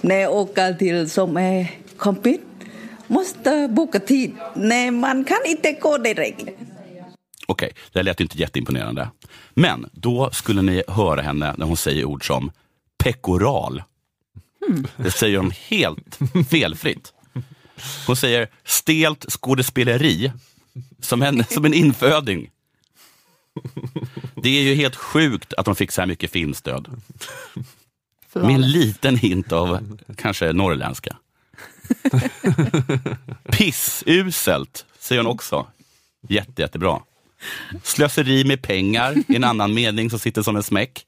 När 0.00 0.16
jag 0.16 0.32
åker 0.32 0.74
till 0.74 1.10
som 1.10 1.36
är 1.36 1.70
kompis 1.96 2.40
måste 3.06 3.68
boka 3.68 4.00
tid. 4.00 4.32
Nej, 4.54 4.90
man 4.90 5.24
kan 5.24 5.38
inte 5.46 5.72
gå 5.72 5.98
direkt. 5.98 6.48
Okej, 7.46 7.72
det 7.92 7.98
här 7.98 8.04
lät 8.04 8.20
inte 8.20 8.38
jätteimponerande. 8.38 9.10
Men 9.54 9.90
då 9.92 10.30
skulle 10.30 10.62
ni 10.62 10.82
höra 10.88 11.22
henne 11.22 11.54
när 11.58 11.66
hon 11.66 11.76
säger 11.76 12.04
ord 12.04 12.26
som 12.26 12.50
pekoral. 12.98 13.82
Det 14.96 15.10
säger 15.10 15.38
hon 15.38 15.50
helt 15.50 16.18
felfritt. 16.50 17.13
Hon 18.06 18.16
säger 18.16 18.48
stelt 18.64 19.26
skådespeleri 19.28 20.32
som 21.00 21.22
en, 21.22 21.44
som 21.44 21.64
en 21.64 21.74
inföding. 21.74 22.50
Det 24.42 24.48
är 24.48 24.62
ju 24.62 24.74
helt 24.74 24.96
sjukt 24.96 25.54
att 25.54 25.64
de 25.64 25.76
fick 25.76 25.92
så 25.92 26.00
här 26.00 26.06
mycket 26.06 26.30
filmstöd. 26.30 27.02
Med 28.32 28.54
en 28.54 28.70
liten 28.70 29.16
hint 29.16 29.52
av 29.52 29.98
kanske 30.16 30.52
norrländska. 30.52 31.16
Pissuselt 33.50 34.84
säger 34.98 35.22
hon 35.22 35.32
också. 35.32 35.66
Jätte, 36.28 36.62
jättebra. 36.62 37.00
Slöseri 37.82 38.44
med 38.44 38.62
pengar 38.62 39.14
i 39.28 39.36
en 39.36 39.44
annan 39.44 39.74
mening 39.74 40.10
som 40.10 40.18
sitter 40.18 40.42
som 40.42 40.56
en 40.56 40.62
smäck. 40.62 41.06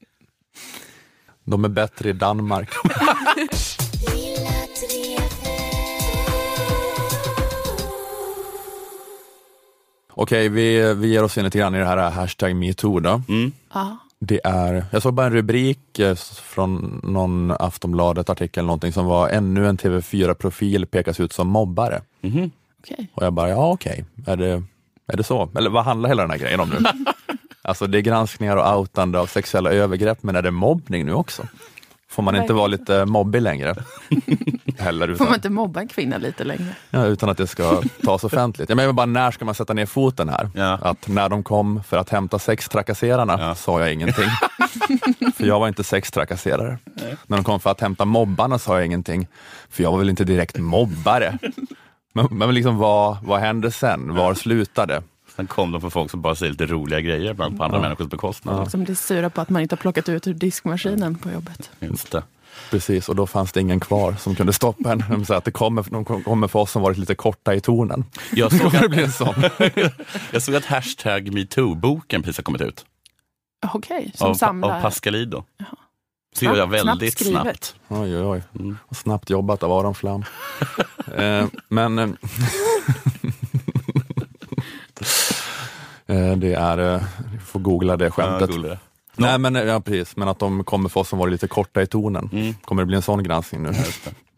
De 1.43 1.65
är 1.65 1.69
bättre 1.69 2.09
i 2.09 2.13
Danmark. 2.13 2.69
Okej, 10.19 10.49
vi, 10.49 10.93
vi 10.93 11.07
ger 11.07 11.23
oss 11.23 11.37
in 11.37 11.43
lite 11.43 11.57
grann 11.57 11.75
i 11.75 11.79
det 11.79 11.85
här 11.85 12.09
hashtag 12.09 12.55
metoo 12.55 12.99
då. 12.99 13.21
Ja. 13.73 13.97
Det 14.19 14.39
är, 14.43 14.85
jag 14.91 15.01
såg 15.01 15.13
bara 15.13 15.25
en 15.25 15.33
rubrik 15.33 15.99
eh, 15.99 16.15
från 16.15 17.01
någon 17.03 17.51
Aftonbladet-artikel, 17.51 18.65
någonting 18.65 18.93
som 18.93 19.05
var 19.05 19.29
ännu 19.29 19.67
en 19.67 19.77
TV4-profil 19.77 20.85
pekas 20.85 21.19
ut 21.19 21.33
som 21.33 21.47
mobbare. 21.47 22.01
Okej. 22.83 23.07
Och 23.13 23.23
jag 23.23 23.33
bara, 23.33 23.49
ja 23.49 23.71
okej, 23.71 24.05
är, 24.25 24.37
det, 24.37 24.63
är 25.07 25.17
det 25.17 25.23
så? 25.23 25.49
Eller 25.57 25.69
vad 25.69 25.83
handlar 25.83 26.09
hela 26.09 26.21
den 26.21 26.31
här 26.31 26.37
grejen 26.37 26.59
om 26.59 26.69
nu? 26.69 26.77
alltså 27.61 27.87
det 27.87 27.97
är 27.97 28.01
granskningar 28.01 28.57
och 28.57 28.79
outande 28.79 29.19
av 29.19 29.25
sexuella 29.25 29.71
övergrepp, 29.71 30.23
men 30.23 30.35
är 30.35 30.41
det 30.41 30.51
mobbning 30.51 31.05
nu 31.05 31.13
också? 31.13 31.43
Får 32.09 32.23
man 32.23 32.35
inte 32.35 32.53
vara 32.53 32.67
lite 32.67 33.05
mobbig 33.05 33.41
längre? 33.41 33.75
Heller, 34.79 35.07
Får 35.07 35.13
utan, 35.15 35.27
man 35.27 35.35
inte 35.35 35.49
mobba 35.49 35.79
en 35.79 35.87
kvinna 35.87 36.17
lite 36.17 36.43
längre? 36.43 36.75
ja, 36.89 37.05
utan 37.05 37.29
att 37.29 37.37
det 37.37 37.47
ska 37.47 37.81
tas 38.03 38.23
offentligt. 38.23 38.69
Jag 38.69 38.75
menar 38.75 38.93
bara, 38.93 39.05
när 39.05 39.31
ska 39.31 39.45
man 39.45 39.55
sätta 39.55 39.73
ner 39.73 39.85
foten 39.85 40.29
här? 40.29 40.49
Att 40.81 41.07
när 41.07 41.29
de 41.29 41.43
kom 41.43 41.83
för 41.83 41.97
att 41.97 42.09
hämta 42.09 42.39
sextrakasserarna 42.39 43.55
sa 43.55 43.79
jag 43.79 43.93
ingenting. 43.93 44.29
för 45.35 45.45
jag 45.45 45.59
var 45.59 45.67
inte 45.67 45.83
sextrakasserare. 45.83 46.77
När 47.27 47.37
de 47.37 47.43
kom 47.43 47.59
för 47.59 47.69
att 47.69 47.81
hämta 47.81 48.05
mobbarna 48.05 48.59
sa 48.59 48.75
jag 48.77 48.85
ingenting, 48.85 49.27
för 49.69 49.83
jag 49.83 49.91
var 49.91 49.97
väl 49.97 50.09
inte 50.09 50.23
direkt 50.23 50.57
mobbare. 50.57 51.37
Men, 52.13 52.27
men 52.31 52.53
liksom 52.53 52.77
vad, 52.77 53.17
vad 53.23 53.39
hände 53.39 53.71
sen? 53.71 54.15
Var 54.15 54.33
slutade? 54.33 55.03
Sen 55.37 55.47
kom 55.47 55.71
de 55.71 55.81
för 55.81 55.89
folk 55.89 56.11
som 56.11 56.21
bara 56.21 56.35
säger 56.35 56.51
lite 56.51 56.65
roliga 56.65 57.01
grejer 57.01 57.31
ibland 57.31 57.57
på 57.57 57.63
andra 57.63 57.77
Ja. 57.77 57.81
människors 57.81 58.07
bekostnad. 58.07 58.71
Som 58.71 58.83
blir 58.83 58.95
sura 58.95 59.29
på 59.29 59.41
att 59.41 59.49
man 59.49 59.61
inte 59.61 59.73
har 59.75 59.77
plockat 59.77 60.09
ut 60.09 60.27
ur 60.27 60.33
diskmaskinen 60.33 61.15
på 61.15 61.31
jobbet. 61.31 61.69
Just 61.79 62.11
det. 62.11 62.23
Precis, 62.71 63.09
och 63.09 63.15
då 63.15 63.27
fanns 63.27 63.51
det 63.51 63.61
ingen 63.61 63.79
kvar 63.79 64.13
som 64.13 64.35
kunde 64.35 64.53
stoppa 64.53 64.91
en. 64.91 65.03
De 65.09 65.25
sa 65.25 65.35
att 65.37 65.45
det 65.45 65.51
kommer, 65.51 65.85
de 65.89 66.05
kommer 66.23 66.47
för 66.47 66.59
oss 66.59 66.71
som 66.71 66.81
varit 66.81 66.97
lite 66.97 67.15
korta 67.15 67.55
i 67.55 67.61
tonen. 67.61 68.05
Jag 68.31 68.51
såg, 68.51 68.71
det 68.71 68.79
att, 68.85 68.89
bli 68.91 69.03
en 69.03 69.11
sån. 69.11 69.33
jag 70.31 70.41
såg 70.41 70.55
att 70.55 70.65
hashtag 70.65 71.33
metoo-boken 71.33 72.21
precis 72.23 72.37
har 72.37 72.43
kommit 72.43 72.61
ut. 72.61 72.85
Okej, 73.73 74.11
som 74.15 74.29
Av, 74.29 74.33
samlar... 74.33 74.77
av 74.77 74.81
Pascalido. 74.81 75.43
Så 76.35 76.45
Snabbt- 76.45 76.57
jag 76.57 76.67
väldigt 76.67 77.17
snabbt 77.17 77.43
snabbt. 77.43 77.75
Oj, 77.87 78.17
oj, 78.17 78.43
oj. 78.53 78.73
Och 78.85 78.97
snabbt 78.97 79.29
jobbat 79.29 79.63
av 79.63 79.71
Aron 79.71 79.95
Flam. 79.95 80.23
eh, 81.17 81.45
men 81.69 81.99
eh, 81.99 82.09
det 86.37 86.53
är, 86.53 86.95
eh, 86.95 87.01
ni 87.33 87.39
får 87.39 87.59
googla 87.59 87.97
det 87.97 88.11
skämtet. 88.11 88.49
Ja, 88.55 88.61
det. 88.61 88.79
Nej 89.15 89.37
men, 89.37 89.55
eh, 89.55 89.63
ja, 89.63 89.79
precis, 89.79 90.15
men 90.15 90.27
att 90.27 90.39
de 90.39 90.63
kommer 90.63 90.89
för 90.89 90.99
oss 90.99 91.09
som 91.09 91.19
varit 91.19 91.31
lite 91.31 91.47
korta 91.47 91.81
i 91.81 91.87
tonen. 91.87 92.55
Kommer 92.65 92.81
det 92.81 92.85
bli 92.85 92.95
en 92.95 93.01
sån 93.01 93.23
granskning 93.23 93.63
nu? 93.63 93.73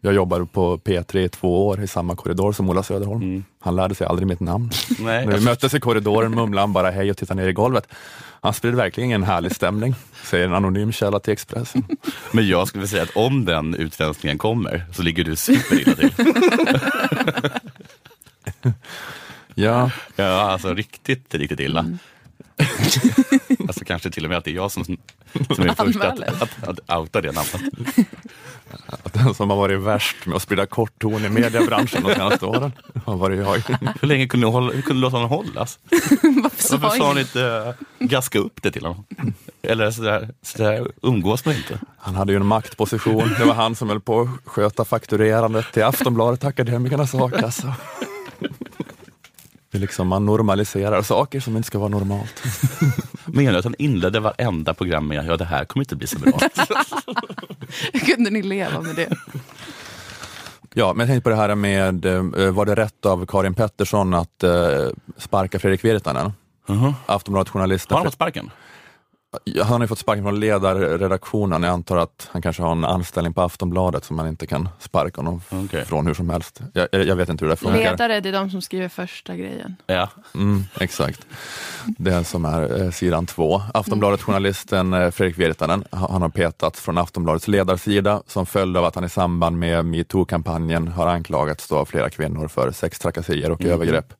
Jag 0.02 0.14
jobbade 0.14 0.46
på 0.46 0.78
P3 0.78 1.18
i 1.18 1.28
två 1.28 1.66
år 1.66 1.82
i 1.82 1.86
samma 1.86 2.16
korridor 2.16 2.52
som 2.52 2.70
Ola 2.70 2.82
Söderholm. 2.82 3.44
Han 3.60 3.76
lärde 3.76 3.94
sig 3.94 4.06
aldrig 4.06 4.28
mitt 4.28 4.40
namn. 4.40 4.70
Nej. 4.98 5.26
När 5.26 5.38
vi 5.38 5.44
möttes 5.44 5.74
i 5.74 5.80
korridoren 5.80 6.34
mumlade 6.34 6.62
han 6.62 6.72
bara 6.72 6.90
hej 6.90 7.10
och 7.10 7.16
tittade 7.16 7.42
ner 7.42 7.48
i 7.48 7.52
golvet. 7.52 7.88
Han 8.42 8.54
spred 8.54 8.74
verkligen 8.74 9.10
en 9.10 9.22
härlig 9.22 9.54
stämning, 9.56 9.94
säger 10.24 10.46
en 10.46 10.54
anonym 10.54 10.92
källa 10.92 11.20
till 11.20 11.32
Expressen. 11.32 11.84
Men 12.32 12.48
jag 12.48 12.68
skulle 12.68 12.86
säga 12.86 13.02
att 13.02 13.16
om 13.16 13.44
den 13.44 13.74
utrensningen 13.74 14.38
kommer 14.38 14.84
så 14.92 15.02
ligger 15.02 15.24
du 15.24 15.36
superilla 15.36 15.94
till. 15.94 16.12
ja. 19.60 19.90
ja, 20.16 20.24
alltså 20.24 20.74
riktigt, 20.74 21.34
riktigt 21.34 21.60
illa. 21.60 21.86
alltså 23.68 23.84
kanske 23.84 24.10
till 24.10 24.24
och 24.24 24.28
med 24.28 24.38
att 24.38 24.44
det 24.44 24.50
är 24.50 24.54
jag 24.54 24.70
som, 24.70 24.84
som 24.84 24.96
är 25.34 25.64
den 25.64 25.76
första 25.76 26.08
att, 26.08 26.42
att, 26.42 26.68
att 26.68 26.98
outa 26.98 27.20
det 27.20 27.32
namnet. 27.32 28.06
Att 28.86 29.12
den 29.12 29.34
som 29.34 29.50
har 29.50 29.56
varit 29.56 29.80
värst 29.80 30.26
med 30.26 30.36
att 30.36 30.42
sprida 30.42 30.66
kortton 30.66 31.24
i 31.24 31.28
mediebranschen 31.28 32.02
de 32.02 32.14
senaste 32.14 32.46
åren 32.46 32.72
har 33.04 33.16
varit 33.16 33.38
jag. 33.38 33.78
Hur 34.00 34.08
länge 34.08 34.26
kunde 34.26 34.46
du, 34.46 34.50
hålla, 34.50 34.70
kunde 34.70 34.94
du 34.94 35.00
låta 35.00 35.16
honom 35.16 35.30
hållas? 35.30 35.78
Varför 36.22 36.78
Varför 36.78 36.98
sa 36.98 37.12
ni 37.12 37.20
inte 37.20 37.40
uh, 37.40 38.06
gaska 38.08 38.38
upp 38.38 38.62
det 38.62 38.70
till 38.70 38.84
honom? 38.84 39.04
Eller 39.62 39.90
sådär, 39.90 40.28
sådär 40.42 40.92
umgås 41.02 41.44
man 41.44 41.54
inte. 41.54 41.80
Han 41.98 42.14
hade 42.14 42.32
ju 42.32 42.36
en 42.36 42.46
maktposition. 42.46 43.34
Det 43.38 43.44
var 43.44 43.54
han 43.54 43.74
som 43.74 43.88
höll 43.88 44.00
på 44.00 44.20
att 44.20 44.28
sköta 44.44 44.84
fakturerandet 44.84 45.72
till 45.72 45.84
Aftonbladet, 45.84 46.44
Akademikernas 46.44 47.14
a-kassa. 47.14 47.74
Det 49.70 49.78
är 49.78 49.80
liksom, 49.80 50.08
man 50.08 50.26
normaliserar 50.26 51.02
saker 51.02 51.40
som 51.40 51.56
inte 51.56 51.66
ska 51.66 51.78
vara 51.78 51.88
normalt. 51.88 52.42
Menar 53.26 53.52
du 53.52 53.58
att 53.58 53.64
han 53.64 53.74
inledde 53.78 54.20
varenda 54.20 54.74
program 54.74 55.08
med 55.08 55.26
ja 55.26 55.36
det 55.36 55.44
här 55.44 55.64
kommer 55.64 55.84
inte 55.84 55.96
bli 55.96 56.06
så 56.06 56.18
bra? 56.18 56.32
Kunde 58.06 58.30
ni 58.30 58.42
leva 58.42 58.80
med 58.80 58.96
det? 58.96 59.08
Ja, 60.74 60.92
men 60.92 61.00
jag 61.00 61.08
tänkte 61.08 61.22
på 61.22 61.30
det 61.30 61.36
här 61.36 61.54
med, 61.54 62.04
eh, 62.04 62.50
var 62.50 62.66
det 62.66 62.74
rätt 62.74 63.06
av 63.06 63.26
Karin 63.26 63.54
Pettersson 63.54 64.14
att 64.14 64.42
eh, 64.42 64.88
sparka 65.16 65.58
Fredrik 65.58 65.84
Virtanen? 65.84 66.32
Uh-huh. 66.66 66.94
Aftonbladet-journalisten. 67.06 67.94
Har 67.94 67.98
han 67.98 68.06
fått 68.06 68.14
sparken? 68.14 68.50
Han 69.56 69.66
har 69.72 69.80
ju 69.80 69.86
fått 69.86 69.98
sparken 69.98 70.24
från 70.24 70.40
ledarredaktionen. 70.40 71.62
Jag 71.62 71.72
antar 71.72 71.96
att 71.96 72.28
han 72.32 72.42
kanske 72.42 72.62
har 72.62 72.72
en 72.72 72.84
anställning 72.84 73.32
på 73.34 73.42
Aftonbladet 73.42 74.04
som 74.04 74.16
man 74.16 74.28
inte 74.28 74.46
kan 74.46 74.68
sparka 74.78 75.20
honom 75.20 75.40
f- 75.72 75.88
från 75.88 76.06
hur 76.06 76.14
som 76.14 76.30
helst. 76.30 76.60
Jag, 76.72 76.88
jag 76.92 77.04
jag 77.06 77.16
vet 77.16 77.28
inte 77.28 77.44
hur 77.44 77.50
det 77.50 77.56
funkar. 77.56 77.78
Ledare, 77.78 78.20
det 78.20 78.28
är 78.28 78.32
de 78.32 78.50
som 78.50 78.62
skriver 78.62 78.88
första 78.88 79.36
grejen. 79.36 79.76
Ja. 79.86 80.08
Mm, 80.34 80.64
exakt. 80.80 81.26
Det 81.86 82.24
som 82.24 82.44
är 82.44 82.82
eh, 82.84 82.90
sidan 82.90 83.26
två. 83.26 83.62
Aftonbladet-journalisten 83.74 84.92
eh, 84.94 85.10
Fredrik 85.10 85.38
Virtanen, 85.38 85.84
ha- 85.90 86.12
han 86.12 86.22
har 86.22 86.28
petats 86.28 86.80
från 86.80 86.98
Aftonbladets 86.98 87.48
ledarsida 87.48 88.22
som 88.26 88.46
följd 88.46 88.76
av 88.76 88.84
att 88.84 88.94
han 88.94 89.04
i 89.04 89.08
samband 89.08 89.58
med 89.58 89.84
metoo-kampanjen 89.84 90.88
har 90.88 91.06
anklagats 91.06 91.68
då 91.68 91.76
av 91.76 91.84
flera 91.84 92.10
kvinnor 92.10 92.48
för 92.48 92.72
sextrakasserier 92.72 93.50
och 93.50 93.60
Mm. 93.60 93.72
övergrepp. 93.72 94.12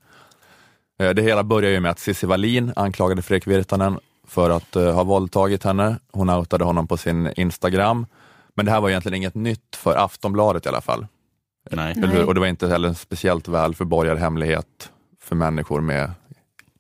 Eh, 1.00 1.10
Det 1.10 1.22
hela 1.22 1.42
börjar 1.44 1.70
ju 1.70 1.80
med 1.80 1.90
att 1.90 1.98
Cissi 1.98 2.26
Wallin 2.26 2.72
anklagade 2.76 3.22
Fredrik 3.22 3.46
Virtanen 3.46 3.98
för 4.30 4.50
att 4.50 4.76
eh, 4.76 4.94
ha 4.94 5.04
våldtagit 5.04 5.64
henne. 5.64 5.96
Hon 6.12 6.30
outade 6.30 6.64
honom 6.64 6.86
på 6.86 6.96
sin 6.96 7.32
Instagram. 7.36 8.06
Men 8.54 8.66
det 8.66 8.72
här 8.72 8.80
var 8.80 8.88
egentligen 8.90 9.16
inget 9.16 9.34
nytt 9.34 9.76
för 9.76 9.96
Aftonbladet 9.96 10.66
i 10.66 10.68
alla 10.68 10.80
fall. 10.80 11.06
Nej. 11.70 11.92
Eller 11.92 12.08
hur? 12.08 12.26
Och 12.26 12.34
det 12.34 12.40
var 12.40 12.46
inte 12.46 12.68
heller 12.68 12.88
en 12.88 12.94
speciellt 12.94 13.48
väl 13.48 13.74
förborgad 13.74 14.18
hemlighet 14.18 14.90
för 15.22 15.36
människor 15.36 15.80
med 15.80 16.12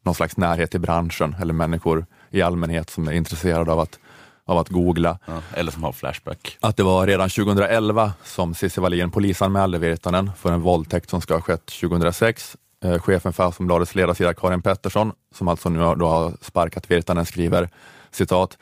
någon 0.02 0.14
slags 0.14 0.36
närhet 0.36 0.70
till 0.70 0.80
branschen 0.80 1.36
eller 1.40 1.54
människor 1.54 2.06
i 2.30 2.42
allmänhet 2.42 2.90
som 2.90 3.08
är 3.08 3.12
intresserade 3.12 3.72
av 3.72 3.80
att, 3.80 3.98
av 4.44 4.58
att 4.58 4.68
googla. 4.68 5.18
Ja, 5.26 5.42
eller 5.54 5.72
som 5.72 5.82
har 5.82 5.92
Flashback. 5.92 6.58
Att 6.60 6.76
det 6.76 6.82
var 6.82 7.06
redan 7.06 7.30
2011 7.30 8.12
som 8.24 8.54
Cissi 8.54 8.80
Wallin 8.80 9.10
polisanmälde 9.10 9.78
Virtanen 9.78 10.30
för 10.38 10.52
en 10.52 10.60
våldtäkt 10.60 11.10
som 11.10 11.20
ska 11.20 11.34
ha 11.34 11.40
skett 11.40 11.66
2006. 11.66 12.56
Eh, 12.84 12.98
chefen 12.98 13.32
för 13.32 13.48
Aftonbladets 13.48 13.94
ledarsida 13.94 14.34
Karin 14.34 14.62
Pettersson, 14.62 15.12
som 15.34 15.48
alltså 15.48 15.68
nu 15.68 15.78
har, 15.78 15.96
då 15.96 16.06
har 16.06 16.32
sparkat 16.40 16.90
Virtanen, 16.90 17.26
skriver 17.26 17.68
citat 18.10 18.58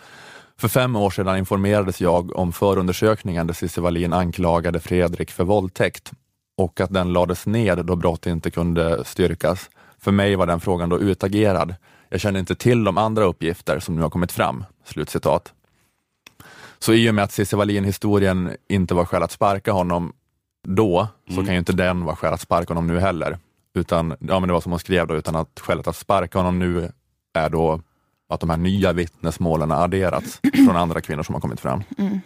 för 0.60 0.68
fem 0.68 0.96
år 0.96 1.10
sedan 1.10 1.38
informerades 1.38 2.00
jag 2.00 2.36
om 2.36 2.52
förundersökningen 2.52 3.46
där 3.46 3.54
Cissi 3.54 3.80
Wallin 3.80 4.12
anklagade 4.12 4.80
Fredrik 4.80 5.30
för 5.30 5.44
våldtäkt 5.44 6.12
och 6.56 6.80
att 6.80 6.92
den 6.92 7.12
lades 7.12 7.46
ned 7.46 7.86
då 7.86 7.96
brott 7.96 8.26
inte 8.26 8.50
kunde 8.50 9.04
styrkas. 9.04 9.70
För 9.98 10.12
mig 10.12 10.36
var 10.36 10.46
den 10.46 10.60
frågan 10.60 10.88
då 10.88 10.98
utagerad. 10.98 11.74
Jag 12.08 12.20
kände 12.20 12.40
inte 12.40 12.54
till 12.54 12.84
de 12.84 12.98
andra 12.98 13.24
uppgifter 13.24 13.80
som 13.80 13.96
nu 13.96 14.02
har 14.02 14.10
kommit 14.10 14.32
fram. 14.32 14.64
Slutcitat. 14.84 15.52
Så 16.78 16.92
i 16.92 17.10
och 17.10 17.14
med 17.14 17.24
att 17.24 17.32
Cissi 17.32 17.56
Wallin-historien 17.56 18.56
inte 18.68 18.94
var 18.94 19.04
skäl 19.04 19.22
att 19.22 19.32
sparka 19.32 19.72
honom 19.72 20.12
då, 20.68 21.08
så 21.28 21.44
kan 21.44 21.52
ju 21.52 21.58
inte 21.58 21.72
den 21.72 22.04
vara 22.04 22.16
skäl 22.16 22.32
att 22.32 22.40
sparka 22.40 22.74
honom 22.74 22.86
nu 22.86 23.00
heller. 23.00 23.38
Utan, 23.74 24.14
ja 24.20 24.40
men 24.40 24.46
det 24.46 24.52
var 24.52 24.60
som 24.60 24.72
hon 24.72 24.78
skrev 24.78 25.06
då, 25.06 25.14
utan 25.14 25.36
att 25.36 25.60
skälet 25.60 25.86
att 25.86 25.96
sparka 25.96 26.38
honom 26.38 26.58
nu 26.58 26.92
är 27.34 27.50
då 27.50 27.80
att 28.28 28.40
de 28.40 28.50
här 28.50 28.56
nya 28.56 28.92
vittnesmålen 28.92 29.70
har 29.70 29.84
adderats 29.84 30.40
från 30.66 30.76
andra 30.76 31.00
kvinnor 31.00 31.22
som 31.22 31.34
har 31.34 31.40
kommit 31.40 31.60
fram. 31.60 31.82
Mm. 31.98 32.20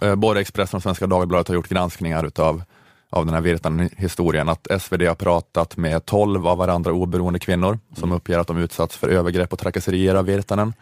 Eh, 0.00 0.14
Både 0.14 0.40
Expressen 0.40 0.76
och 0.76 0.82
Svenska 0.82 1.06
Dagbladet 1.06 1.48
har 1.48 1.54
gjort 1.54 1.68
granskningar 1.68 2.26
utav 2.26 2.62
av 3.10 3.26
den 3.26 3.34
här 3.34 3.40
Virtanen-historien, 3.40 4.48
att 4.48 4.82
SvD 4.82 5.02
har 5.02 5.14
pratat 5.14 5.76
med 5.76 6.04
12 6.04 6.46
av 6.46 6.58
varandra 6.58 6.92
oberoende 6.92 7.38
kvinnor 7.38 7.78
som 7.96 8.12
uppger 8.12 8.38
att 8.38 8.46
de 8.46 8.58
utsatts 8.58 8.96
för 8.96 9.08
övergrepp 9.08 9.52
och 9.52 9.58
trakasserier 9.58 10.14
av 10.14 10.24
Virtanen. 10.24 10.72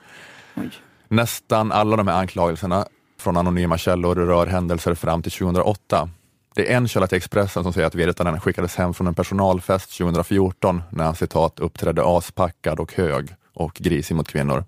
Nästan 1.08 1.72
alla 1.72 1.96
de 1.96 2.08
här 2.08 2.18
anklagelserna 2.18 2.86
från 3.18 3.36
anonyma 3.36 3.78
källor 3.78 4.14
rör 4.14 4.46
händelser 4.46 4.94
fram 4.94 5.22
till 5.22 5.32
2008. 5.32 6.08
Det 6.54 6.72
är 6.72 6.76
en 6.76 6.88
källa 6.88 7.06
till 7.06 7.16
Expressen 7.16 7.62
som 7.62 7.72
säger 7.72 7.86
att 7.86 7.94
Virtanen 7.94 8.40
skickades 8.40 8.76
hem 8.76 8.94
från 8.94 9.06
en 9.06 9.14
personalfest 9.14 9.98
2014 9.98 10.82
när 10.90 11.04
han 11.04 11.14
citat 11.14 11.60
uppträdde 11.60 12.02
aspackad 12.04 12.80
och 12.80 12.94
hög 12.94 13.34
och 13.54 13.74
grisig 13.74 14.14
mot 14.14 14.28
kvinnor. 14.28 14.64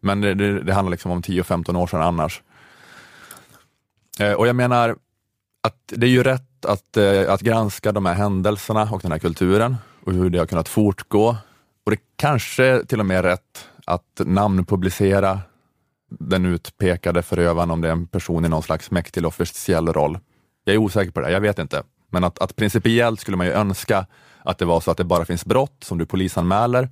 Men 0.00 0.20
det, 0.20 0.34
det, 0.34 0.62
det 0.62 0.74
handlar 0.74 0.90
liksom 0.90 1.10
om 1.10 1.22
10-15 1.22 1.76
år 1.76 1.86
sedan 1.86 2.02
annars. 2.02 2.42
Eh, 4.20 4.32
och 4.32 4.46
jag 4.46 4.56
menar 4.56 4.96
att 5.62 5.76
det 5.86 6.06
är 6.06 6.10
ju 6.10 6.22
rätt 6.22 6.64
att, 6.64 6.96
eh, 6.96 7.32
att 7.32 7.40
granska 7.40 7.92
de 7.92 8.06
här 8.06 8.14
händelserna 8.14 8.88
och 8.92 9.00
den 9.02 9.12
här 9.12 9.18
kulturen 9.18 9.76
och 10.04 10.12
hur 10.12 10.30
det 10.30 10.38
har 10.38 10.46
kunnat 10.46 10.68
fortgå. 10.68 11.36
Och 11.84 11.90
det 11.90 11.98
kanske 12.16 12.84
till 12.84 13.00
och 13.00 13.06
med 13.06 13.18
är 13.18 13.22
rätt 13.22 13.68
att 13.86 14.20
namnpublicera 14.24 15.40
den 16.10 16.46
utpekade 16.46 17.22
förövaren 17.22 17.70
om 17.70 17.80
det 17.80 17.88
är 17.88 17.92
en 17.92 18.06
person 18.06 18.44
i 18.44 18.48
någon 18.48 18.62
slags 18.62 18.90
mäktig 18.90 19.26
officiell 19.26 19.88
roll. 19.88 20.18
Jag 20.64 20.74
är 20.74 20.78
osäker 20.78 21.12
på 21.12 21.20
det, 21.20 21.30
jag 21.30 21.40
vet 21.40 21.58
inte. 21.58 21.82
Men 22.10 22.24
att, 22.24 22.38
att 22.38 22.56
principiellt 22.56 23.20
skulle 23.20 23.36
man 23.36 23.46
ju 23.46 23.52
önska 23.52 24.06
att 24.42 24.58
det 24.58 24.64
var 24.64 24.80
så 24.80 24.90
att 24.90 24.96
det 24.96 25.04
bara 25.04 25.24
finns 25.24 25.44
brott 25.44 25.84
som 25.84 25.98
du 25.98 26.06
polisanmäler 26.06 26.88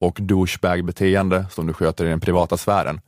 och 0.00 0.18
douchebag-beteende 0.20 1.46
som 1.50 1.66
du 1.66 1.72
sköter 1.72 2.04
i 2.04 2.08
den 2.08 2.20
privata 2.20 2.56
sfären. 2.56 3.00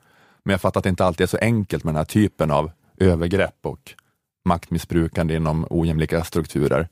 Men 0.45 0.53
jag 0.53 0.61
fattar 0.61 0.81
att 0.81 0.85
det 0.85 0.91
inte 0.91 1.05
alltid 1.05 1.25
är 1.25 1.29
så 1.29 1.39
enkelt 1.39 1.85
med 1.85 1.95
den 1.95 1.99
här 1.99 2.05
typen 2.05 2.51
av 2.51 2.71
övergrepp 2.99 3.57
och 3.63 3.93
maktmissbrukande 4.45 5.37
inom 5.37 5.67
ojämlika 5.71 6.25
strukturer. 6.25 6.89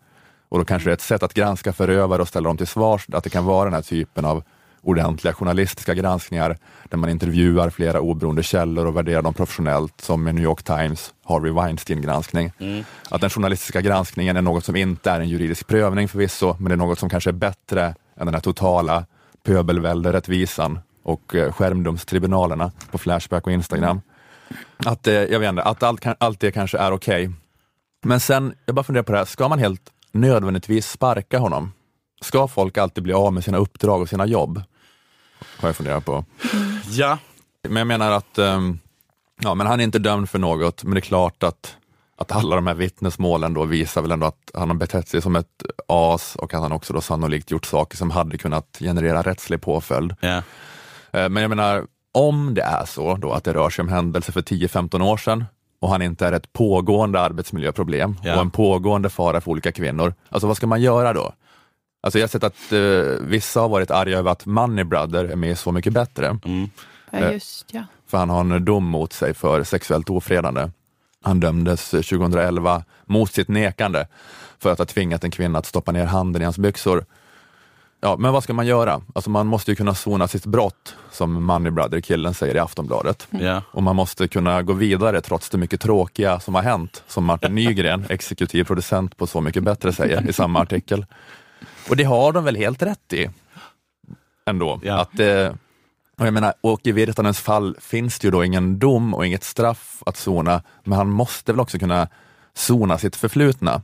Och 0.49 0.59
då 0.59 0.65
kanske 0.65 0.89
det 0.89 0.93
är 0.93 0.95
ett 0.95 1.01
sätt 1.01 1.23
att 1.23 1.35
granska 1.35 1.73
förövare 1.73 2.23
och 2.23 2.29
ställa 2.29 2.49
dem 2.49 2.57
till 2.57 2.67
svars, 2.67 3.07
att 3.13 3.25
det 3.25 3.31
kan 3.31 3.45
vara 3.45 3.65
den 3.65 3.75
här 3.75 3.83
typen 3.83 4.25
av 4.25 4.43
ordentliga 4.83 5.35
journalistiska 5.35 5.95
granskningar 5.95 6.59
där 6.85 6.99
man 6.99 7.11
intervjuar 7.11 7.71
flera 7.71 8.01
oberoende 8.01 8.43
källor 8.43 8.87
och 8.87 8.97
värderar 8.97 9.23
dem 9.23 9.35
professionellt, 9.35 10.01
som 10.01 10.25
med 10.25 10.35
New 10.35 10.45
York 10.45 10.63
Times 10.63 11.15
Harvey 11.25 11.53
Weinstein-granskning. 11.53 12.53
Mm. 12.59 12.85
Att 13.11 13.21
den 13.21 13.31
journalistiska 13.31 13.81
granskningen 13.81 14.37
är 14.37 14.43
något 14.43 14.65
som 14.65 14.77
inte 14.77 15.11
är 15.11 15.21
en 15.21 15.29
juridisk 15.29 15.67
prövning 15.67 16.09
förvisso, 16.09 16.57
men 16.59 16.69
det 16.69 16.75
är 16.75 16.77
något 16.77 16.99
som 16.99 17.09
kanske 17.09 17.31
är 17.31 17.33
bättre 17.33 17.95
än 18.17 18.27
den 18.27 18.35
här 18.35 18.41
totala 18.41 19.07
pöbelvälderättvisan 19.43 20.79
och 21.03 21.35
eh, 21.35 21.53
skärmdumstribunalerna 21.53 22.73
på 22.91 22.99
Flashback 22.99 23.47
och 23.47 23.53
Instagram. 23.53 24.01
Att, 24.77 25.07
eh, 25.07 25.15
jag 25.15 25.41
vet 25.41 25.49
inte, 25.49 25.63
att 25.63 25.83
allt, 25.83 26.07
allt 26.19 26.41
det 26.41 26.53
kanske 26.53 26.79
är 26.79 26.93
okej. 26.93 27.31
Men 28.03 28.21
sen, 28.21 28.55
jag 28.67 28.75
bara 28.75 28.83
funderar 28.83 29.05
på 29.05 29.13
det 29.13 29.19
här, 29.19 29.25
ska 29.25 29.49
man 29.49 29.59
helt 29.59 29.83
nödvändigtvis 30.13 30.91
sparka 30.91 31.39
honom? 31.39 31.73
Ska 32.23 32.49
folk 32.49 32.79
alltid 32.79 33.05
bli 33.05 33.13
av 33.13 33.33
med 33.33 33.45
sina 33.45 33.59
uppdrag 33.59 34.01
och 34.01 34.09
sina 34.09 34.27
jobb? 34.27 34.63
Har 35.61 35.69
jag 35.69 35.77
funderat 35.77 36.05
på. 36.05 36.25
Ja. 36.91 37.19
Men 37.69 37.77
jag 37.77 37.87
menar 37.87 38.11
att, 38.13 38.39
ehm, 38.39 38.79
ja 39.43 39.55
men 39.55 39.67
han 39.67 39.81
är 39.81 39.85
inte 39.85 39.99
dömd 39.99 40.31
för 40.31 40.39
något, 40.39 40.85
men 40.85 40.95
det 40.95 40.99
är 40.99 41.03
klart 41.03 41.43
att, 41.43 41.77
att 42.19 42.33
alla 42.33 42.57
de 42.57 42.67
här 42.67 42.75
vittnesmålen 42.75 43.55
då 43.55 43.65
visar 43.65 44.03
väl 44.03 44.11
ändå 44.13 44.27
att 44.27 44.51
han 44.55 44.69
har 44.71 44.77
betett 44.77 45.09
sig 45.09 45.23
som 45.23 45.37
ett 45.37 45.63
as 45.89 46.37
och 46.37 46.55
att 46.55 46.61
han 46.61 46.73
också 46.73 46.93
då 46.93 47.01
sannolikt 47.01 47.51
gjort 47.51 47.67
saker 47.67 47.97
som 47.97 48.11
hade 48.11 48.39
kunnat 48.39 48.77
generera 48.81 49.23
rättslig 49.23 49.61
påföljd. 49.61 50.15
Ja. 50.21 50.37
Eh, 51.13 51.29
Men 51.29 51.37
jag 51.37 51.49
menar, 51.49 51.87
om 52.13 52.55
det 52.55 52.63
är 52.63 52.85
så 52.85 53.17
då 53.17 53.33
att 53.33 53.45
det 53.45 53.53
rör 53.53 53.71
sig 53.71 53.83
om 53.83 53.89
händelser 53.89 54.33
för 54.33 54.43
10-15 54.43 55.03
år 55.03 55.17
sedan 55.17 55.45
och 55.81 55.89
han 55.91 56.03
inte 56.03 56.27
är 56.27 56.33
ett 56.33 56.53
pågående 56.53 57.21
arbetsmiljöproblem 57.21 58.17
Ja. 58.23 58.35
och 58.35 58.41
en 58.41 58.51
pågående 58.51 59.11
fara 59.11 59.41
för 59.41 59.51
olika 59.51 59.73
kvinnor, 59.73 60.15
alltså 60.29 60.47
vad 60.47 60.57
ska 60.57 60.67
man 60.67 60.81
göra 60.83 61.13
då? 61.13 61.33
Alltså 62.01 62.19
jag 62.19 62.23
har 62.23 62.29
sett 62.29 62.45
att 62.45 62.73
eh, 62.73 63.27
vissa 63.27 63.61
har 63.61 63.69
varit 63.69 63.91
arga 63.91 64.19
över 64.19 64.31
att 64.31 64.47
Money 64.47 64.85
Brother 64.85 65.25
är 65.25 65.37
med 65.37 65.51
i 65.51 65.57
Så 65.57 65.73
mycket 65.73 65.93
bättre. 65.93 66.39
Ja, 66.45 67.19
Eh, 67.19 67.33
just 67.33 67.67
ja. 67.73 67.85
för 68.07 68.19
han 68.19 68.31
har 68.31 68.41
en 68.41 68.65
dom 68.65 68.85
mot 68.85 69.13
sig 69.13 69.35
för 69.35 69.65
sexuellt 69.65 70.11
ofredande. 70.11 70.71
Han 71.23 71.41
dömdes 71.41 71.91
2011 71.91 72.85
mot 73.05 73.33
sitt 73.33 73.49
nekande 73.49 74.07
för 74.59 74.73
att 74.73 74.79
ha 74.79 74.87
tvingat 74.87 75.25
en 75.25 75.31
kvinna 75.31 75.59
att 75.59 75.67
stoppa 75.67 75.93
ner 75.93 76.07
handen 76.07 76.43
i 76.43 76.45
hans 76.45 76.59
byxor. 76.59 77.05
Ja, 78.01 78.17
men 78.17 78.33
vad 78.33 78.43
ska 78.43 78.53
man 78.53 78.67
göra? 78.67 79.03
Alltså 79.15 79.31
man 79.31 79.47
måste 79.47 79.71
ju 79.71 79.77
kunna 79.77 79.95
sona 79.95 80.29
sitt 80.29 80.47
brott, 80.47 80.97
som 81.11 81.45
Money 81.45 81.71
Brother-killen 81.71 82.35
säger 82.35 82.55
i 82.55 82.59
Aftonbladet. 82.59 83.29
Ja. 83.31 83.63
Och 83.73 83.83
man 83.83 83.97
måste 83.97 84.29
kunna 84.29 84.63
gå 84.63 84.73
vidare 84.73 85.21
trots 85.21 85.51
det 85.51 85.59
mycket 85.59 85.81
tråkiga 85.81 86.41
som 86.41 86.55
har 86.55 86.63
hänt, 86.63 87.03
som 87.07 87.25
Martin 87.25 87.55
Nygren, 87.55 88.05
exekutiv 88.09 88.65
producent 88.65 89.17
på 89.17 89.27
Så 89.27 89.41
mycket 89.41 89.63
bättre, 89.63 89.93
säger 89.93 90.29
i 90.29 90.33
samma 90.33 90.61
artikel. 90.61 91.07
Och 91.89 91.97
det 91.97 92.05
har 92.05 92.33
de 92.33 92.45
väl 92.45 92.57
helt 92.57 92.83
rätt 92.83 93.13
i 93.13 93.31
ändå. 94.47 94.81
Att, 94.89 95.21
eh, 95.21 95.53
och 96.19 96.27
jag 96.27 96.35
menar, 96.35 96.53
och 96.61 96.81
i 96.87 96.93
Virtanens 96.93 97.41
fall 97.41 97.77
finns 97.81 98.19
det 98.19 98.27
ju 98.27 98.31
då 98.31 98.45
ingen 98.45 98.79
dom 98.79 99.15
och 99.15 99.27
inget 99.27 99.45
straff 99.45 100.03
att 100.07 100.17
sona, 100.17 100.63
men 100.85 100.99
han 100.99 101.09
måste 101.11 101.53
väl 101.53 101.61
också 101.61 101.79
kunna 101.79 102.09
sona 102.55 102.99
sitt 102.99 103.17
förflutna. 103.17 103.83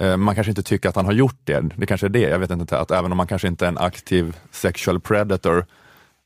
Eh, 0.00 0.16
Man 0.16 0.34
kanske 0.34 0.50
inte 0.50 0.62
tycker 0.62 0.88
att 0.88 0.96
han 0.96 1.06
har 1.06 1.12
gjort 1.12 1.40
det, 1.44 1.60
det 1.76 1.86
kanske 1.86 2.06
är 2.06 2.10
det, 2.10 2.20
jag 2.20 2.38
vet 2.38 2.50
inte, 2.50 2.78
att 2.78 2.90
även 2.90 3.12
om 3.12 3.16
man 3.16 3.26
kanske 3.26 3.48
inte 3.48 3.64
är 3.64 3.68
en 3.68 3.78
aktiv 3.78 4.36
sexual 4.50 5.00
predator, 5.00 5.66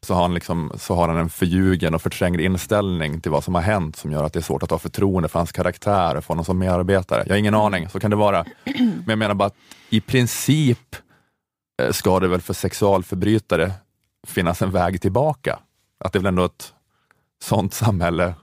så 0.06 0.14
har, 0.14 0.22
han 0.22 0.34
liksom, 0.34 0.72
så 0.78 0.94
har 0.94 1.08
han 1.08 1.16
en 1.16 1.30
förljugen 1.30 1.94
och 1.94 2.02
förträngd 2.02 2.40
inställning 2.40 3.20
till 3.20 3.30
vad 3.30 3.44
som 3.44 3.54
har 3.54 3.62
hänt 3.62 3.96
som 3.96 4.12
gör 4.12 4.24
att 4.24 4.32
det 4.32 4.38
är 4.38 4.42
svårt 4.42 4.62
att 4.62 4.70
ha 4.70 4.78
förtroende 4.78 5.28
för 5.28 5.38
hans 5.38 5.52
karaktär 5.52 6.16
och 6.16 6.24
för 6.24 6.28
honom 6.28 6.44
som 6.44 6.58
medarbetare. 6.58 7.22
Jag 7.26 7.32
har 7.32 7.38
ingen 7.38 7.54
aning, 7.54 7.88
så 7.88 8.00
kan 8.00 8.10
det 8.10 8.16
vara. 8.16 8.44
Men 8.64 9.04
jag 9.06 9.18
menar 9.18 9.34
bara 9.34 9.46
att 9.46 9.56
i 9.90 10.00
princip 10.00 10.96
eh, 11.82 11.90
ska 11.90 12.20
det 12.20 12.28
väl 12.28 12.40
för 12.40 12.54
sexualförbrytare 12.54 13.72
finnas 14.26 14.62
en 14.62 14.70
väg 14.70 15.00
tillbaka. 15.00 15.58
Att 16.04 16.12
det 16.12 16.18
är 16.18 16.20
väl 16.20 16.26
ändå 16.26 16.44
ett 16.44 16.74
sånt 17.42 17.74
samhälle 17.74 18.34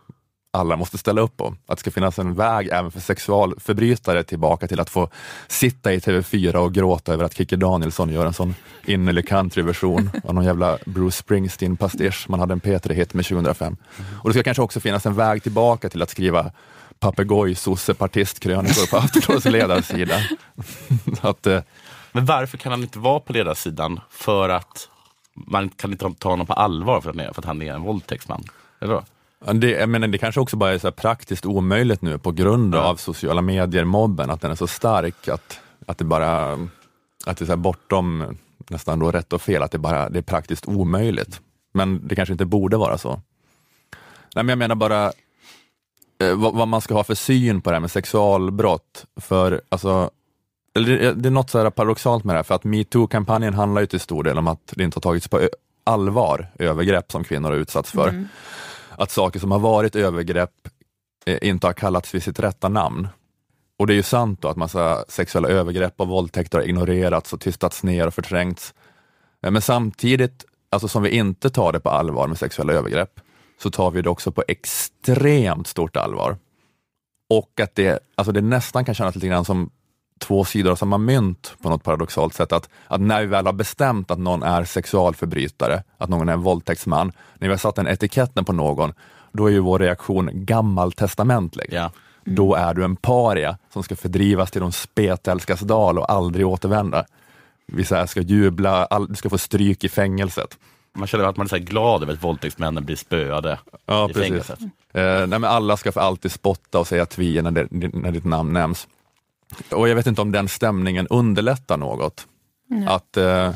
alla 0.52 0.76
måste 0.76 0.97
ställa 0.97 1.22
upp 1.22 1.38
på. 1.38 1.47
Att 1.68 1.78
det 1.78 1.80
ska 1.80 1.91
finnas 1.91 2.20
en 2.20 2.34
väg 2.34 2.68
även 2.72 2.91
för 2.91 3.00
sexualförbrytare 3.00 4.24
tillbaka 4.24 4.68
till 4.68 4.80
att 4.80 4.89
få 4.89 5.10
sitta 5.47 5.93
i 5.93 6.00
TV4 6.00 6.56
och 6.56 6.74
gråta 6.74 7.14
över 7.14 7.24
att 7.26 7.38
Kikki 7.38 7.56
Danielsson 7.56 8.10
gör 8.10 8.26
en 8.26 8.34
sån 8.34 8.56
innerlig 8.86 9.28
countryversion 9.28 10.10
av 10.24 10.34
någon 10.34 10.45
jävla 10.45 10.78
Bruce 10.86 11.18
Springsteen-pastisch 11.24 12.26
man 12.30 12.39
hade 12.39 12.54
en 12.54 12.62
P3-hit 12.62 13.14
med 13.14 13.26
2005. 13.26 13.78
Och 14.24 14.30
det 14.30 14.34
ska 14.34 14.43
kanske 14.43 14.64
också 14.64 14.80
finnas 14.80 15.06
en 15.06 15.14
väg 15.16 15.43
tillbaka 15.43 15.89
till 15.89 16.02
att 16.02 16.10
skriva 16.10 16.52
papegoj 17.00 17.56
sossepartistkrönikor 17.56 18.89
på 18.89 18.97
Aftonbladets 19.06 19.45
ledarsida. 19.45 20.16
att, 21.22 21.47
eh, 21.47 21.62
Men 22.12 22.26
varför 22.26 22.58
kan 22.58 22.72
han 22.72 22.82
inte 22.82 23.00
vara 23.00 23.20
på 23.20 23.34
ledarsidan? 23.34 24.00
För 24.10 24.50
att 24.50 24.89
man 25.34 25.70
kan 25.70 25.91
inte 25.91 26.10
ta 26.20 26.30
honom 26.30 26.47
på 26.47 26.54
allvar 26.54 27.02
för 27.02 27.10
att, 27.10 27.16
han 27.16 27.26
är- 27.26 27.34
för 27.34 27.41
att 27.41 27.45
han 27.45 27.62
är 27.62 27.74
en 27.74 27.82
våldtäktsman? 27.82 28.43
Eller 28.82 28.93
då? 28.93 29.04
Det, 29.46 29.70
jag 29.70 29.90
menar, 29.90 30.08
det 30.08 30.18
kanske 30.18 30.42
också 30.42 30.58
bara 30.58 30.74
är 30.74 30.78
så 30.78 30.92
praktiskt 30.92 31.46
omöjligt 31.46 32.02
nu 32.02 32.18
på 32.18 32.32
grund 32.32 32.76
av 32.76 32.96
sociala 32.96 33.42
medier-mobben, 33.42 34.30
att 34.30 34.42
den 34.42 34.52
är 34.52 34.56
så 34.56 34.68
stark 34.68 35.28
att, 35.28 35.60
att 35.86 35.98
det 35.98 36.06
bara 36.06 36.52
att 37.26 37.38
det 37.38 37.42
är 37.42 37.46
så 37.46 37.58
bortom 37.58 38.38
nästan 38.70 39.00
då 39.00 39.12
rätt 39.12 39.34
och 39.34 39.42
fel, 39.42 39.64
att 39.64 39.72
det, 39.72 39.78
bara, 39.78 40.10
det 40.10 40.20
är 40.20 40.24
praktiskt 40.24 40.68
omöjligt. 40.68 41.42
Men 41.74 42.08
det 42.08 42.16
kanske 42.16 42.32
inte 42.32 42.46
borde 42.46 42.78
vara 42.78 42.98
så. 42.98 43.22
Nej, 44.36 44.44
men 44.44 44.50
jag 44.50 44.58
menar 44.58 44.76
bara 44.76 45.12
eh, 46.22 46.36
vad, 46.36 46.56
vad 46.56 46.68
man 46.68 46.82
ska 46.82 46.94
ha 46.94 47.04
för 47.04 47.16
syn 47.16 47.62
på 47.62 47.70
det 47.70 47.76
här 47.76 47.82
med 47.82 47.92
sexualbrott. 47.92 49.06
För 49.16 49.62
alltså, 49.70 50.10
det, 50.74 51.14
det 51.14 51.30
är 51.30 51.32
något 51.32 51.50
så 51.50 51.72
paradoxalt 51.72 52.24
med 52.24 52.36
det 52.36 52.38
här, 52.38 52.44
för 52.44 52.56
att 52.56 52.64
metoo-kampanjen 52.64 53.54
handlar 53.54 53.82
ju 53.82 53.88
till 53.88 54.00
stor 54.00 54.24
del 54.24 54.38
om 54.38 54.48
att 54.48 54.74
det 54.76 54.84
inte 54.84 54.98
har 54.98 55.02
tagits 55.02 55.28
på 55.28 55.50
allvar, 55.84 56.48
övergrepp 56.60 57.12
som 57.12 57.24
kvinnor 57.24 57.50
har 57.50 57.58
utsatts 57.58 57.92
för 57.92 58.10
Mm 58.10 58.28
att 59.00 59.12
saker 59.12 59.39
som 59.39 59.52
har 59.52 59.60
varit 59.60 59.95
övergrepp 59.95 60.68
eh, 61.26 61.38
inte 61.41 61.68
har 61.68 61.74
kallats 61.74 62.16
vid 62.16 62.24
sitt 62.24 62.39
rätta 62.39 62.70
namn. 62.70 63.08
Och 63.78 63.88
det 63.88 63.93
är 63.93 63.95
ju 63.95 64.04
sant 64.04 64.41
då 64.41 64.47
att 64.47 64.58
massa 64.58 65.06
sexuella 65.08 65.50
övergrepp 65.50 65.93
och 65.97 66.08
våldtäkter 66.08 66.58
har 66.58 66.66
ignorerats 66.66 67.34
och 67.34 67.39
tystats 67.39 67.84
ner 67.84 68.08
och 68.08 68.14
förträngts. 68.14 68.74
Eh, 69.43 69.52
Men 69.52 69.62
samtidigt, 69.62 70.45
alltså 70.70 70.88
som 70.88 71.04
vi 71.04 71.10
inte 71.10 71.50
tar 71.50 71.72
det 71.72 71.80
på 71.80 71.89
allvar 71.89 72.28
med 72.28 72.38
sexuella 72.38 72.74
övergrepp, 72.74 73.20
så 73.62 73.72
tar 73.72 73.91
vi 73.91 74.02
det 74.02 74.10
också 74.10 74.32
på 74.32 74.43
extremt 74.47 75.68
stort 75.68 75.97
allvar. 75.97 76.38
Och 77.30 77.60
att 77.60 77.76
det, 77.76 78.00
alltså 78.16 78.32
det 78.32 78.41
nästan 78.41 78.86
kan 78.86 78.95
kännas 78.95 79.16
lite 79.16 79.28
grann 79.28 79.45
som 79.45 79.70
två 80.20 80.45
sidor 80.45 80.72
av 80.72 80.76
samma 80.76 80.97
mynt 80.97 81.53
på 81.61 81.70
något 81.70 81.84
paradoxalt 81.84 82.34
sätt. 82.34 82.53
Att, 82.53 82.70
att 82.88 83.01
när 83.01 83.22
vi 83.22 83.28
väl 83.28 83.45
har 83.45 83.53
bestämt 83.53 84.11
att 84.11 84.20
någon 84.20 84.43
är 84.43 84.63
sexualförbrytare, 84.63 85.84
att 85.97 86.09
någon 86.09 86.30
är 86.30 86.34
en 86.34 86.41
våldtäktsman, 86.41 87.11
när 87.38 87.47
vi 87.47 87.53
har 87.53 87.57
satt 87.57 87.76
den 87.76 87.88
etiketten 87.88 88.45
på 88.45 88.53
någon, 88.53 88.93
då 89.32 89.47
är 89.47 89.51
ju 89.51 89.59
vår 89.59 89.80
reaktion 89.80 90.30
gammaltestamentlig. 90.34 91.74
Då 92.26 92.55
är 92.55 92.74
du 92.74 92.84
en 92.84 92.95
paria 92.95 93.57
som 93.74 93.84
ska 93.84 93.95
fördrivas 93.95 94.51
till 94.51 94.61
de 94.61 94.72
spetälskas 94.72 95.59
dal 95.59 95.99
och 95.99 96.11
aldrig 96.11 96.47
återvända. 96.47 97.05
Vi 97.67 97.86
så 97.86 98.07
ska 98.07 98.22
jubla, 98.22 98.86
all, 98.86 99.07
du 99.07 99.15
ska 99.15 99.30
få 99.30 99.38
stryk 99.38 99.84
i 99.84 99.89
fängelset. 99.89 100.57
Man 100.95 101.07
känner 101.07 101.26
att 101.26 101.38
man 101.38 101.45
är 101.45 101.49
så 101.49 101.57
glad 101.57 102.03
över 102.03 102.13
att 102.13 102.24
våldtäktsmännen 102.24 102.86
blir 102.86 102.95
spöade 102.95 103.59
Ja, 103.86 104.09
i 104.09 104.13
precis. 104.13 104.30
fängelset. 104.30 104.59
Eh, 104.93 105.28
nej, 105.39 105.49
alla 105.49 105.78
ska 105.78 105.91
för 105.91 106.01
alltid 106.01 106.32
spotta 106.32 106.80
och 106.80 106.88
säga 106.88 107.05
tvi 107.05 107.41
när, 107.41 107.51
det, 107.51 107.67
när 107.93 108.11
ditt 108.11 108.26
namn 108.26 108.53
nämns. 108.53 108.88
Och 109.72 109.89
jag 109.89 109.95
vet 109.95 110.08
inte 110.08 110.22
om 110.22 110.32
den 110.32 110.47
stämningen 110.47 111.08
underlättar 111.08 111.78
något. 111.78 112.28
Nej. 112.68 112.88
Att, 112.88 113.18
eh, 113.18 113.54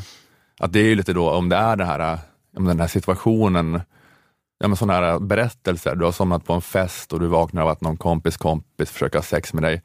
att 0.58 0.72
det 0.72 0.80
är 0.80 0.84
ju 0.84 0.94
lite 0.94 1.12
då, 1.12 1.30
om 1.30 1.48
det 1.48 1.56
är 1.56 1.76
det 1.76 1.84
här, 1.84 2.12
eh, 2.12 2.18
om 2.56 2.64
den 2.64 2.80
här 2.80 2.86
situationen, 2.86 3.80
ja, 4.58 4.68
men 4.68 4.76
sådana 4.76 5.06
här 5.06 5.18
berättelser, 5.18 5.94
du 5.94 6.04
har 6.04 6.12
somnat 6.12 6.44
på 6.44 6.52
en 6.52 6.62
fest 6.62 7.12
och 7.12 7.20
du 7.20 7.26
vaknar 7.26 7.62
av 7.62 7.68
att 7.68 7.80
någon 7.80 7.96
kompis 7.96 8.36
kompis 8.36 8.90
försöker 8.90 9.18
ha 9.18 9.22
sex 9.22 9.52
med 9.54 9.62
dig. 9.62 9.82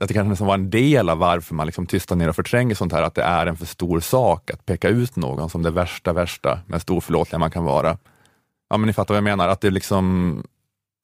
Att 0.00 0.08
det 0.08 0.14
kanske 0.14 0.30
nästan 0.30 0.46
var 0.46 0.54
en 0.54 0.70
del 0.70 1.08
av 1.08 1.18
varför 1.18 1.54
man 1.54 1.66
liksom 1.66 1.86
tystar 1.86 2.16
ner 2.16 2.28
och 2.28 2.36
förtränger 2.36 2.74
sånt 2.74 2.92
här, 2.92 3.02
att 3.02 3.14
det 3.14 3.22
är 3.22 3.46
en 3.46 3.56
för 3.56 3.66
stor 3.66 4.00
sak 4.00 4.50
att 4.50 4.66
peka 4.66 4.88
ut 4.88 5.16
någon 5.16 5.50
som 5.50 5.62
det 5.62 5.70
värsta, 5.70 6.12
värsta, 6.12 6.60
mest 6.66 6.90
oförlåtliga 6.90 7.38
man 7.38 7.50
kan 7.50 7.64
vara. 7.64 7.98
Ja 8.70 8.76
men 8.76 8.86
ni 8.86 8.92
fattar 8.92 9.14
vad 9.14 9.16
jag 9.16 9.24
menar, 9.24 9.48
att 9.48 9.60
det 9.60 9.70
liksom 9.70 10.42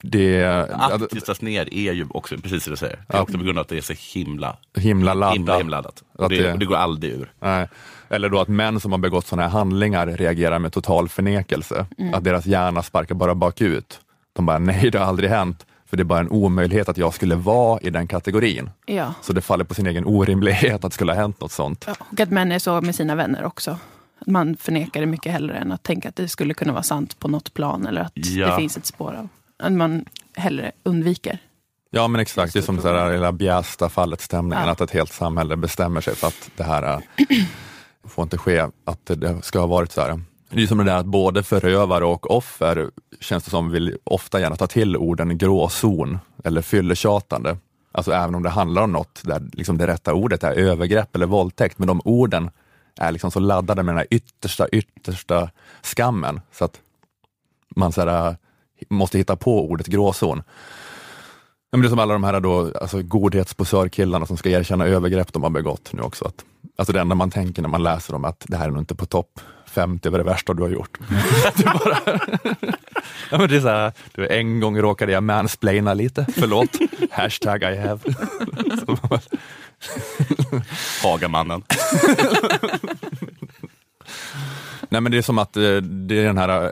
det, 0.03 0.45
Att 0.73 1.09
tystas 1.09 1.41
ner 1.41 1.73
är 1.73 1.93
ju 1.93 2.07
också, 2.09 2.37
precis 2.37 2.63
som 2.63 2.71
du 2.71 2.77
säger, 2.77 2.95
det 3.07 3.13
är 3.13 3.17
Ja. 3.17 3.21
också 3.23 3.37
på 3.37 3.43
grund 3.43 3.57
av 3.57 3.61
att 3.61 3.67
det 3.67 3.77
är 3.77 3.81
så 3.81 3.93
himla, 4.13 4.57
himla 4.77 5.13
laddat. 5.13 5.35
himla, 5.35 5.57
himla 5.57 5.77
laddat. 5.77 6.03
Och 6.17 6.29
det, 6.29 6.51
och 6.53 6.59
det 6.59 6.65
går 6.65 6.75
aldrig 6.75 7.11
ur. 7.13 7.31
Nej. 7.39 7.67
Eller 8.09 8.29
då 8.29 8.39
att 8.39 8.47
män 8.47 8.79
som 8.79 8.91
har 8.91 8.99
begått 8.99 9.27
sådana 9.27 9.43
här 9.43 9.49
handlingar 9.49 10.07
reagerar 10.07 10.59
med 10.59 10.73
total 10.73 11.09
förnekelse. 11.09 11.85
Mm. 11.97 12.13
Att 12.13 12.23
deras 12.23 12.45
hjärna 12.45 12.83
sparkar 12.83 13.15
bara 13.15 13.35
bakut. 13.35 13.99
De 14.33 14.45
bara, 14.45 14.59
nej 14.59 14.89
det 14.91 14.99
har 14.99 15.05
aldrig 15.05 15.29
hänt. 15.29 15.65
För 15.85 15.97
det 15.97 16.03
är 16.03 16.05
bara 16.05 16.19
en 16.19 16.29
omöjlighet 16.29 16.89
att 16.89 16.97
jag 16.97 17.13
skulle 17.13 17.35
vara 17.35 17.79
i 17.81 17.89
den 17.89 18.07
kategorin. 18.07 18.69
Ja. 18.85 19.13
Så 19.21 19.33
det 19.33 19.41
faller 19.41 19.63
på 19.63 19.73
sin 19.73 19.87
egen 19.87 20.05
orimlighet 20.05 20.75
att 20.75 20.81
det 20.81 20.95
skulle 20.95 21.11
ha 21.11 21.19
hänt 21.21 21.41
något 21.41 21.51
sånt. 21.51 21.87
Och 22.11 22.19
att 22.19 22.29
män 22.31 22.51
är 22.51 22.59
så 22.59 22.81
med 22.81 22.95
sina 22.95 23.15
vänner 23.15 23.43
också. 23.45 23.77
Man 24.25 24.57
förnekar 24.57 24.99
det 25.01 25.05
mycket 25.07 25.31
hellre 25.31 25.57
än 25.57 25.71
att 25.71 25.83
tänka 25.83 26.09
att 26.09 26.15
det 26.15 26.27
skulle 26.27 26.53
kunna 26.53 26.73
vara 26.73 26.83
sant 26.83 27.19
på 27.19 27.27
något 27.27 27.53
plan 27.53 27.87
eller 27.87 28.01
att 28.01 28.11
Ja. 28.15 28.47
det 28.47 28.55
finns 28.55 28.77
ett 28.77 28.85
spår 28.85 29.13
av. 29.19 29.27
Man 29.69 30.05
hellre 30.35 30.71
undviker. 30.83 31.39
Ja 31.89 32.07
men 32.07 32.21
exakt, 32.21 32.53
det 32.53 32.59
är 32.59 32.63
som 32.63 32.75
det 32.75 32.81
här 32.89 33.11
lilla 33.11 33.31
Bjästa 33.31 33.89
fallet 33.89 34.21
stämningen, 34.21 34.65
Ja. 34.65 34.71
att 34.71 34.81
ett 34.81 34.91
helt 34.91 35.13
samhälle 35.13 35.55
bestämmer 35.57 36.01
sig 36.01 36.15
för 36.15 36.27
att 36.27 36.49
det 36.55 36.63
här 36.63 36.83
äh, 36.93 36.99
får 38.07 38.23
inte 38.23 38.37
ske, 38.37 38.59
att 38.85 39.05
det 39.05 39.41
ska 39.45 39.59
ha 39.59 39.67
varit 39.67 39.91
så 39.91 40.01
här. 40.01 40.21
Det 40.49 40.63
är 40.63 40.67
som 40.67 40.77
det 40.77 40.83
där 40.83 40.97
att 40.97 41.05
både 41.05 41.43
förövare 41.43 42.05
och 42.05 42.31
offer 42.31 42.89
känns 43.21 43.43
det 43.43 43.49
som 43.49 43.71
vill 43.71 43.97
ofta 44.03 44.39
gärna 44.39 44.55
ta 44.55 44.67
till 44.67 44.97
orden 44.97 45.37
gråzon 45.37 46.19
eller 46.43 46.61
fylletjatande. 46.61 47.57
Alltså 47.91 48.11
även 48.11 48.35
om 48.35 48.43
det 48.43 48.49
handlar 48.49 48.81
om 48.81 48.91
något 48.91 49.21
där 49.23 49.49
liksom 49.53 49.77
det 49.77 49.87
rätta 49.87 50.13
ordet 50.13 50.43
är 50.43 50.51
övergrepp 50.53 51.15
eller 51.15 51.25
våldtäkt, 51.25 51.79
men 51.79 51.87
de 51.87 52.01
orden 52.05 52.49
är 52.99 53.11
liksom 53.11 53.31
så 53.31 53.39
laddade 53.39 53.83
med 53.83 53.93
den 53.93 53.97
här 53.97 54.07
yttersta, 54.09 54.67
yttersta 54.67 55.49
skammen 55.83 56.41
så 56.51 56.65
att 56.65 56.79
man 57.75 57.91
så 57.91 58.01
här, 58.01 58.27
äh, 58.29 58.35
måste 58.89 59.17
hitta 59.17 59.35
på 59.35 59.69
ordet 59.69 59.87
gråzon. 59.87 60.43
Men 61.71 61.81
det 61.81 61.87
är 61.87 61.89
som 61.89 61.99
alla 61.99 62.13
de 62.13 62.23
här 62.23 62.39
då, 62.39 62.71
alltså 62.81 63.01
godhetsposörkillarna 63.01 64.25
som 64.25 64.37
ska 64.37 64.49
erkänna 64.49 64.85
övergrepp 64.85 65.33
de 65.33 65.43
har 65.43 65.49
begått 65.49 65.93
nu 65.93 66.01
också. 66.01 66.25
Att, 66.25 66.45
alltså 66.77 66.93
det 66.93 66.99
enda 66.99 67.15
man 67.15 67.31
tänker 67.31 67.61
när 67.61 67.69
man 67.69 67.83
läser 67.83 68.13
dem 68.13 68.25
att 68.25 68.45
det 68.47 68.57
här 68.57 68.67
är 68.67 68.71
nog 68.71 68.81
inte 68.81 68.95
på 68.95 69.05
topp 69.05 69.39
50 69.65 70.07
över 70.07 70.17
det 70.17 70.23
värsta 70.23 70.53
du 70.53 70.61
har 70.61 70.69
gjort. 70.69 70.97
är 71.09 71.85
bara, 71.85 72.19
ja, 73.31 73.37
men 73.37 73.49
det 73.49 73.55
är 73.55 73.61
så 73.61 73.67
här, 73.67 73.91
du, 74.11 74.27
en 74.27 74.59
gång 74.59 74.77
råkade 74.77 75.11
jag 75.11 75.23
mansplaina 75.23 75.93
lite, 75.93 76.25
förlåt. 76.35 76.69
Hashtag 77.11 77.63
I 77.63 77.77
have. 77.77 77.99
Hagamannen. 81.03 81.63
Nej 84.89 85.01
men 85.01 85.11
det 85.11 85.17
är 85.17 85.21
som 85.21 85.37
att 85.37 85.57
eh, 85.57 85.75
det 85.81 86.19
är 86.19 86.23
den 86.23 86.37
här, 86.37 86.65
eh, 86.65 86.69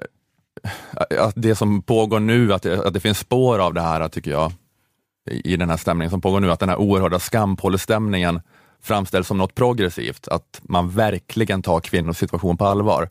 att 1.19 1.33
det 1.35 1.55
som 1.55 1.81
pågår 1.81 2.19
nu, 2.19 2.53
att 2.53 2.61
det, 2.61 2.85
att 2.85 2.93
det 2.93 2.99
finns 2.99 3.19
spår 3.19 3.59
av 3.59 3.73
det 3.73 3.81
här 3.81 4.09
tycker 4.09 4.31
jag, 4.31 4.51
i 5.29 5.57
den 5.57 5.69
här 5.69 5.77
stämningen 5.77 6.09
som 6.09 6.21
pågår 6.21 6.39
nu, 6.39 6.51
att 6.51 6.59
den 6.59 6.69
här 6.69 6.77
oerhörda 6.77 7.19
skampålestämningen 7.19 8.41
framställs 8.81 9.27
som 9.27 9.37
något 9.37 9.55
progressivt, 9.55 10.27
att 10.27 10.61
man 10.63 10.89
verkligen 10.89 11.61
tar 11.61 11.79
kvinnors 11.79 12.17
situation 12.17 12.57
på 12.57 12.65
allvar. 12.65 13.09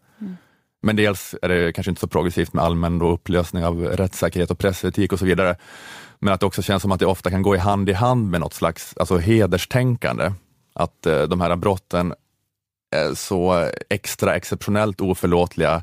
Men 0.83 0.97
dels 0.97 1.35
är 1.43 1.49
det 1.49 1.73
kanske 1.73 1.91
inte 1.91 2.01
så 2.01 2.09
progressivt 2.09 2.53
med 2.53 2.65
allmän 2.65 2.99
då 2.99 3.11
upplösning 3.11 3.65
av 3.65 3.85
rättssäkerhet 3.85 4.51
och 4.51 4.59
pressetik 4.59 5.13
och 5.13 5.19
så 5.19 5.25
vidare. 5.25 5.57
Men 6.19 6.35
att 6.35 6.41
det 6.41 6.47
också 6.47 6.63
känns 6.63 6.83
som 6.83 6.93
att 6.93 7.01
det 7.01 7.07
ofta 7.07 7.31
kan 7.31 7.43
gå 7.43 7.55
i 7.55 7.59
hand 7.59 7.89
i 7.89 7.93
hand 7.93 8.31
med 8.31 8.41
något 8.41 8.55
slags 8.55 8.95
alltså 8.97 9.17
hederstänkande. 9.19 10.33
Att 10.75 11.07
eh, 11.07 11.23
de 11.23 11.41
här 11.41 11.57
brotten 11.57 12.15
är 12.97 13.15
så 13.15 13.71
extra 13.91 14.35
exceptionellt 14.35 15.01
oförlåtliga 15.01 15.83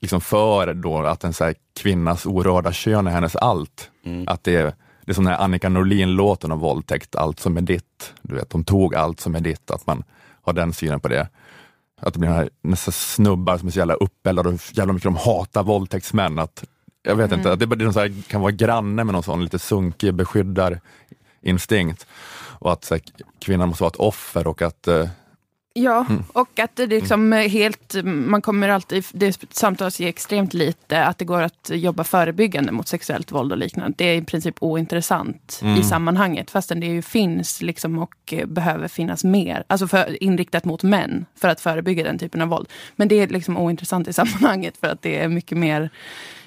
liksom 0.00 0.20
för 0.20 0.74
då 0.74 0.98
att 0.98 1.24
en 1.24 1.32
så 1.32 1.44
här 1.44 1.54
kvinnas 1.80 2.26
orörda 2.26 2.72
kön 2.72 3.06
är 3.06 3.10
hennes 3.10 3.36
allt. 3.36 3.90
Att 4.26 4.44
det, 4.44 4.56
är- 4.56 4.74
det 5.04 5.12
är 5.12 5.14
som 5.14 5.24
den 5.24 5.34
här 5.34 5.40
Annika 5.44 5.68
Norlin-låten 5.68 6.52
om 6.52 6.58
våldtäkt, 6.58 7.16
allt 7.16 7.40
som 7.40 7.56
är 7.56 7.60
ditt. 7.60 8.12
Du 8.22 8.34
vet, 8.34 8.50
de 8.50 8.64
tog 8.64 8.94
allt 8.94 9.20
som 9.20 9.34
är 9.34 9.40
ditt, 9.40 9.70
att 9.70 9.86
man 9.86 10.02
har 10.42 10.52
den 10.52 10.72
synen 10.72 11.00
på 11.00 11.08
det. 11.08 11.28
Att 12.00 12.12
det 12.14 12.20
blir 12.20 12.30
här, 12.30 12.50
nästan 12.62 12.92
snubbar 12.92 13.58
som 13.58 13.68
är 13.68 13.72
så 13.72 13.78
jävla 13.78 13.94
uppeldade 13.94 14.48
och 14.48 14.54
jävla 14.72 14.92
mycket 14.92 15.04
de 15.04 15.16
hatar 15.16 15.62
våldtäktsmän. 15.62 16.38
Att, 16.38 16.64
jag 17.02 17.16
vet 17.16 17.32
inte, 17.32 17.52
att 17.52 17.58
det, 17.60 17.66
det 17.66 17.92
så 17.92 18.00
här, 18.00 18.22
kan 18.28 18.40
vara 18.40 18.50
granne 18.52 19.04
med 19.04 19.12
någon 19.12 19.22
sån 19.22 19.42
lite 19.44 19.58
sunkig 19.58 20.14
beskyddarinstinkt. 20.14 22.06
Och 22.58 22.72
att 22.72 22.84
så 22.84 22.94
här, 22.94 23.02
kvinnan 23.40 23.68
måste 23.68 23.82
vara 23.82 23.90
ett 23.90 23.96
offer 23.96 24.46
och 24.46 24.62
att 24.62 24.88
eh, 24.88 25.08
Ja, 25.74 26.06
Mm. 26.08 26.22
och 26.32 26.58
att 26.58 26.76
det 26.76 26.86
liksom 26.86 27.32
är 27.32 27.48
helt, 27.48 27.94
man 28.04 28.42
kommer 28.42 28.68
alltid, 28.68 29.04
det 29.12 29.40
samtalas 29.50 30.00
ju 30.00 30.08
extremt 30.08 30.54
lite, 30.54 31.04
att 31.04 31.18
det 31.18 31.24
går 31.24 31.42
att 31.42 31.70
jobba 31.74 32.04
förebyggande 32.04 32.72
mot 32.72 32.88
sexuellt 32.88 33.32
våld 33.32 33.52
och 33.52 33.58
liknande. 33.58 33.94
Det 33.98 34.04
är 34.04 34.14
i 34.16 34.22
princip 34.22 34.54
ointressant 34.60 35.60
Mm. 35.62 35.80
i 35.80 35.82
sammanhanget, 35.82 36.50
fastän 36.50 36.80
det 36.80 36.86
ju 36.86 37.02
finns 37.02 37.62
liksom 37.62 37.98
och 37.98 38.14
eh, 38.32 38.46
behöver 38.46 38.88
finnas 38.88 39.24
mer. 39.24 39.64
Alltså 39.66 39.88
för, 39.88 40.22
inriktat 40.22 40.64
mot 40.64 40.82
män, 40.82 41.26
för 41.36 41.48
att 41.48 41.60
förebygga 41.60 42.04
den 42.04 42.18
typen 42.18 42.40
av 42.42 42.48
våld. 42.48 42.68
Men 42.96 43.08
det 43.08 43.14
är 43.14 43.28
liksom 43.28 43.56
ointressant 43.56 44.08
i 44.08 44.12
sammanhanget, 44.20 44.76
för 44.76 44.86
att 44.86 45.02
det 45.02 45.18
är 45.18 45.28
mycket 45.28 45.58
mer 45.58 45.90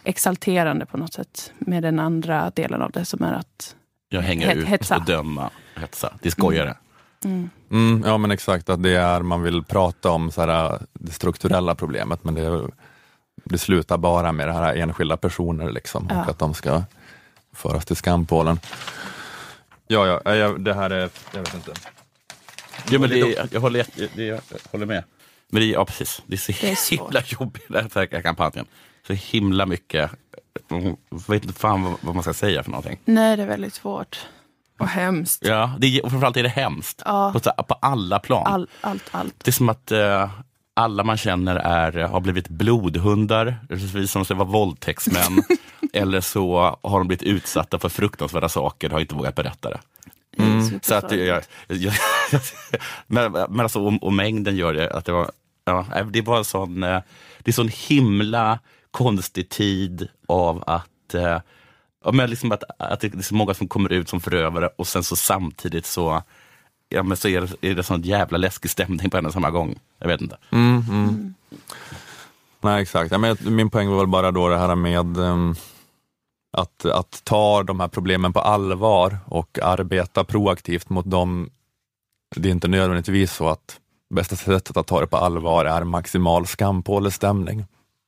exalterande 0.03 0.85
på 0.85 0.97
något 0.97 1.13
sätt, 1.13 1.51
med 1.59 1.83
den 1.83 1.99
andra 1.99 2.49
delen 2.55 2.81
av 2.81 2.91
det 2.91 3.05
som 3.05 3.23
är 3.23 3.33
att 3.33 3.75
Jag 4.09 4.21
hänger 4.21 4.47
Het- 4.47 4.57
ut 4.57 4.67
hetsa. 4.67 4.95
och 4.97 5.05
döma 5.05 5.49
hetsa. 5.75 6.13
Det 6.21 6.29
är 6.29 6.31
skojare. 6.31 6.63
Mm. 6.69 6.77
Mm, 7.25 8.03
ja 8.05 8.17
men 8.17 8.31
exakt, 8.31 8.69
att 8.69 8.83
det 8.83 8.95
är, 8.95 9.21
man 9.21 9.41
vill 9.43 9.63
prata 9.63 10.11
om 10.11 10.31
så 10.31 10.41
här, 10.41 10.79
det 10.93 11.11
strukturella 11.11 11.75
problemet 11.75 12.23
men 12.23 12.33
det, 12.33 12.69
det 13.43 13.57
slutar 13.57 13.97
bara 13.97 14.31
med 14.31 14.47
det 14.47 14.53
här 14.53 14.75
enskilda 14.75 15.17
personer 15.17 15.71
liksom, 15.71 16.07
Ja. 16.09 16.23
och 16.23 16.29
att 16.29 16.39
de 16.39 16.53
ska 16.53 16.83
föras 17.53 17.85
till 17.85 17.95
skampålen. 17.95 18.59
Ja, 19.87 20.21
ja, 20.25 20.35
jag- 20.35 20.61
det 20.63 20.73
här 20.73 20.89
är, 20.89 21.09
jag 21.33 21.39
vet 21.39 21.53
inte. 21.53 21.71
Ja, 22.89 22.99
men 22.99 23.09
det, 23.09 23.47
jag, 23.51 23.61
håller, 23.61 23.85
det, 24.15 24.23
jag 24.25 24.39
håller 24.71 24.85
med. 24.85 25.03
Men 25.49 25.61
det 25.61 25.67
ja, 25.67 25.85
precis. 25.85 26.21
Det 26.25 26.33
är 26.35 26.37
så 26.37 26.51
Det 26.61 26.67
är 26.69 26.91
himla 26.97 27.21
jobbigt 27.25 27.65
den 27.67 27.89
här 27.95 28.21
kampanjen. 28.21 28.65
Så 29.07 29.13
himla 29.13 29.65
mycket, 29.65 30.11
jag 30.67 30.97
vet 31.27 31.43
inte 31.45 31.59
fan 31.59 31.83
vad, 31.83 31.93
vad 32.01 32.15
man 32.15 32.23
ska 32.23 32.33
säga 32.33 32.63
för 32.63 32.71
någonting. 32.71 32.99
Nej, 33.05 33.37
det 33.37 33.43
är 33.43 33.47
väldigt 33.47 33.73
svårt. 33.73 34.27
Och 34.83 34.89
hemskt. 34.89 35.45
Ja, 35.45 35.71
det 35.79 35.87
är, 35.87 36.05
och 36.05 36.11
framförallt 36.11 36.37
är 36.37 36.43
det 36.43 36.49
hemskt. 36.49 37.01
Ja. 37.05 37.33
På, 37.33 37.63
på 37.63 37.73
alla 37.73 38.19
plan. 38.19 38.47
All, 38.47 38.67
allt, 38.81 39.03
allt. 39.11 39.35
Det 39.43 39.49
är 39.49 39.53
som 39.53 39.69
att 39.69 39.91
eh, 39.91 40.29
alla 40.73 41.03
man 41.03 41.17
känner 41.17 41.55
är, 41.55 41.91
har 42.07 42.19
blivit 42.19 42.49
blodhundar, 42.49 43.57
som 44.07 44.25
ska 44.25 44.35
vara 44.35 44.47
våldtäktsmän. 44.47 45.43
eller 45.93 46.21
så 46.21 46.77
har 46.81 46.99
de 46.99 47.07
blivit 47.07 47.23
utsatta 47.23 47.79
för 47.79 47.89
fruktansvärda 47.89 48.49
saker 48.49 48.87
och 48.87 48.93
har 48.93 48.99
inte 48.99 49.15
vågat 49.15 49.35
berätta 49.35 49.69
det. 49.69 49.79
Mm. 50.37 50.79
Så 50.83 50.95
att 50.95 51.11
jag, 51.11 51.43
jag, 51.67 51.93
men, 53.07 53.31
men 53.31 53.59
alltså, 53.59 53.79
och, 53.79 54.03
och 54.03 54.13
mängden 54.13 54.55
gör 54.55 54.73
det 54.73 54.91
att 54.91 55.05
det 55.05 55.11
var, 55.11 55.31
ja, 55.65 55.85
det 56.09 56.21
var 56.21 56.37
en 56.37 56.45
sån, 56.45 56.83
eh, 56.83 56.99
det 57.39 57.51
är 57.51 57.53
sån 57.53 57.69
himla 57.87 58.59
konstig 58.91 59.49
tid 59.49 60.07
av 60.27 60.63
att 60.67 61.13
eh, 61.13 61.39
Ja, 62.03 62.11
men 62.11 62.29
liksom 62.29 62.51
att, 62.51 62.63
att 62.79 62.99
det 62.99 63.13
är 63.13 63.21
så 63.21 63.35
många 63.35 63.53
som 63.53 63.67
kommer 63.67 63.91
ut 63.91 64.09
som 64.09 64.21
förövare 64.21 64.69
och 64.75 64.87
sen 64.87 65.03
så 65.03 65.15
samtidigt 65.15 65.85
så, 65.85 66.23
ja, 66.89 67.03
men 67.03 67.17
så 67.17 67.27
är, 67.27 67.41
det, 67.41 67.69
är 67.69 67.75
det 67.75 67.83
sån 67.83 68.01
jävla 68.01 68.37
läskig 68.37 68.71
stämning 68.71 69.09
på 69.09 69.17
en 69.17 69.25
och 69.25 69.33
samma 69.33 69.51
gång. 69.51 69.79
Jag 69.99 70.07
vet 70.07 70.21
inte. 70.21 70.37
Mm, 70.51 70.83
mm. 70.89 71.33
Nej 72.61 72.81
exakt, 72.81 73.11
ja, 73.11 73.17
men 73.17 73.37
min 73.41 73.69
poäng 73.69 73.89
var 73.89 73.97
väl 73.97 74.07
bara 74.07 74.31
då 74.31 74.47
det 74.47 74.57
här 74.57 74.75
med 74.75 75.17
um, 75.17 75.55
att, 76.57 76.85
att 76.85 77.21
ta 77.23 77.63
de 77.63 77.79
här 77.79 77.87
problemen 77.87 78.33
på 78.33 78.39
allvar 78.39 79.17
och 79.25 79.59
arbeta 79.63 80.23
proaktivt 80.23 80.89
mot 80.89 81.05
dem. 81.05 81.49
Det 82.35 82.49
är 82.49 82.51
inte 82.51 82.67
nödvändigtvis 82.67 83.33
så 83.33 83.49
att 83.49 83.79
bästa 84.09 84.35
sättet 84.35 84.77
att 84.77 84.87
ta 84.87 85.01
det 85.01 85.07
på 85.07 85.17
allvar 85.17 85.65
är 85.65 85.83
maximal 85.83 86.47
skampålestämning. 86.47 87.65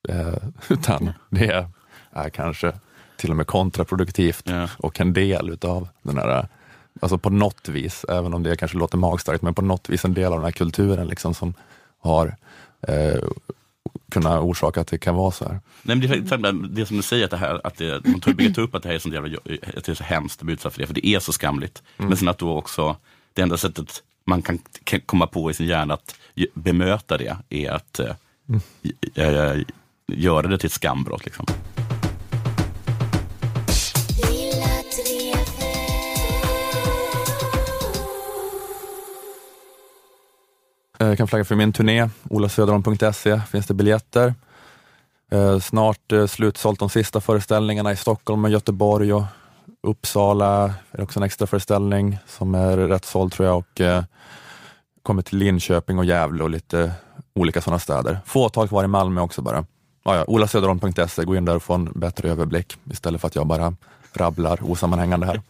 Eh, 0.09 0.33
utan 0.69 1.13
det 1.29 1.67
är 2.11 2.29
kanske 2.29 2.73
till 3.17 3.29
och 3.29 3.35
med 3.37 3.47
kontraproduktivt 3.47 4.49
och 4.77 4.99
en 4.99 5.13
del 5.13 5.49
utav 5.49 5.87
den 6.01 6.17
här, 6.17 6.47
alltså 7.01 7.17
på 7.17 7.29
något 7.29 7.69
vis, 7.69 8.05
även 8.09 8.33
om 8.33 8.43
det 8.43 8.55
kanske 8.55 8.77
låter 8.77 8.97
magstarkt, 8.97 9.41
men 9.41 9.53
på 9.53 9.61
något 9.61 9.89
vis 9.89 10.05
en 10.05 10.13
del 10.13 10.25
av 10.33 10.39
den 10.39 10.43
här 10.45 10.51
kulturen 10.51 11.07
liksom 11.07 11.33
som 11.33 11.53
har 11.99 12.35
eh, 12.87 13.23
kunnat 14.11 14.41
orsaka 14.43 14.81
att 14.81 14.87
det 14.87 14.97
kan 14.97 15.15
vara 15.15 15.31
så 15.31 15.45
här. 15.45 15.59
Nej, 15.81 15.95
men 15.95 16.41
det, 16.41 16.67
det 16.81 16.85
som 16.85 16.97
du 16.97 17.03
säger, 17.03 17.25
att, 17.25 17.31
det 17.31 17.37
här, 17.37 17.61
att 17.63 17.77
det, 17.77 18.05
man 18.05 18.21
tar 18.53 18.59
upp 18.61 18.75
att 18.75 18.83
det 18.83 18.89
här 18.89 18.95
är, 18.95 18.99
sånt 18.99 19.13
jävla, 19.15 19.37
att 19.77 19.83
det 19.85 19.89
är 19.89 19.93
så 19.95 20.03
hemskt 20.03 20.39
att 20.39 20.45
bli 20.45 20.53
utsatt 20.53 20.73
för 20.73 20.81
det, 20.81 20.87
för 20.87 20.93
det 20.93 21.07
är 21.07 21.19
så 21.19 21.31
skamligt. 21.33 21.83
Mm. 21.97 22.09
Men 22.09 22.17
sen 22.17 22.27
att 22.27 22.37
då 22.37 22.57
också, 22.57 22.95
det 23.33 23.41
enda 23.41 23.57
sättet 23.57 24.03
man 24.25 24.41
kan, 24.41 24.59
kan 24.83 24.99
komma 25.01 25.27
på 25.27 25.51
i 25.51 25.53
sin 25.53 25.67
hjärna 25.67 25.93
att 25.93 26.15
bemöta 26.53 27.17
det 27.17 27.37
är 27.49 27.71
att 27.71 27.99
eh, 27.99 28.15
Mm. 28.49 29.65
göra 30.07 30.47
det 30.47 30.57
till 30.57 30.67
ett 30.67 30.73
skambrott. 30.73 31.25
Liksom. 31.25 31.45
Jag 40.97 41.17
kan 41.17 41.27
flagga 41.27 41.45
för 41.45 41.55
min 41.55 41.73
turné, 41.73 42.09
olasöderholm.se 42.29 43.41
finns 43.51 43.67
det 43.67 43.73
biljetter. 43.73 44.33
Eh, 45.31 45.59
snart 45.59 46.11
eh, 46.11 46.27
slutsålt 46.27 46.79
de 46.79 46.89
sista 46.89 47.21
föreställningarna 47.21 47.91
i 47.91 47.95
Stockholm 47.95 48.45
och 48.45 48.49
Göteborg 48.49 49.13
och 49.13 49.23
Uppsala 49.83 50.73
är 50.91 51.01
också 51.01 51.19
en 51.19 51.23
extra 51.23 51.47
föreställning 51.47 52.17
som 52.27 52.55
är 52.55 52.77
rätt 52.77 53.05
såld 53.05 53.31
tror 53.31 53.47
jag 53.47 53.57
och 53.57 53.81
kommer 55.03 55.21
till 55.21 55.37
Linköping 55.37 55.97
och 55.97 56.05
Gävle 56.05 56.43
och 56.43 56.49
lite 56.49 56.91
olika 57.35 57.61
sådana 57.61 57.79
städer. 57.79 58.19
Fåtal 58.25 58.67
kvar 58.67 58.83
i 58.83 58.87
Malmö 58.87 59.21
också 59.21 59.41
bara. 59.41 59.65
Ja, 60.03 60.15
ja, 60.15 60.23
olasöderholm.se, 60.27 61.23
gå 61.23 61.35
in 61.35 61.45
där 61.45 61.55
och 61.55 61.63
få 61.63 61.73
en 61.73 61.91
bättre 61.95 62.29
överblick 62.29 62.77
istället 62.91 63.21
för 63.21 63.27
att 63.27 63.35
jag 63.35 63.47
bara 63.47 63.75
rabblar 64.13 64.71
osammanhängande 64.71 65.25
här. 65.25 65.41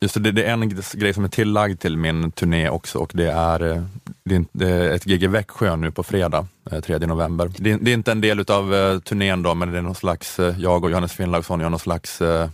Just 0.00 0.22
det, 0.22 0.32
det 0.32 0.44
är 0.44 0.52
en 0.52 0.68
grej 0.92 1.14
som 1.14 1.24
är 1.24 1.28
tillagd 1.28 1.80
till 1.80 1.96
min 1.96 2.30
turné 2.32 2.68
också 2.68 2.98
och 2.98 3.10
det 3.14 3.30
är, 3.30 3.62
eh, 3.72 3.82
det 4.24 4.34
är, 4.34 4.64
är 4.64 4.90
ett 4.94 5.04
gig 5.04 5.22
i 5.22 5.26
Växjö 5.26 5.76
nu 5.76 5.90
på 5.90 6.02
fredag, 6.02 6.46
eh, 6.70 6.80
3 6.80 6.98
november. 6.98 7.50
Det 7.58 7.72
är, 7.72 7.78
det 7.80 7.90
är 7.90 7.94
inte 7.94 8.12
en 8.12 8.20
del 8.20 8.40
utav 8.40 8.74
eh, 8.74 8.98
turnén 8.98 9.42
då, 9.42 9.54
men 9.54 9.72
det 9.72 9.78
är 9.78 9.82
någon 9.82 9.94
slags, 9.94 10.38
eh, 10.38 10.54
jag 10.58 10.84
och 10.84 10.90
Johannes 10.90 11.12
Finnlaugsson 11.12 11.60
gör 11.60 11.70
någon 11.70 11.78
slags 11.78 12.22
eh, 12.22 12.48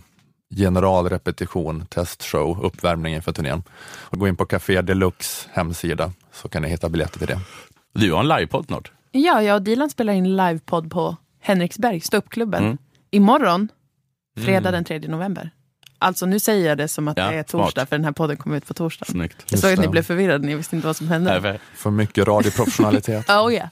generalrepetition, 0.55 1.85
testshow, 1.85 2.63
uppvärmning 2.65 3.13
inför 3.15 3.31
turnén. 3.31 3.63
Och 3.89 4.19
gå 4.19 4.27
in 4.27 4.35
på 4.35 4.45
Café 4.45 4.81
Deluxe 4.81 5.49
hemsida 5.53 6.11
så 6.33 6.49
kan 6.49 6.61
ni 6.61 6.69
hitta 6.69 6.89
biljetter 6.89 7.17
till 7.19 7.27
det. 7.27 7.39
Du 7.93 8.11
har 8.13 8.19
en 8.19 8.27
livepodd 8.27 8.65
snart. 8.65 8.91
Ja, 9.11 9.41
jag 9.41 9.55
och 9.55 9.61
Dilan 9.61 9.89
spelar 9.89 10.13
in 10.13 10.35
livepodd 10.37 10.91
på 10.91 11.15
Henriksberg, 11.41 11.99
ståuppklubben. 11.99 12.63
Mm. 12.63 12.77
Imorgon, 13.11 13.69
fredag 14.37 14.69
Mm. 14.69 14.71
den 14.71 14.83
3 14.83 14.99
november. 15.09 15.51
Alltså 16.03 16.25
nu 16.25 16.39
säger 16.39 16.69
jag 16.69 16.77
det 16.77 16.87
som 16.87 17.07
att 17.07 17.17
Ja, 17.17 17.27
det 17.31 17.35
är 17.35 17.43
torsdag, 17.43 17.71
smart. 17.81 17.89
för 17.89 17.95
den 17.97 18.05
här 18.05 18.11
podden 18.11 18.37
kommer 18.37 18.57
ut 18.57 18.67
på 18.67 18.73
torsdag. 18.73 19.05
Snyggt. 19.05 19.37
Jag 19.49 19.59
såg 19.59 19.73
att 19.73 19.79
ni 19.79 19.87
blev 19.87 20.01
förvirrade, 20.03 20.45
ni 20.47 20.55
visste 20.55 20.75
inte 20.75 20.87
vad 20.87 20.95
som 20.95 21.07
hände. 21.07 21.59
För 21.75 21.91
mycket 21.91 22.27
radioprofessionalitet. 22.27 23.29
Oh 23.29 23.53
yeah, 23.53 23.67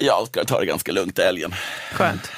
Jag 0.00 0.26
ska 0.26 0.44
ta 0.44 0.60
det 0.60 0.66
ganska 0.66 0.92
lugnt 0.92 1.18
i 1.18 1.22
helgen. 1.22 1.54
skönt. 1.92 2.30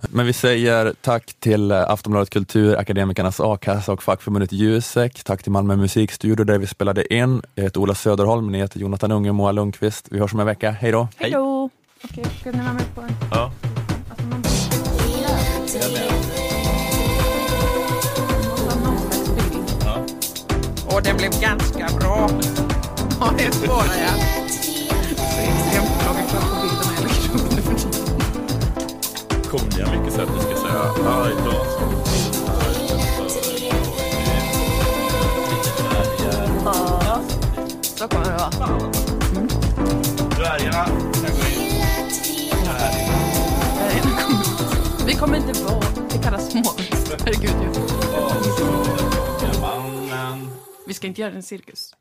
Men 0.00 0.26
vi 0.26 0.32
säger 0.32 0.94
tack 1.00 1.32
till 1.40 1.70
eh, 1.70 1.90
Aftonbladet 1.90 2.30
Kultur, 2.30 2.76
Akademikernas 2.76 3.40
A-kassa 3.40 3.92
och 3.92 4.02
fackförbundet 4.02 4.52
Jusek. 4.52 5.24
Tack 5.24 5.42
till 5.42 5.52
Malmö 5.52 5.76
musikstudio 5.76 6.44
där 6.44 6.58
vi 6.58 6.66
spelade 6.66 7.14
in. 7.14 7.42
Jag 7.54 7.64
heter 7.64 7.80
Ola 7.80 7.94
Söderholm, 7.94 8.52
ni 8.52 8.58
heter 8.58 8.80
Jonathan 8.80 9.12
Unge 9.12 9.28
och 9.28 9.34
Moa 9.34 9.52
Lundqvist. 9.52 10.06
Vi 10.10 10.18
hörs 10.18 10.34
om 10.34 10.40
en 10.40 10.46
vecka. 10.46 10.70
Hej 10.70 10.92
då! 10.92 11.08
Hej 11.16 11.30
då! 11.30 11.70
Okej, 12.04 12.24
ska 12.40 12.50
ni 12.52 12.58
vara 12.58 12.72
med 12.72 12.94
på 12.94 13.00
en? 13.00 13.08
Ja. 13.30 13.52
Och 20.96 21.02
den 21.02 21.16
blev 21.16 21.40
ganska 21.40 21.88
bra. 22.00 22.30
Ja, 23.20 23.30
det 23.38 23.52
svarar 23.52 23.96
jag. 24.06 24.18
Så 25.18 25.40
extremt 25.40 26.00
bra 26.00 26.12
vi 26.16 26.22
får 26.28 26.40
på 26.40 27.38
för 27.62 27.74
tiden. 27.74 28.00
Mycket 30.00 30.14
sätt 30.14 30.28
du 30.36 30.40
ska 30.40 30.56
säga. 30.56 30.82
Ja, 31.04 31.28
idag 31.30 31.66
Ja, 36.64 37.20
så 37.82 38.08
kommer 38.08 38.24
det 38.24 38.32
vara. 38.32 38.50
Mm. 39.36 39.48
Dvärgarna 40.36 40.84
kan 41.12 41.22
gå 41.22 41.46
in. 41.62 41.72
Vi 45.06 45.14
kommer 45.14 45.36
inte 45.36 45.62
vara, 45.62 45.84
det 46.10 46.18
kallas 46.18 46.50
småväxt. 46.50 47.14
Herregud 47.24 47.50
ju. 47.62 47.70
Vi 50.86 50.94
ska 50.94 51.06
inte 51.06 51.20
göra 51.20 51.32
en 51.32 51.42
cirkus. 51.42 51.94